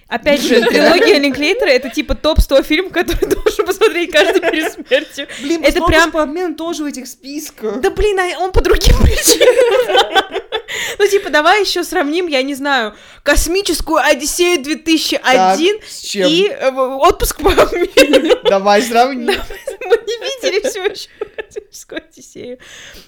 Опять 0.08 0.40
же, 0.42 0.62
трилогия 0.64 1.18
Линклейтера— 1.18 1.68
это 1.70 1.90
типа 1.90 2.14
топ-100 2.14 2.62
фильм, 2.64 2.88
который 2.90 3.28
должен 3.28 3.66
посмотреть 3.66 4.10
каждый 4.12 4.40
перед 4.40 4.72
смертью. 4.72 5.26
Блин, 5.42 5.60
Это 5.62 5.78
это 5.78 5.86
прям- 5.86 6.10
по 6.10 6.22
обмену 6.22 6.54
тоже 6.54 6.82
в 6.84 6.86
этих 6.86 7.06
списках. 7.06 7.80
Да 7.82 7.90
блин, 7.90 8.18
а 8.18 8.38
он 8.42 8.50
по 8.52 8.62
другим 8.62 8.96
причинам. 9.02 10.23
Ну, 10.98 11.06
типа, 11.08 11.30
давай 11.30 11.60
еще 11.60 11.84
сравним, 11.84 12.26
я 12.26 12.42
не 12.42 12.54
знаю, 12.54 12.94
космическую 13.22 13.98
Одиссею 13.98 14.62
2001 14.62 15.20
Так, 15.22 15.58
и 16.30 16.48
э, 16.48 16.70
отпуск 16.70 17.40
по 17.40 17.50
обмену. 17.50 18.36
Давай 18.48 18.82
сравним. 18.82 19.26
Мы 19.80 19.96
не 20.06 20.50
видели 20.50 20.68
все 20.68 20.84
еще 20.84 21.08
космическую 21.36 22.02
Одиссею. 22.02 22.58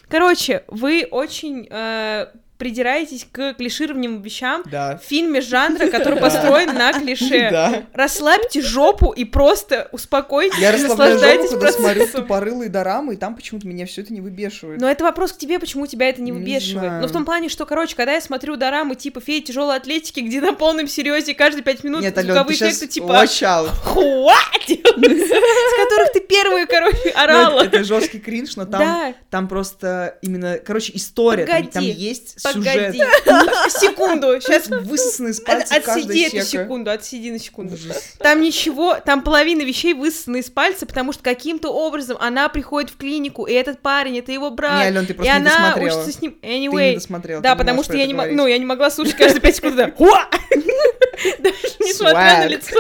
Короче, 0.09 0.65
вы 0.69 1.07
очень 1.11 1.67
э, 1.71 2.27
придираетесь 2.59 3.27
к 3.31 3.55
клишированным 3.55 4.23
вещам 4.23 4.63
Да. 4.67 4.99
в 5.03 5.07
фильме 5.07 5.41
жанра, 5.41 5.89
который 5.89 6.19
построен 6.21 6.75
на 6.75 6.93
клише. 6.93 7.51
Да. 7.51 7.83
Расслабьте 7.93 8.61
жопу 8.63 9.11
и 9.13 9.25
просто 9.25 9.89
успокойтесь 9.93 10.59
Я 10.59 10.71
и 10.71 10.75
расслабляю 10.75 11.13
жопу, 11.13 11.21
наслаждайтесь 11.21 11.51
когда 11.51 11.73
смотрю 11.73 11.95
процессом. 12.01 12.23
тупорылые 12.23 12.69
дорамы, 12.71 13.15
и 13.15 13.17
там 13.17 13.35
почему-то 13.37 13.67
меня 13.67 13.87
все 13.87 14.03
это 14.03 14.13
не 14.13 14.21
выбешивает. 14.21 14.81
Но 14.81 14.89
это 14.91 15.05
вопрос 15.05 15.33
к 15.33 15.39
тебе, 15.39 15.59
почему 15.59 15.87
тебя 15.87 16.09
это 16.09 16.21
не 16.23 16.31
Не 16.31 16.39
выбешивает. 16.39 16.87
знаю. 16.89 17.03
Ну, 17.03 17.09
в 17.09 17.13
том 17.13 17.25
плане, 17.25 17.49
что, 17.49 17.67
короче, 17.67 17.95
когда 17.97 18.13
я 18.15 18.21
смотрю 18.21 18.57
дорамы 18.57 18.95
типа 18.97 19.21
феи 19.21 19.41
тяжелой 19.41 19.77
атлетики, 19.77 20.21
где 20.21 20.41
на 20.41 20.53
полном 20.55 20.89
серьезе 20.89 21.35
каждые 21.35 21.63
пять 21.63 21.85
минут 21.85 22.03
Нет, 22.03 22.17
Алён, 22.19 22.29
ты 22.29 22.33
звуковые 22.35 22.57
эффекты 22.57 22.87
типа 22.89 23.05
watch 23.07 23.43
out. 23.43 23.69
«Хватит!» 23.83 24.76
С 24.97 25.85
которых 25.85 26.13
ты 26.13 26.21
первые, 26.21 26.67
короче, 26.67 26.99
Ну, 27.15 27.21
орала. 27.23 27.61
это, 27.63 27.85
жесткий 27.85 28.19
кринж, 28.19 28.57
но 28.57 28.65
там, 28.67 29.15
там 29.31 29.49
просто 29.49 30.19
именно, 30.23 30.59
короче, 30.59 30.93
история, 30.95 31.47
там, 31.73 31.83
есть 31.83 32.41
сюжет. 32.41 32.95
Секунду, 33.69 34.41
сейчас 34.41 34.69
Высосаны 34.69 35.29
из 35.31 35.41
пальца 35.41 35.77
отсиди 35.77 36.23
эту 36.27 36.43
секунду, 36.47 36.91
отсиди 36.91 37.31
на 37.31 37.39
секунду. 37.39 37.77
Там 38.19 38.41
ничего, 38.41 38.97
там 39.05 39.23
половина 39.23 39.63
вещей 39.63 39.95
высосаны 39.95 40.39
из 40.39 40.51
пальца, 40.51 40.87
потому 40.87 41.13
что 41.13 41.23
каким-то 41.23 41.69
образом 41.71 42.17
она 42.21 42.49
приходит 42.49 42.91
в 42.91 42.97
клинику, 42.97 43.45
и 43.47 43.53
этот 43.53 43.81
парень, 43.81 44.19
это 44.19 44.33
его 44.33 44.51
брат, 44.51 44.81
Не, 44.83 44.89
Алён, 44.89 45.07
ты 45.07 45.13
и 45.13 45.17
просто 45.17 45.33
не 45.33 45.37
она 45.39 45.51
досмотрела. 45.51 45.97
учится 46.01 46.13
с 46.19 46.23
ним. 46.23 46.33
Ты 46.41 46.47
не 46.59 46.67
Anyway, 46.69 46.95
досмотрела. 46.95 47.41
да, 47.43 47.55
потому 47.57 47.83
что 47.83 47.97
я 47.97 48.07
не, 48.07 48.15
мо- 48.15 48.23
говорить. 48.23 48.37
ну, 48.37 48.47
я 48.47 48.59
не 48.59 48.65
могла 48.65 48.91
слушать 48.91 49.15
каждые 49.17 49.41
пять 49.41 49.57
секунд! 49.57 49.77
Даже 49.77 51.57
несмотря 51.81 52.39
на 52.39 52.47
лицо. 52.47 52.77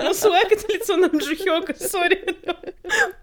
Ну, 0.00 0.14
свэг 0.14 0.52
это 0.52 0.72
лицо 0.72 0.96
нам 0.96 1.16
Джухёка, 1.16 1.74
сори. 1.74 2.36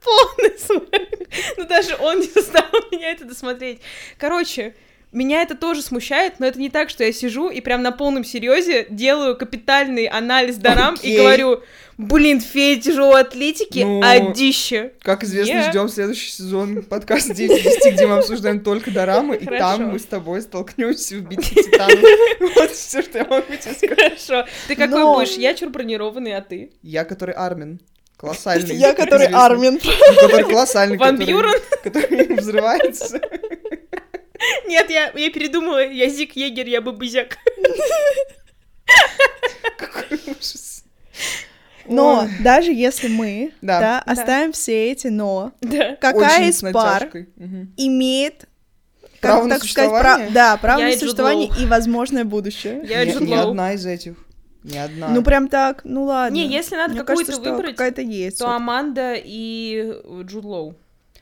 Полный 0.03 0.57
свэг. 0.57 1.29
Ну, 1.57 1.65
даже 1.65 1.95
он 1.97 2.19
не 2.19 2.27
заставил 2.27 2.89
меня 2.91 3.11
это 3.11 3.25
досмотреть. 3.25 3.81
Короче, 4.17 4.73
меня 5.11 5.41
это 5.41 5.55
тоже 5.55 5.81
смущает, 5.81 6.39
но 6.39 6.45
это 6.45 6.59
не 6.59 6.69
так, 6.69 6.89
что 6.89 7.03
я 7.03 7.11
сижу 7.11 7.49
и 7.49 7.61
прям 7.61 7.81
на 7.81 7.91
полном 7.91 8.23
серьезе 8.23 8.85
делаю 8.89 9.35
капитальный 9.35 10.05
анализ 10.05 10.57
дарам 10.57 10.95
и 10.95 10.97
Окей. 10.99 11.17
говорю, 11.17 11.63
блин, 11.97 12.39
фея 12.41 12.79
тяжелой 12.79 13.21
атлетики, 13.21 13.79
Ну, 13.79 14.01
одище. 14.03 14.93
Как 15.01 15.23
известно, 15.23 15.53
Я- 15.53 15.69
ждем 15.71 15.89
следующий 15.89 16.29
сезон 16.31 16.83
подкаста 16.83 17.33
9 17.33 17.57
из 17.57 17.63
10, 17.63 17.93
где 17.95 18.05
мы 18.07 18.17
обсуждаем 18.17 18.59
только 18.59 18.91
дорамы, 18.91 19.35
и 19.37 19.45
там 19.45 19.89
мы 19.89 19.99
с 19.99 20.05
тобой 20.05 20.41
столкнемся 20.41 21.15
в 21.15 21.21
битве 21.21 21.63
титанов. 21.63 21.99
Вот 22.55 22.71
все, 22.71 23.01
что 23.01 23.17
я 23.19 23.25
могу 23.25 23.53
тебе 23.59 23.73
сказать. 23.73 23.97
Хорошо. 24.27 24.47
Ты 24.67 24.75
какой 24.75 25.03
будешь? 25.05 25.37
Я 25.37 25.53
чур 25.55 25.69
бронированный, 25.69 26.35
а 26.35 26.41
ты? 26.41 26.71
Я, 26.83 27.03
который 27.03 27.33
Армин. 27.33 27.79
Колоссальный. 28.17 28.75
Я, 28.75 28.93
который. 28.93 29.27
Армин. 29.27 29.79
Который 30.19 30.43
колоссальный. 30.43 30.97
Ван 30.97 31.17
Бьюрен? 31.17 31.53
Который 31.81 32.35
взрывается. 32.35 33.21
Нет, 34.67 34.89
я, 34.89 35.11
я 35.15 35.29
передумала, 35.31 35.85
я 35.85 36.07
Зик 36.09 36.35
Егер, 36.35 36.67
я 36.67 36.81
бабызяк. 36.81 37.37
Какой 39.77 40.19
ужас. 40.27 40.83
Но 41.85 42.19
Ой. 42.21 42.29
даже 42.43 42.71
если 42.71 43.07
мы 43.07 43.51
Да. 43.61 43.79
да, 43.79 44.03
Да. 44.05 44.11
оставим 44.13 44.51
все 44.51 44.91
эти 44.91 45.07
но, 45.07 45.51
Да. 45.61 45.95
какая 45.99 46.39
Очень 46.39 46.49
из 46.49 46.61
пар 46.73 47.09
имеет 47.77 48.45
как 49.21 49.31
Право 49.33 49.43
на 49.45 49.55
так 49.55 49.63
сказать, 49.67 49.89
существование? 49.89 50.27
пра- 50.27 50.33
да, 50.33 50.57
право 50.57 50.79
Я 50.79 50.85
на 50.87 50.93
существование 50.93 51.49
и 51.59 51.65
возможное 51.65 52.23
будущее. 52.23 52.81
Я 52.87 53.03
Ни 53.03 53.11
Лоу. 53.33 53.49
одна 53.49 53.73
из 53.73 53.85
этих. 53.85 54.15
Не 54.63 54.77
одна. 54.77 55.09
Ну, 55.09 55.23
прям 55.23 55.47
так, 55.49 55.81
ну 55.83 56.03
ладно. 56.03 56.35
Не, 56.35 56.47
если 56.47 56.75
надо 56.75 56.93
Мне 56.93 57.03
какую-то 57.03 57.31
кажется, 57.31 57.51
выбрать, 57.51 57.71
какая-то 57.75 58.01
есть. 58.01 58.37
то 58.39 58.45
всё-таки. 58.45 58.55
Аманда 58.63 59.13
и 59.17 59.93
Джуд 60.23 60.45
Лоу. 60.45 60.75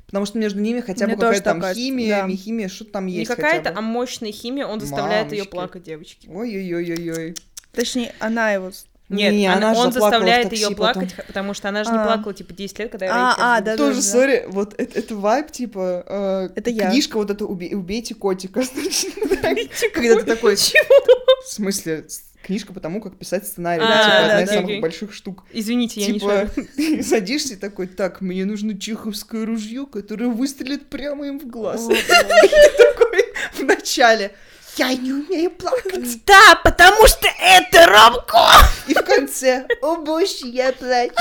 Потому 0.08 0.26
что 0.26 0.38
между 0.38 0.60
ними 0.62 0.80
хотя 0.80 1.05
бы 1.05 1.14
какая-то 1.16 1.43
там 1.43 1.60
кажется, 1.62 1.82
химия, 1.82 2.22
да. 2.22 2.28
не 2.28 2.36
химия, 2.38 2.70
что 2.70 2.86
там 2.86 3.05
Не 3.08 3.14
есть 3.14 3.30
какая-то, 3.30 3.70
хотя 3.70 3.78
а 3.80 3.82
мощная 3.82 4.32
химия, 4.32 4.66
он 4.66 4.80
заставляет 4.80 5.32
ее 5.34 5.43
плакать, 5.45 5.84
девочки. 5.84 6.30
Ой-ой-ой-ой-ой. 6.34 7.36
Точнее, 7.74 8.14
она 8.20 8.51
его... 8.53 8.72
Нет, 9.10 9.34
Не, 9.34 9.47
она- 9.47 9.58
она 9.70 9.74
же 9.76 9.80
он 9.82 9.91
заставляет 9.93 10.51
ее 10.51 10.64
потом. 10.72 10.76
плакать, 10.76 11.14
х- 11.14 11.24
потому 11.28 11.53
что 11.53 11.70
она 11.70 11.86
же 11.86 11.91
не 11.91 11.97
А. 11.97 12.03
плакала 12.03 12.34
типа 12.34 12.53
10 12.53 12.78
лет, 12.80 12.91
когда 12.91 13.05
я 13.05 13.12
А, 13.14 13.36
а, 13.58 13.62
да, 13.62 13.78
Тоже, 13.78 13.95
да. 13.97 14.01
сори, 14.01 14.43
вот 14.49 14.74
это, 14.78 14.99
это 14.99 15.16
вайб, 15.16 15.49
типа, 15.49 16.03
э, 16.05 16.49
Это 16.58 16.70
я. 16.72 16.89
книжка 16.89 17.16
вот 17.16 17.30
эта 17.32 17.45
«Убей- 17.45 17.74
«Убейте 17.74 18.16
котика», 18.16 18.62
значит, 19.41 19.91
когда 19.93 20.16
ты 20.20 20.24
такой, 20.26 20.55
в 20.58 21.47
смысле, 21.47 22.05
книжка 22.48 22.74
по 22.74 22.80
тому, 22.80 23.02
как 23.02 23.18
писать 23.18 23.45
сценарий, 23.45 23.84
А, 23.84 23.88
типа, 24.04 24.10
да, 24.10 24.26
одна 24.26 24.41
из 24.41 24.48
да, 24.48 24.54
самых 24.56 24.70
окей. 24.70 24.82
больших 24.82 25.14
штук. 25.14 25.43
Извините, 25.52 26.02
я 26.02 26.08
не 26.08 26.20
Типа, 26.20 26.50
садишься 27.04 27.54
и 27.54 27.58
такой, 27.58 27.88
так, 27.88 28.22
мне 28.22 28.45
нужно 28.45 28.78
чеховское 28.80 29.45
ружье, 29.45 29.86
которое 29.86 30.28
выстрелит 30.28 30.88
прямо 30.89 31.28
им 31.28 31.39
в 31.39 31.45
глаз. 31.48 31.86
Такой 32.78 33.26
в 33.54 33.64
начале, 33.64 34.32
я 34.78 34.93
не 34.95 35.12
умею 35.12 35.52
плакать. 35.52 36.26
Да, 36.26 36.60
потому 36.64 37.06
что 37.08 37.28
это 37.41 37.86
ромко! 37.86 38.39
И 38.88 38.93
в 38.93 39.04
конце, 39.04 39.66
о 39.82 39.98
боже, 39.98 40.45
я 40.45 40.72
плачу. 40.72 41.14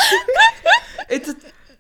Это 1.09 1.35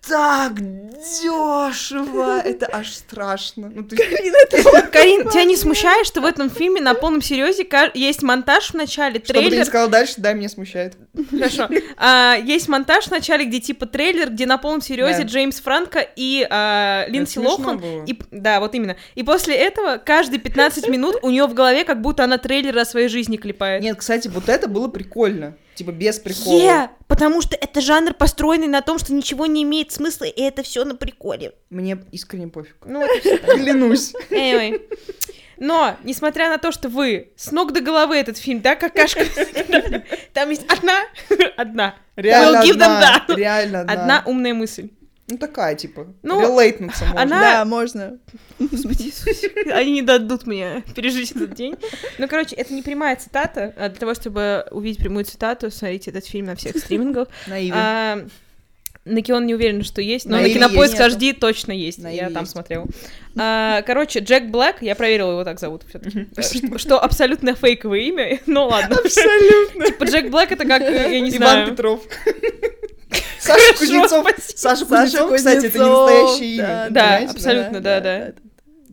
так 0.08 0.54
дешево, 0.60 2.40
это 2.40 2.68
аж 2.72 2.92
страшно. 2.92 3.70
Ну, 3.74 3.84
то 3.84 3.96
есть, 3.96 4.90
Карин, 4.90 5.28
тебя 5.28 5.44
не 5.44 5.56
смущает, 5.56 6.06
что 6.06 6.20
в 6.20 6.24
этом 6.24 6.50
фильме 6.50 6.80
на 6.80 6.94
полном 6.94 7.22
серьезе 7.22 7.68
есть 7.94 8.22
монтаж 8.22 8.70
в 8.70 8.74
начале, 8.74 9.20
Что 9.22 9.34
бы 9.34 9.40
ты 9.40 9.44
ни 9.44 9.48
трейлер, 9.50 9.66
сказал 9.66 9.88
дальше, 9.88 10.14
да, 10.18 10.32
меня 10.32 10.48
смущает. 10.48 10.96
Хорошо. 11.30 11.68
А, 11.96 12.36
есть 12.42 12.68
монтаж 12.68 13.06
в 13.06 13.10
начале, 13.10 13.44
где 13.44 13.60
типа 13.60 13.86
трейлер, 13.86 14.30
где 14.30 14.46
на 14.46 14.58
полном 14.58 14.80
серьезе 14.80 15.22
Да. 15.22 15.28
Джеймс 15.28 15.60
Франко 15.60 16.06
и 16.16 16.46
а, 16.48 17.06
Линдси 17.08 17.38
Это 17.38 17.48
Лохан. 17.48 17.78
было. 17.78 18.04
И, 18.04 18.18
да, 18.30 18.60
вот 18.60 18.74
именно. 18.74 18.96
И 19.14 19.22
после 19.22 19.56
этого 19.56 19.98
каждые 19.98 20.40
15 20.40 20.88
минут 20.88 21.16
у 21.22 21.30
нее 21.30 21.46
в 21.46 21.54
голове 21.54 21.84
как 21.84 22.00
будто 22.00 22.24
она 22.24 22.38
трейлер 22.38 22.76
о 22.78 22.84
своей 22.84 23.08
жизни 23.08 23.36
клепает. 23.36 23.82
Нет, 23.82 23.96
кстати, 23.98 24.28
вот 24.28 24.48
это 24.48 24.68
было 24.68 24.88
прикольно. 24.88 25.56
Типа 25.76 25.90
без 25.92 26.18
прикола. 26.18 26.58
Е, 26.58 26.90
потому 27.06 27.42
что 27.42 27.54
это 27.54 27.82
жанр, 27.82 28.14
построенный 28.14 28.66
на 28.66 28.80
том, 28.80 28.98
что 28.98 29.12
ничего 29.12 29.44
не 29.44 29.62
имеет 29.62 29.92
смысла, 29.92 30.24
и 30.24 30.40
это 30.40 30.62
все 30.62 30.84
на 30.84 30.96
приколе. 30.96 31.52
Мне 31.68 31.98
искренне 32.12 32.48
пофиг. 32.48 32.76
Ну. 32.86 33.06
Клянусь. 33.54 34.14
Anyway. 34.30 34.80
Но, 35.58 35.96
несмотря 36.02 36.48
на 36.48 36.58
то, 36.58 36.72
что 36.72 36.88
вы 36.88 37.32
с 37.36 37.50
ног 37.52 37.72
до 37.72 37.80
головы 37.80 38.16
этот 38.16 38.38
фильм, 38.38 38.60
да, 38.60 38.74
какашка, 38.74 39.24
там 40.32 40.50
есть 40.50 40.64
одна, 40.70 41.04
одна, 41.56 41.94
Реально 42.16 42.60
одна. 42.60 43.24
Реально 43.28 43.80
одна. 43.80 43.92
одна 43.92 44.22
умная 44.26 44.54
мысль. 44.54 44.90
Ну 45.28 45.38
такая, 45.38 45.74
типа, 45.74 46.06
Ну, 46.22 46.40
можно. 46.40 47.20
она- 47.20 47.40
Да, 47.40 47.64
можно. 47.64 48.18
Господи 48.60 49.02
Иисусе. 49.04 49.50
Они 49.72 49.90
не 49.90 50.02
дадут 50.02 50.46
мне 50.46 50.84
пережить 50.94 51.32
этот 51.32 51.54
день. 51.54 51.74
Ну, 52.18 52.28
короче, 52.28 52.54
это 52.54 52.72
не 52.72 52.82
прямая 52.82 53.16
цитата. 53.16 53.74
А 53.76 53.88
Для 53.88 53.98
того, 53.98 54.14
чтобы 54.14 54.64
увидеть 54.70 55.00
прямую 55.00 55.24
цитату, 55.24 55.70
смотрите 55.70 56.10
этот 56.12 56.26
фильм 56.26 56.46
на 56.46 56.54
всех 56.54 56.76
стримингах. 56.78 57.28
На 57.48 58.24
на 59.08 59.22
Кион 59.22 59.46
не 59.46 59.54
уверена, 59.54 59.84
что 59.84 60.00
есть, 60.02 60.26
но 60.26 60.36
На 60.36 60.42
на 60.42 60.48
Кинопоиск 60.48 60.98
есть. 60.98 61.16
HD 61.16 61.32
точно 61.32 61.70
есть. 61.70 61.98
На 61.98 62.08
Я 62.08 62.28
там 62.28 62.42
есть. 62.42 62.50
смотрела. 62.52 62.86
А, 63.36 63.82
короче, 63.82 64.18
Джек 64.18 64.44
Блэк, 64.46 64.78
я 64.80 64.96
проверила, 64.96 65.30
его 65.30 65.44
так 65.44 65.60
зовут 65.60 65.82
все 65.88 66.00
таки 66.00 66.26
что 66.78 66.98
абсолютно 67.00 67.54
фейковое 67.54 68.00
имя, 68.00 68.40
ну 68.46 68.66
ладно. 68.66 68.96
Абсолютно. 68.96 69.86
Типа 69.86 70.04
Джек 70.06 70.26
Блэк 70.30 70.50
это 70.50 70.64
как, 70.64 70.82
э, 70.82 71.14
я 71.14 71.20
не 71.20 71.30
Иван 71.30 71.36
знаю. 71.36 71.70
Петров. 71.70 72.00
Саша 73.46 73.78
Кузнецов. 73.78 74.26
Саша 74.56 74.84
Кузнецов, 74.86 75.34
кстати, 75.34 75.66
это 75.66 75.78
не 75.78 75.84
настоящее 75.88 76.54
имя. 76.56 76.86
да, 76.90 77.18
абсолютно, 77.30 77.80
да, 77.80 78.00
да. 78.00 78.32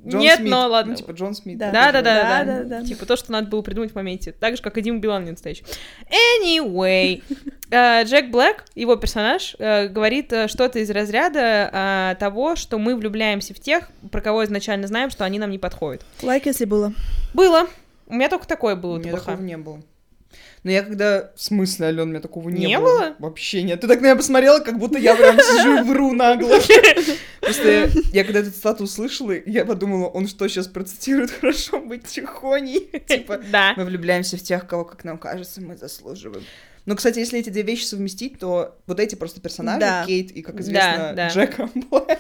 Джон 0.06 0.20
Нет, 0.20 0.40
Смит. 0.40 0.52
но 0.52 0.68
ладно. 0.68 0.92
Ну, 0.92 0.98
типа 0.98 1.12
Джон 1.12 1.34
Смит. 1.34 1.58
Да. 1.58 1.72
Да, 1.72 1.94
да, 1.94 2.02
да, 2.02 2.24
Да, 2.24 2.44
да, 2.44 2.64
да, 2.64 2.64
да. 2.82 2.86
Типа 2.86 3.06
то, 3.06 3.16
что 3.16 3.32
надо 3.32 3.48
было 3.48 3.62
придумать 3.62 3.94
в 3.94 3.96
моменте. 3.96 4.34
Так 4.34 4.58
же, 4.58 4.62
как 4.62 4.78
и 4.78 4.82
Дима 4.82 5.00
Билан 5.00 5.24
не 5.24 5.32
настоящий. 5.32 5.64
Anyway, 6.44 7.24
э, 7.72 8.04
Джек 8.04 8.30
Блэк, 8.30 8.66
его 8.76 8.98
персонаж, 8.98 9.56
э, 9.60 9.88
говорит 9.88 10.34
э, 10.34 10.50
что-то 10.50 10.80
из 10.80 10.90
разряда 10.90 12.18
того, 12.20 12.58
что 12.58 12.80
мы 12.80 12.98
влюбляемся 12.98 13.54
в 13.54 13.60
тех, 13.62 13.90
про 14.12 14.20
кого 14.20 14.44
изначально 14.44 14.88
знаем, 14.88 15.10
что 15.10 15.24
они 15.24 15.40
нам 15.40 15.52
не 15.52 15.58
подходят. 15.60 16.06
Лайк, 16.22 16.46
если 16.48 16.66
было. 16.66 16.94
Было. 17.34 17.68
У 18.08 18.16
меня 18.16 18.28
только 18.28 18.46
такое 18.46 18.76
У 18.76 18.78
было, 18.80 18.98
меня 18.98 19.14
ТПХ. 19.14 19.26
такого 19.26 19.42
не 19.42 19.58
было. 19.58 19.82
Но 20.64 20.72
я 20.72 20.84
когда... 20.84 21.32
В 21.36 21.42
смысле, 21.42 21.88
Ален, 21.88 22.00
у 22.02 22.06
меня 22.06 22.20
такого 22.22 22.50
не, 22.50 22.66
Не 22.66 22.80
было. 22.80 22.86
было? 22.86 23.16
Вообще 23.20 23.64
нет. 23.64 23.82
Ты 23.82 23.88
так 23.88 24.00
на 24.00 24.06
меня 24.06 24.16
посмотрела, 24.16 24.60
как 24.60 24.80
будто 24.80 24.98
я 24.98 25.16
прям 25.16 25.38
сижу 25.38 25.80
и 25.80 25.82
вру 25.82 26.14
нагло. 26.14 26.58
Просто 27.42 27.90
я, 28.14 28.24
когда 28.24 28.40
этот 28.40 28.56
статус 28.56 28.92
услышала, 28.92 29.34
я 29.46 29.66
подумала, 29.66 30.08
он 30.08 30.28
что, 30.28 30.48
сейчас 30.48 30.68
процитирует 30.68 31.32
«Хорошо 31.42 31.82
быть 31.82 32.06
тихоней»? 32.06 32.90
Типа, 33.08 33.42
мы 33.76 33.84
влюбляемся 33.84 34.38
в 34.38 34.42
тех, 34.42 34.66
кого, 34.66 34.86
как 34.86 35.04
нам 35.04 35.18
кажется, 35.18 35.60
мы 35.62 35.76
заслуживаем. 35.76 36.44
Ну, 36.86 36.96
кстати, 36.98 37.20
если 37.20 37.40
эти 37.40 37.50
две 37.50 37.62
вещи 37.62 37.86
совместить, 37.86 38.40
то 38.40 38.78
вот 38.88 39.00
эти 39.00 39.16
просто 39.16 39.40
персонажи, 39.40 39.80
Да. 39.80 40.04
Кейт 40.06 40.32
и, 40.32 40.42
как 40.42 40.56
Да, 40.56 40.62
известно, 40.62 41.14
да. 41.16 41.28
Джека 41.30 41.70
Блэк, 41.74 42.20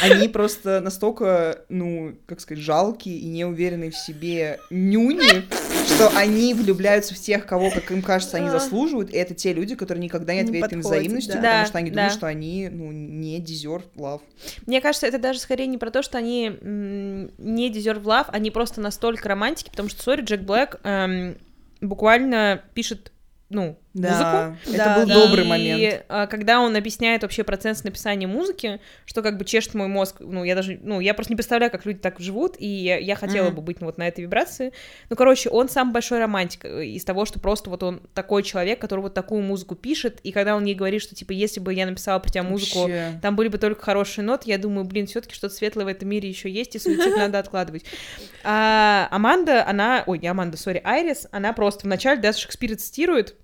они 0.00 0.28
просто 0.28 0.80
настолько, 0.80 1.64
ну, 1.68 2.14
как 2.26 2.40
сказать, 2.40 2.62
жалкие 2.62 3.16
и 3.18 3.26
неуверенные 3.26 3.90
в 3.90 3.96
себе 3.96 4.58
нюни, 4.70 5.42
что 5.86 6.08
они 6.16 6.54
влюбляются 6.54 7.14
в 7.14 7.18
тех, 7.18 7.46
кого, 7.46 7.70
как 7.70 7.90
им 7.90 8.02
кажется, 8.02 8.36
они 8.38 8.48
заслуживают, 8.48 9.10
и 9.10 9.16
это 9.16 9.34
те 9.34 9.52
люди, 9.52 9.74
которые 9.74 10.02
никогда 10.02 10.32
не 10.34 10.40
Не 10.40 10.46
ответят 10.46 10.72
им 10.72 10.80
взаимностью, 10.80 11.34
да. 11.34 11.40
потому 11.40 11.60
Да, 11.62 11.66
что 11.66 11.78
они 11.78 11.90
да. 11.90 11.94
думают, 11.96 12.12
что 12.14 12.26
они, 12.26 12.68
ну, 12.70 12.90
не 12.92 13.40
deserve 13.40 13.84
love. 13.96 14.22
Мне 14.66 14.80
кажется, 14.80 15.06
это 15.06 15.18
даже 15.18 15.38
скорее 15.40 15.66
не 15.66 15.78
про 15.78 15.90
то, 15.90 16.02
что 16.02 16.18
они 16.18 16.46
не 17.38 17.70
deserve 17.70 18.02
love, 18.02 18.26
они 18.28 18.50
просто 18.50 18.80
настолько 18.80 19.28
романтики, 19.28 19.70
потому 19.70 19.88
что, 19.88 20.02
сори, 20.02 20.22
Джек 20.22 20.40
Блэк 20.40 20.80
эм, 20.84 21.36
буквально 21.80 22.62
пишет, 22.74 23.12
ну, 23.48 23.78
музыку. 23.94 24.18
Да, 24.18 24.56
это 24.66 24.76
Да, 24.76 24.98
был 24.98 25.06
да. 25.06 25.14
добрый 25.14 25.44
И, 25.44 25.48
момент. 25.48 26.04
а, 26.08 26.26
когда 26.26 26.60
он 26.60 26.74
объясняет 26.76 27.22
вообще 27.22 27.44
процесс 27.44 27.84
написания 27.84 28.26
музыки, 28.26 28.80
что 29.06 29.22
как 29.22 29.38
бы 29.38 29.44
чешет 29.44 29.74
мой 29.74 29.86
мозг, 29.86 30.16
ну, 30.20 30.42
я 30.44 30.54
даже, 30.54 30.78
ну, 30.82 31.00
я 31.00 31.14
просто 31.14 31.32
не 31.32 31.36
представляю, 31.36 31.70
как 31.70 31.86
люди 31.86 32.00
так 32.00 32.18
живут, 32.20 32.56
и 32.58 32.66
я, 32.66 32.98
я 32.98 33.14
хотела 33.16 33.46
Мгм. 33.46 33.54
бы 33.56 33.62
быть 33.62 33.80
ну, 33.80 33.86
вот 33.86 33.96
на 33.98 34.08
этой 34.08 34.22
вибрации. 34.22 34.72
Ну, 35.10 35.16
короче, 35.16 35.48
он 35.48 35.68
сам 35.68 35.92
большой 35.92 36.18
романтик 36.18 36.64
э, 36.64 36.86
из 36.86 37.04
того, 37.04 37.24
что 37.24 37.38
просто 37.40 37.70
вот 37.70 37.82
он 37.82 38.00
такой 38.14 38.42
человек, 38.42 38.80
который 38.80 39.00
вот 39.00 39.14
такую 39.14 39.42
музыку 39.42 39.74
пишет, 39.76 40.18
и 40.24 40.32
когда 40.32 40.56
он 40.56 40.64
ей 40.64 40.74
говорит, 40.74 41.00
что, 41.00 41.14
типа, 41.14 41.32
если 41.32 41.60
бы 41.60 41.72
я 41.72 41.86
написала 41.86 42.18
про 42.18 42.30
тебя 42.30 42.42
музыку, 42.42 42.80
Вообще. 42.80 43.18
там 43.22 43.36
были 43.36 43.48
бы 43.48 43.58
только 43.58 43.82
хорошие 43.82 44.24
ноты, 44.24 44.50
я 44.50 44.58
думаю, 44.58 44.84
блин, 44.84 45.06
все-таки 45.06 45.34
что-то 45.34 45.54
светлое 45.54 45.84
в 45.84 45.88
этом 45.88 46.08
мире 46.08 46.28
еще 46.28 46.50
есть, 46.50 46.74
и 46.74 46.78
суицид 46.78 47.16
надо 47.16 47.38
откладывать. 47.38 47.84
А 48.42 49.08
Аманда, 49.10 49.66
она, 49.66 50.02
ой, 50.06 50.18
не 50.18 50.28
Аманда, 50.28 50.56
сори, 50.56 50.80
Айрис, 50.84 51.26
она 51.30 51.52
просто 51.52 51.86
вначале 51.86 52.20
даже 52.20 52.38
Шекспира 52.38 52.74
цитирует, 52.76 53.36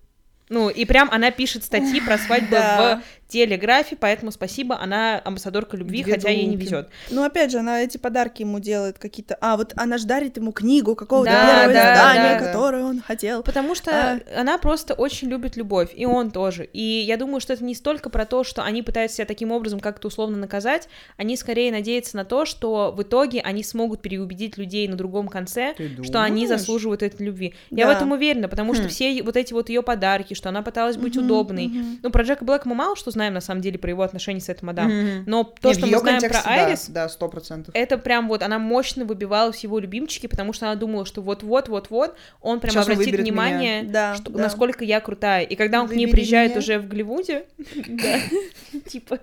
ну, 0.51 0.69
и 0.69 0.85
прям 0.85 1.09
она 1.11 1.31
пишет 1.31 1.65
статьи 1.65 2.01
про 2.01 2.19
свадьбу 2.19 2.51
Да. 2.51 3.01
в 3.20 3.20
телеграфе, 3.31 3.97
поэтому 3.97 4.33
спасибо, 4.33 4.79
она 4.81 5.19
амбассадорка 5.25 5.77
любви, 5.77 6.03
Две 6.03 6.15
хотя 6.15 6.29
ей 6.31 6.47
не 6.47 6.57
везет. 6.57 6.89
Ну, 7.11 7.23
опять 7.23 7.51
же, 7.53 7.59
она 7.59 7.83
эти 7.83 7.97
подарки 7.97 8.43
ему 8.43 8.59
делает 8.59 8.99
какие-то... 8.99 9.37
А, 9.41 9.57
вот 9.57 9.73
она 9.77 9.99
же 9.99 10.07
дарит 10.07 10.37
ему 10.37 10.53
книгу 10.53 10.95
какого-то 10.97 11.31
Да, 11.31 11.47
первого 11.47 11.73
да, 11.73 11.93
издания, 11.95 12.39
да, 12.39 12.41
да. 12.41 12.47
которое 12.53 12.85
он 12.85 13.01
хотел. 13.01 13.43
Потому 13.43 13.75
что 13.75 13.91
А. 13.93 14.21
она 14.37 14.59
просто 14.59 14.95
очень 14.95 15.29
любит 15.29 15.57
любовь, 15.57 15.91
и 15.95 16.05
он 16.07 16.31
тоже. 16.31 16.65
И 16.73 16.83
я 16.83 17.17
думаю, 17.17 17.41
что 17.41 17.53
это 17.53 17.65
не 17.65 17.75
столько 17.75 18.11
про 18.11 18.27
то, 18.27 18.43
что 18.45 18.63
они 18.65 18.83
пытаются 18.83 19.19
себя 19.19 19.27
таким 19.27 19.53
образом 19.53 19.81
как-то 19.81 20.09
условно 20.09 20.37
наказать, 20.37 20.89
они 21.17 21.37
скорее 21.37 21.71
надеются 21.71 22.17
на 22.17 22.25
то, 22.25 22.45
что 22.45 22.93
в 22.97 23.03
итоге 23.03 23.41
они 23.41 23.63
смогут 23.63 24.03
переубедить 24.03 24.59
людей 24.59 24.89
на 24.89 24.97
другом 24.97 25.29
конце, 25.29 25.75
что 26.03 26.23
они 26.23 26.47
заслуживают 26.47 27.03
этой 27.03 27.25
любви. 27.25 27.55
Я 27.71 27.87
Да. 27.87 27.93
в 27.95 27.97
этом 27.97 28.13
уверена, 28.13 28.49
потому 28.49 28.75
что 28.75 28.85
Хм. 28.85 28.89
все 28.89 29.23
вот 29.23 29.37
эти 29.37 29.53
вот 29.53 29.69
ее 29.69 29.83
подарки, 29.83 30.35
что 30.35 30.49
она 30.49 30.63
пыталась 30.63 30.97
быть 30.97 31.15
Мгм, 31.17 31.25
удобной. 31.25 31.67
мгм. 31.69 31.99
Ну, 32.03 32.11
про 32.11 32.25
Джека 32.25 32.45
Блэка 32.45 32.69
мы 32.69 32.75
мало 32.75 32.97
что 32.97 33.11
знаем, 33.11 33.20
на 33.29 33.43
самом 33.43 33.61
деле, 33.61 33.79
про 33.79 33.91
его 33.91 34.03
отношения 34.03 34.41
с 34.41 34.49
этой 34.49 34.65
мадам. 34.65 34.87
Мгм. 34.91 35.25
Но 35.27 35.45
то, 35.45 35.69
Не, 35.69 35.75
в 35.75 35.77
что 35.77 35.87
мы 35.87 35.99
знаем 35.99 36.21
про 36.23 36.31
да, 36.31 36.43
Айрис, 36.47 36.87
Да, 36.89 37.09
сто 37.11 37.29
процентов. 37.29 37.75
это 37.75 37.99
прям 37.99 38.29
вот, 38.29 38.43
она 38.43 38.59
мощно 38.59 39.05
выбивалась 39.05 39.59
в 39.59 39.63
его 39.65 39.79
любимчики, 39.79 40.27
потому 40.27 40.55
что 40.55 40.65
она 40.67 40.77
думала, 40.77 41.05
что 41.05 41.21
вот-вот-вот-вот, 41.21 42.15
он 42.41 42.61
прям 42.61 42.73
Щас 42.73 42.87
он 42.87 42.93
обратит 42.93 43.13
выберет 43.13 43.27
внимание, 43.27 43.83
Да, 43.83 44.15
что- 44.15 44.31
да. 44.33 44.45
насколько 44.45 44.83
я 44.85 45.01
крутая. 45.01 45.43
И 45.45 45.57
когда 45.57 45.83
он 45.83 45.89
к 45.89 45.91
ней 45.93 46.07
Выбери 46.07 46.21
приезжает 46.21 46.53
меня. 46.53 46.61
уже 46.61 46.79
в 46.79 46.89
Голливуде, 46.89 47.45
да, 47.89 48.19
типа... 48.87 49.19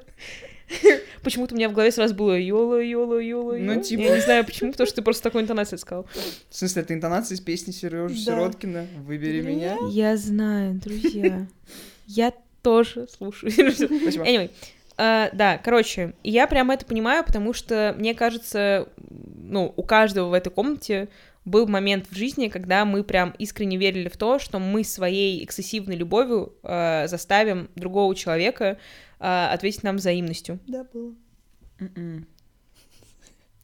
Почему-то 1.24 1.56
у 1.56 1.58
меня 1.58 1.70
в 1.70 1.74
голове 1.74 1.92
сразу 1.94 2.14
было 2.14 2.38
йола, 2.38 2.82
йола, 2.82 3.20
йола, 3.20 3.56
Ну, 3.58 3.82
типа. 3.82 4.02
Я 4.02 4.16
не 4.16 4.22
знаю 4.22 4.44
почему, 4.46 4.72
потому 4.74 4.86
что 4.86 4.98
ты 4.98 5.02
просто 5.02 5.24
такой 5.24 5.42
интонацией 5.44 5.80
сказал. 5.80 6.06
В 6.50 6.56
смысле, 6.58 6.82
это 6.82 6.94
интонация 6.94 7.36
из 7.36 7.40
песни 7.40 7.72
Сережи 7.72 8.16
Да. 8.16 8.20
Сироткина 8.20 8.86
«Выбери 9.06 9.40
меня». 9.42 9.78
Я 9.90 10.18
знаю, 10.18 10.74
друзья. 10.74 11.48
Я 12.06 12.34
тоже 12.62 13.08
слушаю. 13.08 13.52
Спасибо. 13.72 14.26
Anyway, 14.26 14.52
э, 14.98 15.30
да, 15.34 15.58
короче, 15.58 16.14
я 16.24 16.48
прям 16.48 16.72
это 16.72 16.86
понимаю, 16.86 17.24
потому 17.24 17.54
что 17.54 17.96
мне 17.98 18.14
кажется, 18.14 18.90
ну, 19.10 19.74
у 19.76 19.84
каждого 19.84 20.30
в 20.30 20.34
этой 20.34 20.52
комнате 20.52 21.10
был 21.48 21.66
момент 21.66 22.08
в 22.10 22.16
жизни, 22.16 22.50
когда 22.50 22.84
мы 22.84 23.04
прям 23.04 23.34
искренне 23.40 23.78
верили 23.78 24.10
в 24.10 24.18
то, 24.18 24.38
что 24.38 24.60
мы 24.60 24.84
своей 24.84 25.44
эксцессивной 25.46 25.96
любовью 25.96 26.54
э, 26.62 27.08
заставим 27.08 27.70
другого 27.76 28.14
человека 28.16 28.78
э, 29.20 29.48
ответить 29.54 29.84
нам 29.84 29.96
взаимностью. 29.96 30.60
Да, 30.68 30.84
было. 30.84 31.16
М-м. 31.80 32.28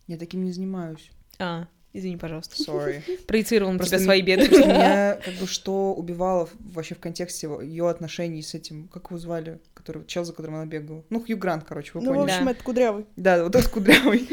Я 0.08 0.18
таким 0.18 0.46
не 0.46 0.52
занимаюсь. 0.52 1.12
А, 1.40 1.68
извини, 1.94 2.18
пожалуйста. 2.18 2.56
Sorry. 2.62 3.02
Проецировал 3.28 3.72
на 3.72 3.78
Просто 3.78 3.96
тебя 3.98 4.06
свои 4.06 4.22
беды. 4.22 4.50
Меня 4.58 5.16
как 5.24 5.34
бы 5.36 5.48
что 5.48 5.94
убивало 5.94 6.48
в- 6.48 6.54
вообще 6.74 6.96
в 6.96 7.00
контексте 7.00 7.48
ее 7.62 7.90
отношений 7.90 8.42
с 8.42 8.54
этим, 8.54 8.88
как 8.88 9.08
его 9.12 9.18
звали, 9.20 9.60
который, 9.74 10.04
чел, 10.06 10.26
за 10.26 10.34
которым 10.34 10.56
она 10.56 10.66
бегала. 10.66 11.04
Ну, 11.10 11.24
Хью 11.24 11.38
Грант, 11.38 11.64
короче, 11.68 11.92
вы 11.94 12.02
Ну, 12.02 12.12
в 12.12 12.16
поняли. 12.16 12.32
общем, 12.32 12.46
Да. 12.46 12.52
это 12.52 12.64
кудрявый. 12.64 13.06
Да, 13.16 13.44
вот 13.44 13.56
этот 13.56 13.70
кудрявый. 13.70 14.28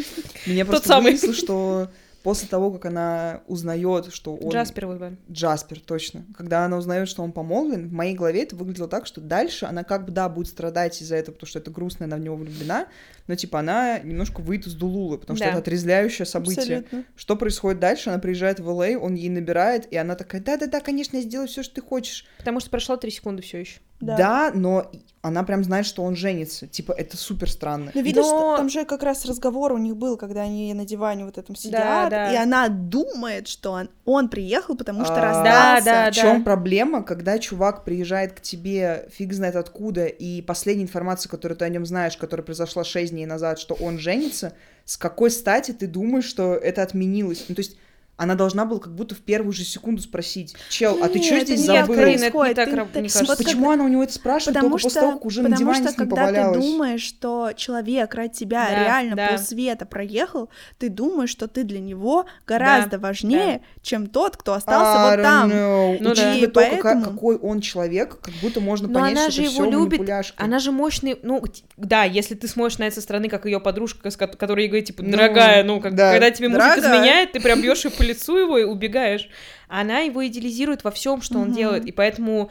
Меня 0.47 0.65
просто 0.65 0.89
самый. 0.89 1.13
вынесло, 1.13 1.35
что 1.35 1.89
после 2.23 2.49
того, 2.49 2.71
как 2.71 2.87
она 2.87 3.43
узнает, 3.47 4.13
что 4.13 4.37
он... 4.37 4.53
Джаспер 4.53 4.85
его 4.85 4.97
звали. 4.97 5.17
Джаспер, 5.31 5.81
точно. 5.81 6.25
Когда 6.37 6.65
она 6.65 6.77
узнает, 6.77 7.09
что 7.09 7.23
он 7.23 7.33
помолвлен, 7.33 7.89
в 7.89 7.93
моей 7.93 8.15
голове 8.15 8.43
это 8.43 8.57
выглядело 8.57 8.89
так, 8.89 9.07
что 9.07 9.21
дальше 9.21 9.67
она 9.67 9.85
как 9.85 10.05
бы, 10.05 10.13
да, 10.13 10.29
будет 10.29 10.49
страдать 10.49 11.01
из-за 11.01 11.17
этого, 11.17 11.35
потому 11.35 11.49
что 11.49 11.59
это 11.59 11.71
грустно, 11.71 12.07
она 12.07 12.17
в 12.17 12.21
него 12.21 12.37
влюблена, 12.37 12.87
но, 13.27 13.35
типа, 13.35 13.61
она 13.61 13.99
немножко 14.01 14.41
выйдет 14.41 14.67
из 14.69 14.75
Дулулы, 14.75 15.19
потому 15.19 15.37
что 15.37 15.47
Да. 15.47 15.51
это 15.53 15.59
отрезвляющее 15.61 16.27
событие. 16.27 16.79
Абсолютно. 16.79 17.05
Что 17.17 17.37
происходит 17.37 17.81
дальше? 17.81 18.11
Она 18.11 18.19
приезжает 18.19 18.61
в 18.61 18.69
Л.А., 18.69 18.99
он 18.99 19.15
ей 19.15 19.31
набирает, 19.31 19.91
и 19.93 19.97
она 19.97 20.15
такая, 20.15 20.43
да-да-да, 20.43 20.81
конечно, 20.81 21.17
я 21.17 21.23
сделаю 21.23 21.49
все, 21.49 21.63
что 21.63 21.77
ты 21.77 21.81
хочешь. 21.81 22.27
Потому 22.39 22.61
что 22.61 22.71
прошло 22.71 22.97
три 22.97 23.11
секунды 23.11 23.43
все 23.43 23.61
еще. 23.61 23.81
Да. 24.01 24.17
Да. 24.17 24.51
но 24.55 24.91
она 25.23 25.43
прям 25.43 25.63
знает, 25.63 25.85
что 25.85 26.03
он 26.03 26.17
женится. 26.17 26.67
Типа, 26.67 26.93
это 26.93 27.19
супер 27.19 27.51
странно. 27.51 27.91
Ну, 27.95 28.01
видишь, 28.03 28.25
Но- 28.25 28.57
там 28.57 28.71
же 28.71 28.87
как 28.87 29.03
раз 29.03 29.27
разговор 29.27 29.73
у 29.73 29.79
них 29.79 29.95
был, 29.97 30.17
когда 30.17 30.43
они 30.43 30.73
на 30.73 30.87
диване 30.87 31.27
вот 31.27 31.37
этом 31.37 31.55
сидят, 31.55 32.09
да. 32.11 32.33
и 32.33 32.37
она 32.37 32.69
думает, 32.69 33.47
что 33.47 33.73
он, 33.73 33.91
он 34.07 34.31
приехал, 34.31 34.77
потому 34.77 35.05
что 35.05 35.17
А, 35.17 35.21
расстался. 35.21 35.85
Да, 35.85 36.07
да, 36.07 36.11
В 36.11 36.15
чем 36.15 36.43
проблема, 36.43 37.03
когда 37.03 37.39
чувак 37.39 37.85
приезжает 37.85 38.33
к 38.33 38.41
тебе, 38.41 39.09
фиг 39.13 39.35
знает 39.35 39.57
откуда, 39.57 40.07
и 40.07 40.41
последняя 40.41 40.85
информация, 40.85 41.29
которую 41.29 41.59
ты 41.59 41.67
о 41.67 41.69
нем 41.69 41.85
знаешь, 41.85 42.17
которая 42.17 42.45
произошла 42.45 42.83
6 42.83 43.13
дней 43.13 43.27
назад, 43.27 43.59
что 43.59 43.75
он 43.75 43.99
женится, 43.99 44.55
с 44.87 44.97
какой 44.97 45.31
стати 45.31 45.73
ты 45.73 45.87
думаешь, 45.87 46.25
что 46.25 46.55
это 46.55 46.83
отменилось? 46.83 47.45
Ну, 47.49 47.55
то 47.55 47.61
есть 47.61 47.77
она 48.23 48.35
должна 48.35 48.67
была 48.67 48.81
как 48.81 48.95
будто 48.95 49.15
в 49.15 49.19
первую 49.21 49.53
же 49.55 49.65
секунду 49.65 50.03
спросить, 50.03 50.55
чел, 50.69 50.99
а 51.03 51.09
ты 51.09 51.19
Нет, 51.19 51.25
что 51.25 51.41
здесь 51.41 51.61
забыл? 51.61 51.95
Карин, 51.95 52.23
это 52.23 52.37
не 52.47 52.55
так 52.55 52.69
Ты- 52.69 52.77
вот 52.77 53.29
как- 53.29 53.39
Почему 53.39 53.71
она 53.71 53.85
у 53.85 53.89
него 53.89 54.03
это 54.03 54.13
спрашивает 54.13 54.55
Потому 54.57 54.71
только 54.73 54.79
что, 54.81 54.89
после 54.89 55.01
того, 55.01 55.13
как 55.15 55.25
уже 55.25 55.43
на 55.43 55.49
потому 55.51 55.61
диване 55.73 55.83
что 55.85 55.95
с 55.95 55.99
ним 55.99 56.09
когда 56.11 56.17
повалялась? 56.27 56.57
ты 56.65 56.71
думаешь, 56.71 57.01
что 57.03 57.51
человек 57.57 58.15
ради 58.15 58.35
тебя 58.35 58.67
Да, 58.69 58.85
реально 58.85 59.17
да. 59.17 59.29
полсвета 59.29 59.87
проехал, 59.87 60.51
ты 60.79 60.91
думаешь, 60.91 61.31
что 61.31 61.49
ты 61.49 61.65
для 61.65 61.79
него 61.81 62.27
гораздо 62.47 62.99
важнее, 62.99 63.63
чем 63.83 64.07
тот, 64.07 64.37
кто 64.37 64.53
остался 64.53 65.01
I 65.01 65.17
вот 65.17 65.23
там. 65.23 65.51
know. 65.51 65.97
Ну 66.01 66.15
да. 66.15 66.35
И 66.35 66.47
поэтому- 66.47 67.05
какой 67.05 67.37
он 67.39 67.61
человек, 67.63 68.19
как 68.21 68.35
будто 68.43 68.61
можно 68.61 68.87
Но 68.87 69.01
понять, 69.01 69.13
она 69.17 69.23
что 69.23 69.33
же 69.33 69.43
это 69.45 69.51
его 69.53 69.63
всё 69.63 69.71
любит, 69.71 69.99
манипуляшка. 70.01 70.45
Она 70.45 70.59
же 70.59 70.73
мощный, 70.73 71.19
ну, 71.23 71.43
да, 71.79 72.05
если 72.05 72.35
ты 72.35 72.47
смотришь 72.49 72.77
на 72.79 72.85
это 72.85 72.97
со 72.97 73.01
стороны, 73.01 73.29
как 73.31 73.47
ее 73.47 73.61
подружка, 73.61 74.11
которая 74.11 74.65
ей 74.65 74.69
говорит, 74.69 74.87
типа, 74.89 75.03
Ну, 75.03 75.11
дорогая, 75.13 75.65
ну, 75.65 75.81
как, 75.81 75.95
да. 75.95 76.11
когда 76.13 76.31
тебе 76.31 76.49
мужик 76.51 76.77
изменяет, 76.77 77.33
ты 77.33 77.41
прям 77.41 77.63
бьешь 77.63 77.81
по 77.97 78.03
лицу 78.11 78.37
его 78.37 78.59
и 78.59 78.65
убегаешь. 78.65 79.29
Она 79.69 80.01
его 80.01 80.27
идеализирует 80.27 80.85
во 80.85 80.91
всем, 80.91 81.23
что 81.23 81.39
он 81.39 81.49
Мгм. 81.49 81.55
делает, 81.57 81.85
и 81.87 81.93
поэтому, 81.93 82.51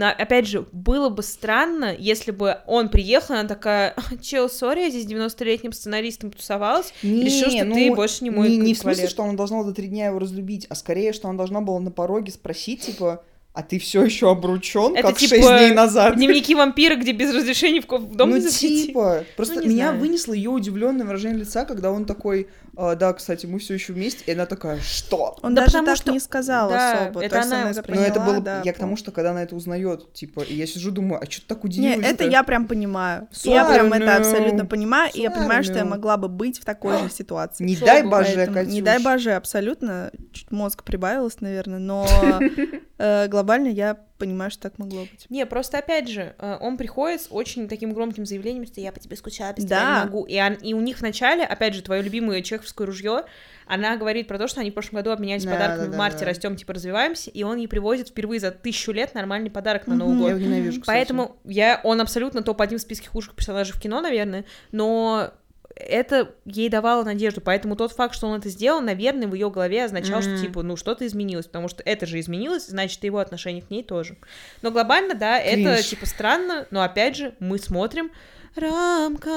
опять 0.00 0.46
же, 0.46 0.66
было 0.72 1.08
бы 1.08 1.22
странно, 1.22 1.94
если 1.98 2.30
бы 2.30 2.58
он 2.66 2.88
приехал, 2.88 3.34
она 3.34 3.48
такая, 3.48 3.94
чел, 4.22 4.48
сори, 4.48 4.80
я 4.82 4.90
здесь 4.90 5.06
90-летним 5.06 5.72
сценаристом 5.72 6.30
тусовалась, 6.30 6.92
Не, 7.02 7.24
решил, 7.24 7.50
что 7.50 7.64
ну, 7.64 7.74
ты 7.74 7.94
больше 7.94 8.24
не 8.24 8.30
мой 8.30 8.48
не, 8.48 8.56
не 8.58 8.74
в 8.74 8.78
смысле, 8.78 9.08
что 9.08 9.24
она 9.24 9.32
должна 9.34 9.64
за 9.64 9.74
три 9.74 9.88
дня 9.88 10.06
его 10.06 10.18
разлюбить, 10.18 10.66
а 10.68 10.74
скорее, 10.74 11.12
что 11.12 11.28
она 11.28 11.36
должна 11.36 11.60
была 11.60 11.80
на 11.80 11.90
пороге 11.90 12.30
спросить, 12.32 12.82
типа, 12.82 13.24
а 13.54 13.62
ты 13.62 13.78
все 13.78 14.02
еще 14.02 14.30
обручен, 14.30 14.96
Это 14.96 15.08
как 15.08 15.18
типа 15.18 15.36
дней 15.36 15.72
назад? 15.74 16.16
Дневники 16.16 16.54
вампира, 16.54 16.96
где 16.96 17.12
без 17.12 17.34
разрешения 17.34 17.82
в 17.82 17.86
дом 18.16 18.30
ну, 18.30 18.36
не 18.36 18.40
зайти. 18.40 18.86
типа, 18.86 19.24
просто 19.36 19.60
не 19.60 19.66
меня 19.68 19.88
знаю. 19.88 20.00
вынесло 20.00 20.32
ее 20.32 20.48
удивленное 20.48 21.04
выражение 21.04 21.40
лица, 21.40 21.66
когда 21.66 21.90
он 21.92 22.06
такой, 22.06 22.48
«А, 22.76 22.94
да, 22.94 23.12
кстати, 23.12 23.44
мы 23.46 23.58
все 23.58 23.74
еще 23.74 23.92
вместе, 23.92 24.24
и 24.26 24.32
она 24.32 24.46
такая, 24.46 24.80
что? 24.80 25.36
Он 25.42 25.54
Да 25.54 25.62
даже 25.62 25.72
потому 25.72 25.86
так 25.86 25.96
что- 25.96 26.12
не 26.12 26.20
сказал 26.20 26.70
да, 26.70 27.02
особо. 27.02 27.22
это 27.22 27.42
она 27.42 27.60
она 27.62 27.70
это 27.70 27.82
Ну, 27.86 28.00
это 28.00 28.12
поняла, 28.14 28.26
было, 28.32 28.40
да, 28.40 28.62
я 28.64 28.72
к 28.72 28.78
тому, 28.78 28.96
что 28.96 29.10
когда 29.10 29.32
она 29.32 29.42
это 29.42 29.54
узнает, 29.54 30.12
типа, 30.14 30.40
и 30.40 30.54
я 30.54 30.66
сижу, 30.66 30.90
думаю, 30.90 31.20
а 31.22 31.30
что 31.30 31.42
ты 31.42 31.46
так 31.48 31.64
Не, 31.64 31.68
удивилась 31.68 32.06
это 32.06 32.24
я 32.24 32.42
прям 32.42 32.66
понимаю. 32.66 33.28
Я 33.44 33.62
Sorry, 33.64 33.74
прям 33.74 33.92
это 33.92 34.04
no. 34.06 34.16
абсолютно 34.16 34.64
понимаю, 34.66 35.10
и 35.12 35.20
я 35.20 35.28
Sorry, 35.28 35.34
понимаю, 35.34 35.64
что 35.64 35.74
я 35.74 35.82
no. 35.84 35.88
могла 35.88 36.16
бы 36.16 36.28
быть 36.28 36.58
в 36.60 36.64
такой 36.64 36.96
же 36.98 37.10
ситуации. 37.12 37.64
Не 37.64 37.76
дай 37.76 38.02
боже, 38.04 38.46
Катюш. 38.46 38.72
не 38.72 38.80
дай 38.80 38.98
боже, 39.02 39.32
абсолютно. 39.32 40.10
Чуть 40.32 40.50
мозг 40.50 40.82
прибавилось, 40.82 41.40
наверное, 41.40 41.78
но 41.78 42.06
э, 42.98 43.28
глобально 43.28 43.68
я 43.68 43.98
понимаю, 44.26 44.50
что 44.50 44.62
так 44.62 44.78
могло 44.78 45.02
быть. 45.02 45.26
Не, 45.28 45.44
просто 45.46 45.78
опять 45.78 46.08
же, 46.08 46.34
э, 46.38 46.56
он 46.60 46.76
приходит 46.76 47.22
с 47.22 47.26
очень 47.30 47.68
таким 47.68 47.92
громким 47.92 48.24
заявлением, 48.26 48.66
что 48.66 48.80
я 48.80 48.92
по 48.92 49.00
тебе 49.00 49.16
скучаю, 49.16 49.54
без 49.54 49.64
Да. 49.64 49.76
тебя 49.80 49.98
не 50.00 50.04
могу. 50.06 50.24
И, 50.24 50.40
он- 50.40 50.54
и 50.54 50.74
у 50.74 50.80
них 50.80 51.00
вначале, 51.00 51.44
опять 51.44 51.74
же, 51.74 51.82
твое 51.82 52.02
любимое 52.02 52.42
чеховское 52.42 52.86
ружье, 52.86 53.24
она 53.66 53.96
говорит 53.96 54.28
про 54.28 54.38
то, 54.38 54.48
что 54.48 54.60
они 54.60 54.70
в 54.70 54.74
прошлом 54.74 54.96
году 54.96 55.10
обменялись 55.10 55.44
Да, 55.44 55.52
подарками 55.52 55.84
да, 55.84 55.88
в 55.88 55.90
да, 55.92 55.98
марте, 55.98 56.18
да. 56.20 56.26
растем, 56.26 56.56
типа, 56.56 56.72
развиваемся, 56.74 57.30
и 57.30 57.42
он 57.42 57.56
ей 57.58 57.66
привозит 57.68 58.08
впервые 58.08 58.40
за 58.40 58.50
тысячу 58.50 58.92
лет 58.92 59.14
нормальный 59.14 59.50
подарок 59.50 59.86
на 59.86 59.94
Новый 59.94 60.16
год. 60.18 60.28
Я 60.30 60.34
его 60.36 60.40
ненавижу, 60.44 60.80
кстати. 60.80 60.96
Поэтому 60.96 61.36
я, 61.44 61.80
он 61.84 62.00
абсолютно 62.00 62.42
топ-1 62.42 62.76
в 62.76 62.80
списке 62.80 63.08
худших 63.08 63.34
персонажей 63.34 63.74
в 63.74 63.80
кино, 63.80 64.00
наверное, 64.00 64.44
но 64.72 65.32
это 65.76 66.34
ей 66.44 66.68
давало 66.68 67.04
надежду, 67.04 67.40
поэтому 67.40 67.76
тот 67.76 67.92
факт, 67.92 68.14
что 68.14 68.26
он 68.26 68.38
это 68.38 68.48
сделал, 68.48 68.80
наверное, 68.80 69.26
в 69.28 69.34
ее 69.34 69.50
голове 69.50 69.84
означал, 69.84 70.20
Мгм. 70.20 70.36
что, 70.36 70.46
типа, 70.46 70.62
ну, 70.62 70.76
что-то 70.76 71.06
изменилось, 71.06 71.46
потому 71.46 71.68
что 71.68 71.82
это 71.84 72.06
же 72.06 72.20
изменилось, 72.20 72.66
значит, 72.66 73.02
и 73.04 73.06
его 73.06 73.18
отношение 73.18 73.62
к 73.62 73.70
ней 73.70 73.82
тоже. 73.82 74.16
Но 74.62 74.70
глобально, 74.70 75.14
да, 75.14 75.38
это, 75.38 75.74
Кринж. 75.74 75.88
типа, 75.88 76.06
странно, 76.06 76.66
но, 76.70 76.82
опять 76.82 77.16
же, 77.16 77.34
мы 77.38 77.58
смотрим 77.58 78.10
рамка. 78.54 79.30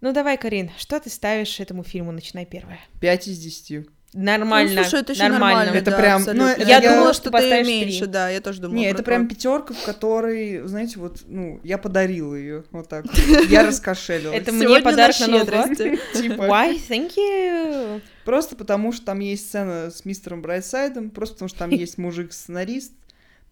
Ну, 0.00 0.12
давай, 0.12 0.36
Карин, 0.36 0.70
что 0.76 1.00
ты 1.00 1.08
ставишь 1.08 1.60
этому 1.60 1.82
фильму 1.82 2.12
«Начинай 2.12 2.44
первое»? 2.44 2.78
5 3.00 3.28
из 3.28 3.38
10. 3.38 3.86
Нормально, 4.14 4.74
Ну, 4.76 4.82
слушай, 4.82 5.00
это 5.00 5.12
еще 5.12 5.28
нормально. 5.28 5.70
Это 5.70 5.90
да, 5.90 5.96
прям- 5.98 6.20
абсолютно. 6.20 6.46
ну, 6.46 6.52
это 6.52 6.62
я, 6.68 6.78
я- 6.78 6.94
думала, 6.94 7.12
что 7.12 7.30
ты 7.32 7.64
меньше, 7.64 7.98
три. 8.04 8.06
да, 8.06 8.28
я 8.30 8.40
тоже 8.40 8.60
думала. 8.60 8.76
Не, 8.76 8.86
это 8.86 8.98
то. 8.98 9.02
прям 9.02 9.26
пятерка, 9.28 9.74
в 9.74 9.84
которой, 9.84 10.60
знаете, 10.68 11.00
вот, 11.00 11.22
ну, 11.26 11.60
я 11.64 11.78
подарила 11.78 12.36
ее, 12.36 12.62
вот 12.70 12.88
так. 12.88 13.06
Я 13.48 13.66
раскошелилась. 13.66 14.36
Это 14.38 14.52
мне 14.52 14.80
подарок 14.80 15.18
на 15.18 15.26
Новый 15.26 15.44
год. 15.46 15.76
Типа, 16.14 16.42
Why? 16.42 16.80
Thank 16.88 17.16
you. 17.16 18.00
Просто 18.24 18.54
потому, 18.54 18.92
что 18.92 19.04
там 19.04 19.18
есть 19.18 19.48
сцена 19.48 19.90
с 19.90 20.04
мистером 20.04 20.42
Брайтсайдом, 20.42 21.10
просто 21.10 21.34
потому, 21.34 21.48
что 21.48 21.58
там 21.58 21.70
есть 21.72 21.98
мужик-сценарист, 21.98 22.92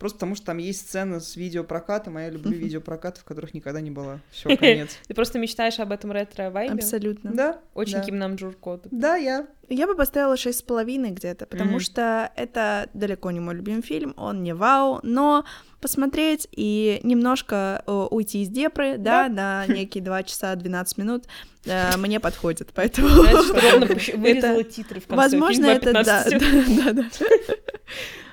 просто 0.02 0.16
потому, 0.18 0.34
что 0.34 0.46
там 0.46 0.58
есть 0.58 0.80
сцена 0.80 1.20
с 1.20 1.36
видеопрокатом, 1.36 2.16
а 2.16 2.22
я 2.22 2.30
люблю 2.30 2.50
видеопрокаты, 2.52 3.20
в 3.20 3.24
которых 3.24 3.54
никогда 3.54 3.80
не 3.80 3.90
была. 3.90 4.18
Все, 4.30 4.56
конец. 4.56 4.98
Ты 5.06 5.14
просто 5.14 5.38
мечтаешь 5.38 5.78
об 5.78 5.92
этом 5.92 6.10
ретро-вайбе? 6.10 6.74
Абсолютно. 6.74 7.32
Да? 7.32 7.60
Очень 7.74 7.94
да. 7.98 8.00
Ким 8.02 8.18
Нам 8.18 8.34
Джур 8.34 8.54
Код. 8.54 8.86
Да, 8.90 9.14
я. 9.16 9.46
Я 9.68 9.86
бы 9.86 9.94
поставила 9.94 10.36
шесть 10.36 10.58
с 10.58 10.62
половиной 10.62 11.12
где-то, 11.12 11.46
потому 11.46 11.78
что 11.78 12.30
это 12.36 12.90
далеко 12.92 13.30
не 13.30 13.40
мой 13.40 13.54
любимый 13.54 13.82
фильм, 13.82 14.12
он 14.16 14.42
не 14.42 14.54
вау, 14.54 14.98
но 15.02 15.44
посмотреть 15.80 16.46
и 16.52 17.00
немножко 17.02 17.82
э, 17.86 18.06
уйти 18.10 18.42
из 18.42 18.48
депры, 18.48 18.98
да, 18.98 19.28
на 19.28 19.66
некие 19.68 20.02
2 20.02 20.22
часа 20.24 20.54
12 20.54 20.98
минут 20.98 21.24
э, 21.64 21.96
мне 21.96 22.20
подходит, 22.20 22.70
поэтому... 22.74 23.08
Знаешь, 23.08 23.72
ровно 23.72 23.86
вырезала 24.20 24.60
Это- 24.60 24.64
титры 24.64 25.00
в 25.00 25.06
конце. 25.06 25.22
Возможно, 25.22 25.66
это 25.66 25.92
да, 25.92 26.26
2.15. 26.26 26.84
да, 26.84 26.92
да, 26.92 27.02
да. 27.02 27.54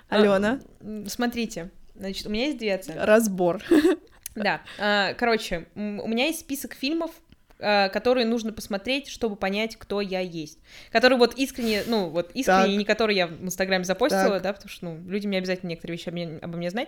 Алена, 0.10 0.60
М, 0.82 1.08
Смотрите, 1.08 1.70
значит, 1.96 2.26
у 2.26 2.30
меня 2.30 2.46
есть 2.48 2.58
две 2.58 2.76
оценки. 2.76 3.00
разбор. 3.00 3.62
Да, 4.36 4.62
а, 4.78 5.14
короче, 5.16 5.66
у 5.76 6.08
меня 6.08 6.28
есть 6.28 6.40
список 6.40 6.74
фильмов, 6.74 7.12
а, 7.60 7.90
которые 7.90 8.26
нужно 8.26 8.54
посмотреть, 8.54 9.10
чтобы 9.10 9.36
понять, 9.36 9.76
кто 9.76 10.00
я 10.00 10.22
есть. 10.22 10.60
Которые 10.94 11.20
вот 11.20 11.34
искренне, 11.36 11.84
ну, 11.86 12.08
вот 12.10 12.32
искренне, 12.34 12.68
Так. 12.70 12.78
не 12.78 12.86
которые 12.86 13.18
я 13.18 13.28
в 13.28 13.44
Инстаграме 13.44 13.84
запостила, 13.84 14.36
Так. 14.36 14.44
да, 14.44 14.54
потому 14.54 14.70
что, 14.70 14.86
ну, 14.86 14.98
людям 15.10 15.32
не 15.32 15.38
обязательно 15.38 15.70
некоторые 15.70 15.98
вещи 15.98 16.08
обо 16.08 16.16
мне, 16.16 16.38
обо 16.42 16.58
мне 16.58 16.70
знать. 16.70 16.88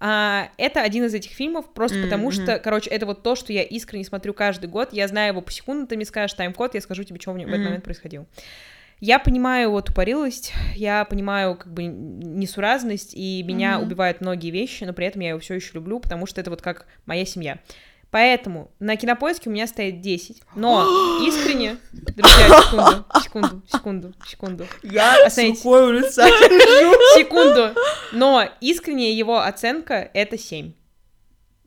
А, 0.00 0.48
это 0.56 0.80
один 0.80 1.04
из 1.04 1.14
этих 1.14 1.30
фильмов, 1.30 1.72
просто 1.72 1.98
Мгм, 1.98 2.06
потому 2.08 2.30
что, 2.32 2.58
короче, 2.58 2.90
это 2.90 3.06
вот 3.06 3.22
то, 3.22 3.36
что 3.36 3.52
я 3.52 3.62
искренне 3.62 4.04
смотрю 4.04 4.34
каждый 4.34 4.68
год, 4.68 4.92
я 4.92 5.06
знаю 5.06 5.32
его 5.32 5.42
по 5.42 5.52
секунду, 5.52 5.86
ты 5.86 5.94
мне 5.94 6.04
скажешь 6.06 6.34
тайм-код, 6.34 6.74
я 6.74 6.80
скажу 6.80 7.04
тебе, 7.04 7.20
что 7.20 7.32
в 7.32 7.38
нем 7.38 7.50
в 7.50 7.52
этот 7.52 7.66
момент 7.66 7.84
происходило. 7.84 8.26
Я 9.00 9.18
понимаю 9.18 9.68
его 9.68 9.80
тупорылость, 9.80 10.52
я 10.74 11.04
понимаю 11.06 11.56
как 11.56 11.72
бы 11.72 11.84
несуразность, 11.84 13.14
и 13.14 13.42
меня 13.42 13.78
Мгм. 13.78 13.86
убивают 13.86 14.20
многие 14.20 14.50
вещи, 14.50 14.84
но 14.84 14.92
при 14.92 15.06
этом 15.06 15.22
я 15.22 15.30
его 15.30 15.38
все 15.40 15.54
еще 15.54 15.72
люблю, 15.74 16.00
потому 16.00 16.26
что 16.26 16.40
это 16.40 16.50
вот 16.50 16.60
как 16.60 16.86
моя 17.06 17.24
семья. 17.24 17.58
Поэтому 18.10 18.72
на 18.80 18.96
кинопоиске 18.96 19.48
у 19.48 19.52
меня 19.52 19.66
стоит 19.68 20.00
10. 20.00 20.42
Но 20.56 20.84
искренне, 21.26 21.76
друзья, 21.92 22.48
секунду, 22.60 23.04
секунду, 23.22 23.62
секунду, 23.70 24.14
секунду, 24.26 24.66
Я 24.82 25.24
Остановите. 25.26 25.60
с 25.60 25.64
рукой 25.64 25.86
у 25.86 25.92
лица 25.92 26.26
лежу. 26.26 26.94
секунду. 27.16 27.70
Но 28.12 28.44
искренне 28.60 29.12
его 29.14 29.38
оценка 29.40 30.10
это 30.12 30.36
7. 30.36 30.72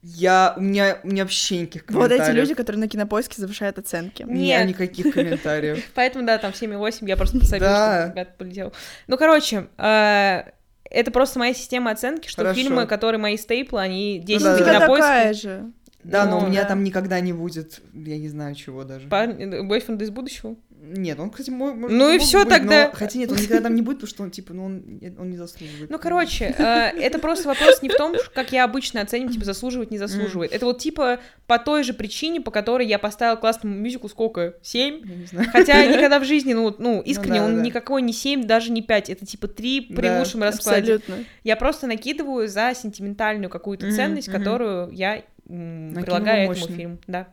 Я, 0.05 0.53
у 0.57 0.61
меня, 0.61 0.97
у 1.03 1.07
меня 1.07 1.23
вообще 1.23 1.59
никаких 1.61 1.83
Вот 1.87 2.09
комментариев. 2.09 2.27
эти 2.29 2.35
люди, 2.35 2.53
которые 2.55 2.81
на 2.81 2.87
кинопоиске 2.89 3.41
завышают 3.41 3.79
оценки. 3.79 4.23
Меня 4.23 4.59
Нет. 4.59 4.67
никаких 4.69 5.13
комментариев. 5.13 5.81
Поэтому, 5.95 6.25
да, 6.25 6.37
там 6.37 6.51
7,8, 6.51 7.07
я 7.07 7.15
просто 7.15 7.39
пособила, 7.39 7.69
Да. 7.69 8.01
что 8.03 8.11
ребят 8.11 8.37
полетел. 8.37 8.73
Ну, 9.07 9.17
короче, 9.17 9.67
э, 9.77 10.43
это 10.89 11.11
просто 11.11 11.39
моя 11.39 11.53
система 11.53 11.91
оценки, 11.91 12.27
что 12.27 12.53
фильмы, 12.53 12.85
которые 12.85 13.19
мои 13.19 13.37
стейплы, 13.37 13.79
они 13.79 14.19
10 14.19 14.43
да, 14.43 14.51
на 14.51 14.59
кинопоиске. 14.59 15.01
такая 15.01 15.33
же. 15.33 15.71
Да, 16.03 16.25
но 16.25 16.39
у 16.39 16.41
Ну, 16.41 16.47
меня 16.49 16.65
там 16.65 16.83
никогда 16.83 17.21
не 17.21 17.31
будет, 17.31 17.79
я 17.93 18.17
не 18.17 18.27
знаю 18.27 18.55
чего 18.55 18.83
даже. 18.83 19.07
Парень, 19.07 19.65
бойфренд 19.65 20.01
из 20.01 20.09
будущего? 20.09 20.57
Нет, 20.85 21.17
он, 21.17 21.29
кстати, 21.29 21.49
мой, 21.49 21.73
может, 21.73 21.97
Ну 21.97 22.13
и 22.13 22.19
всё 22.19 22.41
быть, 22.43 22.49
тогда. 22.49 22.87
но- 22.87 22.91
Хотя 22.93 23.17
нет, 23.17 23.31
он 23.31 23.37
никогда 23.37 23.61
там 23.63 23.73
не 23.73 23.81
будет, 23.81 23.97
потому 23.99 24.09
что 24.09 24.23
он, 24.23 24.31
типа, 24.31 24.53
ну, 24.53 24.65
он, 24.65 24.83
он 25.17 25.29
не 25.29 25.37
заслуживает. 25.37 25.89
Ну, 25.89 25.97
короче, 25.97 26.53
э, 26.57 26.63
это 26.99 27.19
просто 27.19 27.47
вопрос 27.47 27.81
не 27.81 27.87
в 27.89 27.95
том, 27.95 28.15
как 28.33 28.51
я 28.51 28.65
обычно 28.65 28.99
оцениваю, 28.99 29.31
типа, 29.33 29.45
заслуживает, 29.45 29.91
не 29.91 29.97
заслуживает. 29.97 30.51
Это 30.51 30.65
вот, 30.65 30.79
типа, 30.79 31.19
по 31.47 31.57
той 31.57 31.83
же 31.83 31.93
причине, 31.93 32.41
по 32.41 32.51
которой 32.51 32.85
я 32.85 32.99
поставила 32.99 33.37
классному 33.37 33.75
мюзику 33.77 34.09
сколько? 34.09 34.55
Семь? 34.61 34.99
Я 35.05 35.15
не 35.15 35.25
знаю. 35.25 35.49
Хотя 35.53 35.85
никогда 35.85 36.19
в 36.19 36.25
жизни, 36.25 36.51
ну, 36.53 36.75
ну 36.77 37.01
искренне, 37.01 37.39
да, 37.39 37.45
он 37.45 37.55
да. 37.55 37.61
никакой 37.61 38.01
не 38.01 38.11
7, 38.11 38.43
даже 38.45 38.69
не 38.71 38.81
5, 38.81 39.09
это 39.09 39.25
типа 39.25 39.47
3 39.47 39.81
при 39.95 40.07
Да, 40.07 40.19
лучшем 40.19 40.43
раскладе. 40.43 40.95
Абсолютно. 40.95 41.25
Я 41.45 41.55
просто 41.55 41.87
накидываю 41.87 42.49
за 42.49 42.73
сентиментальную 42.75 43.49
какую-то 43.49 43.89
ценность, 43.93 44.29
которую 44.29 44.89
я 44.91 45.23
м, 45.49 45.93
прилагаю 46.01 46.51
этому 46.51 46.59
мощно. 46.59 46.75
фильму. 46.75 46.97
Да. 47.07 47.27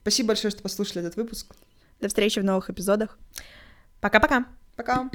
Спасибо 0.00 0.28
большое, 0.28 0.50
что 0.52 0.62
послушали 0.62 1.00
этот 1.00 1.16
выпуск. 1.16 1.54
До 2.04 2.08
встречи 2.08 2.38
в 2.38 2.44
новых 2.44 2.68
эпизодах. 2.68 3.16
Пока-пока. 4.02 4.44
Пока. 4.76 5.08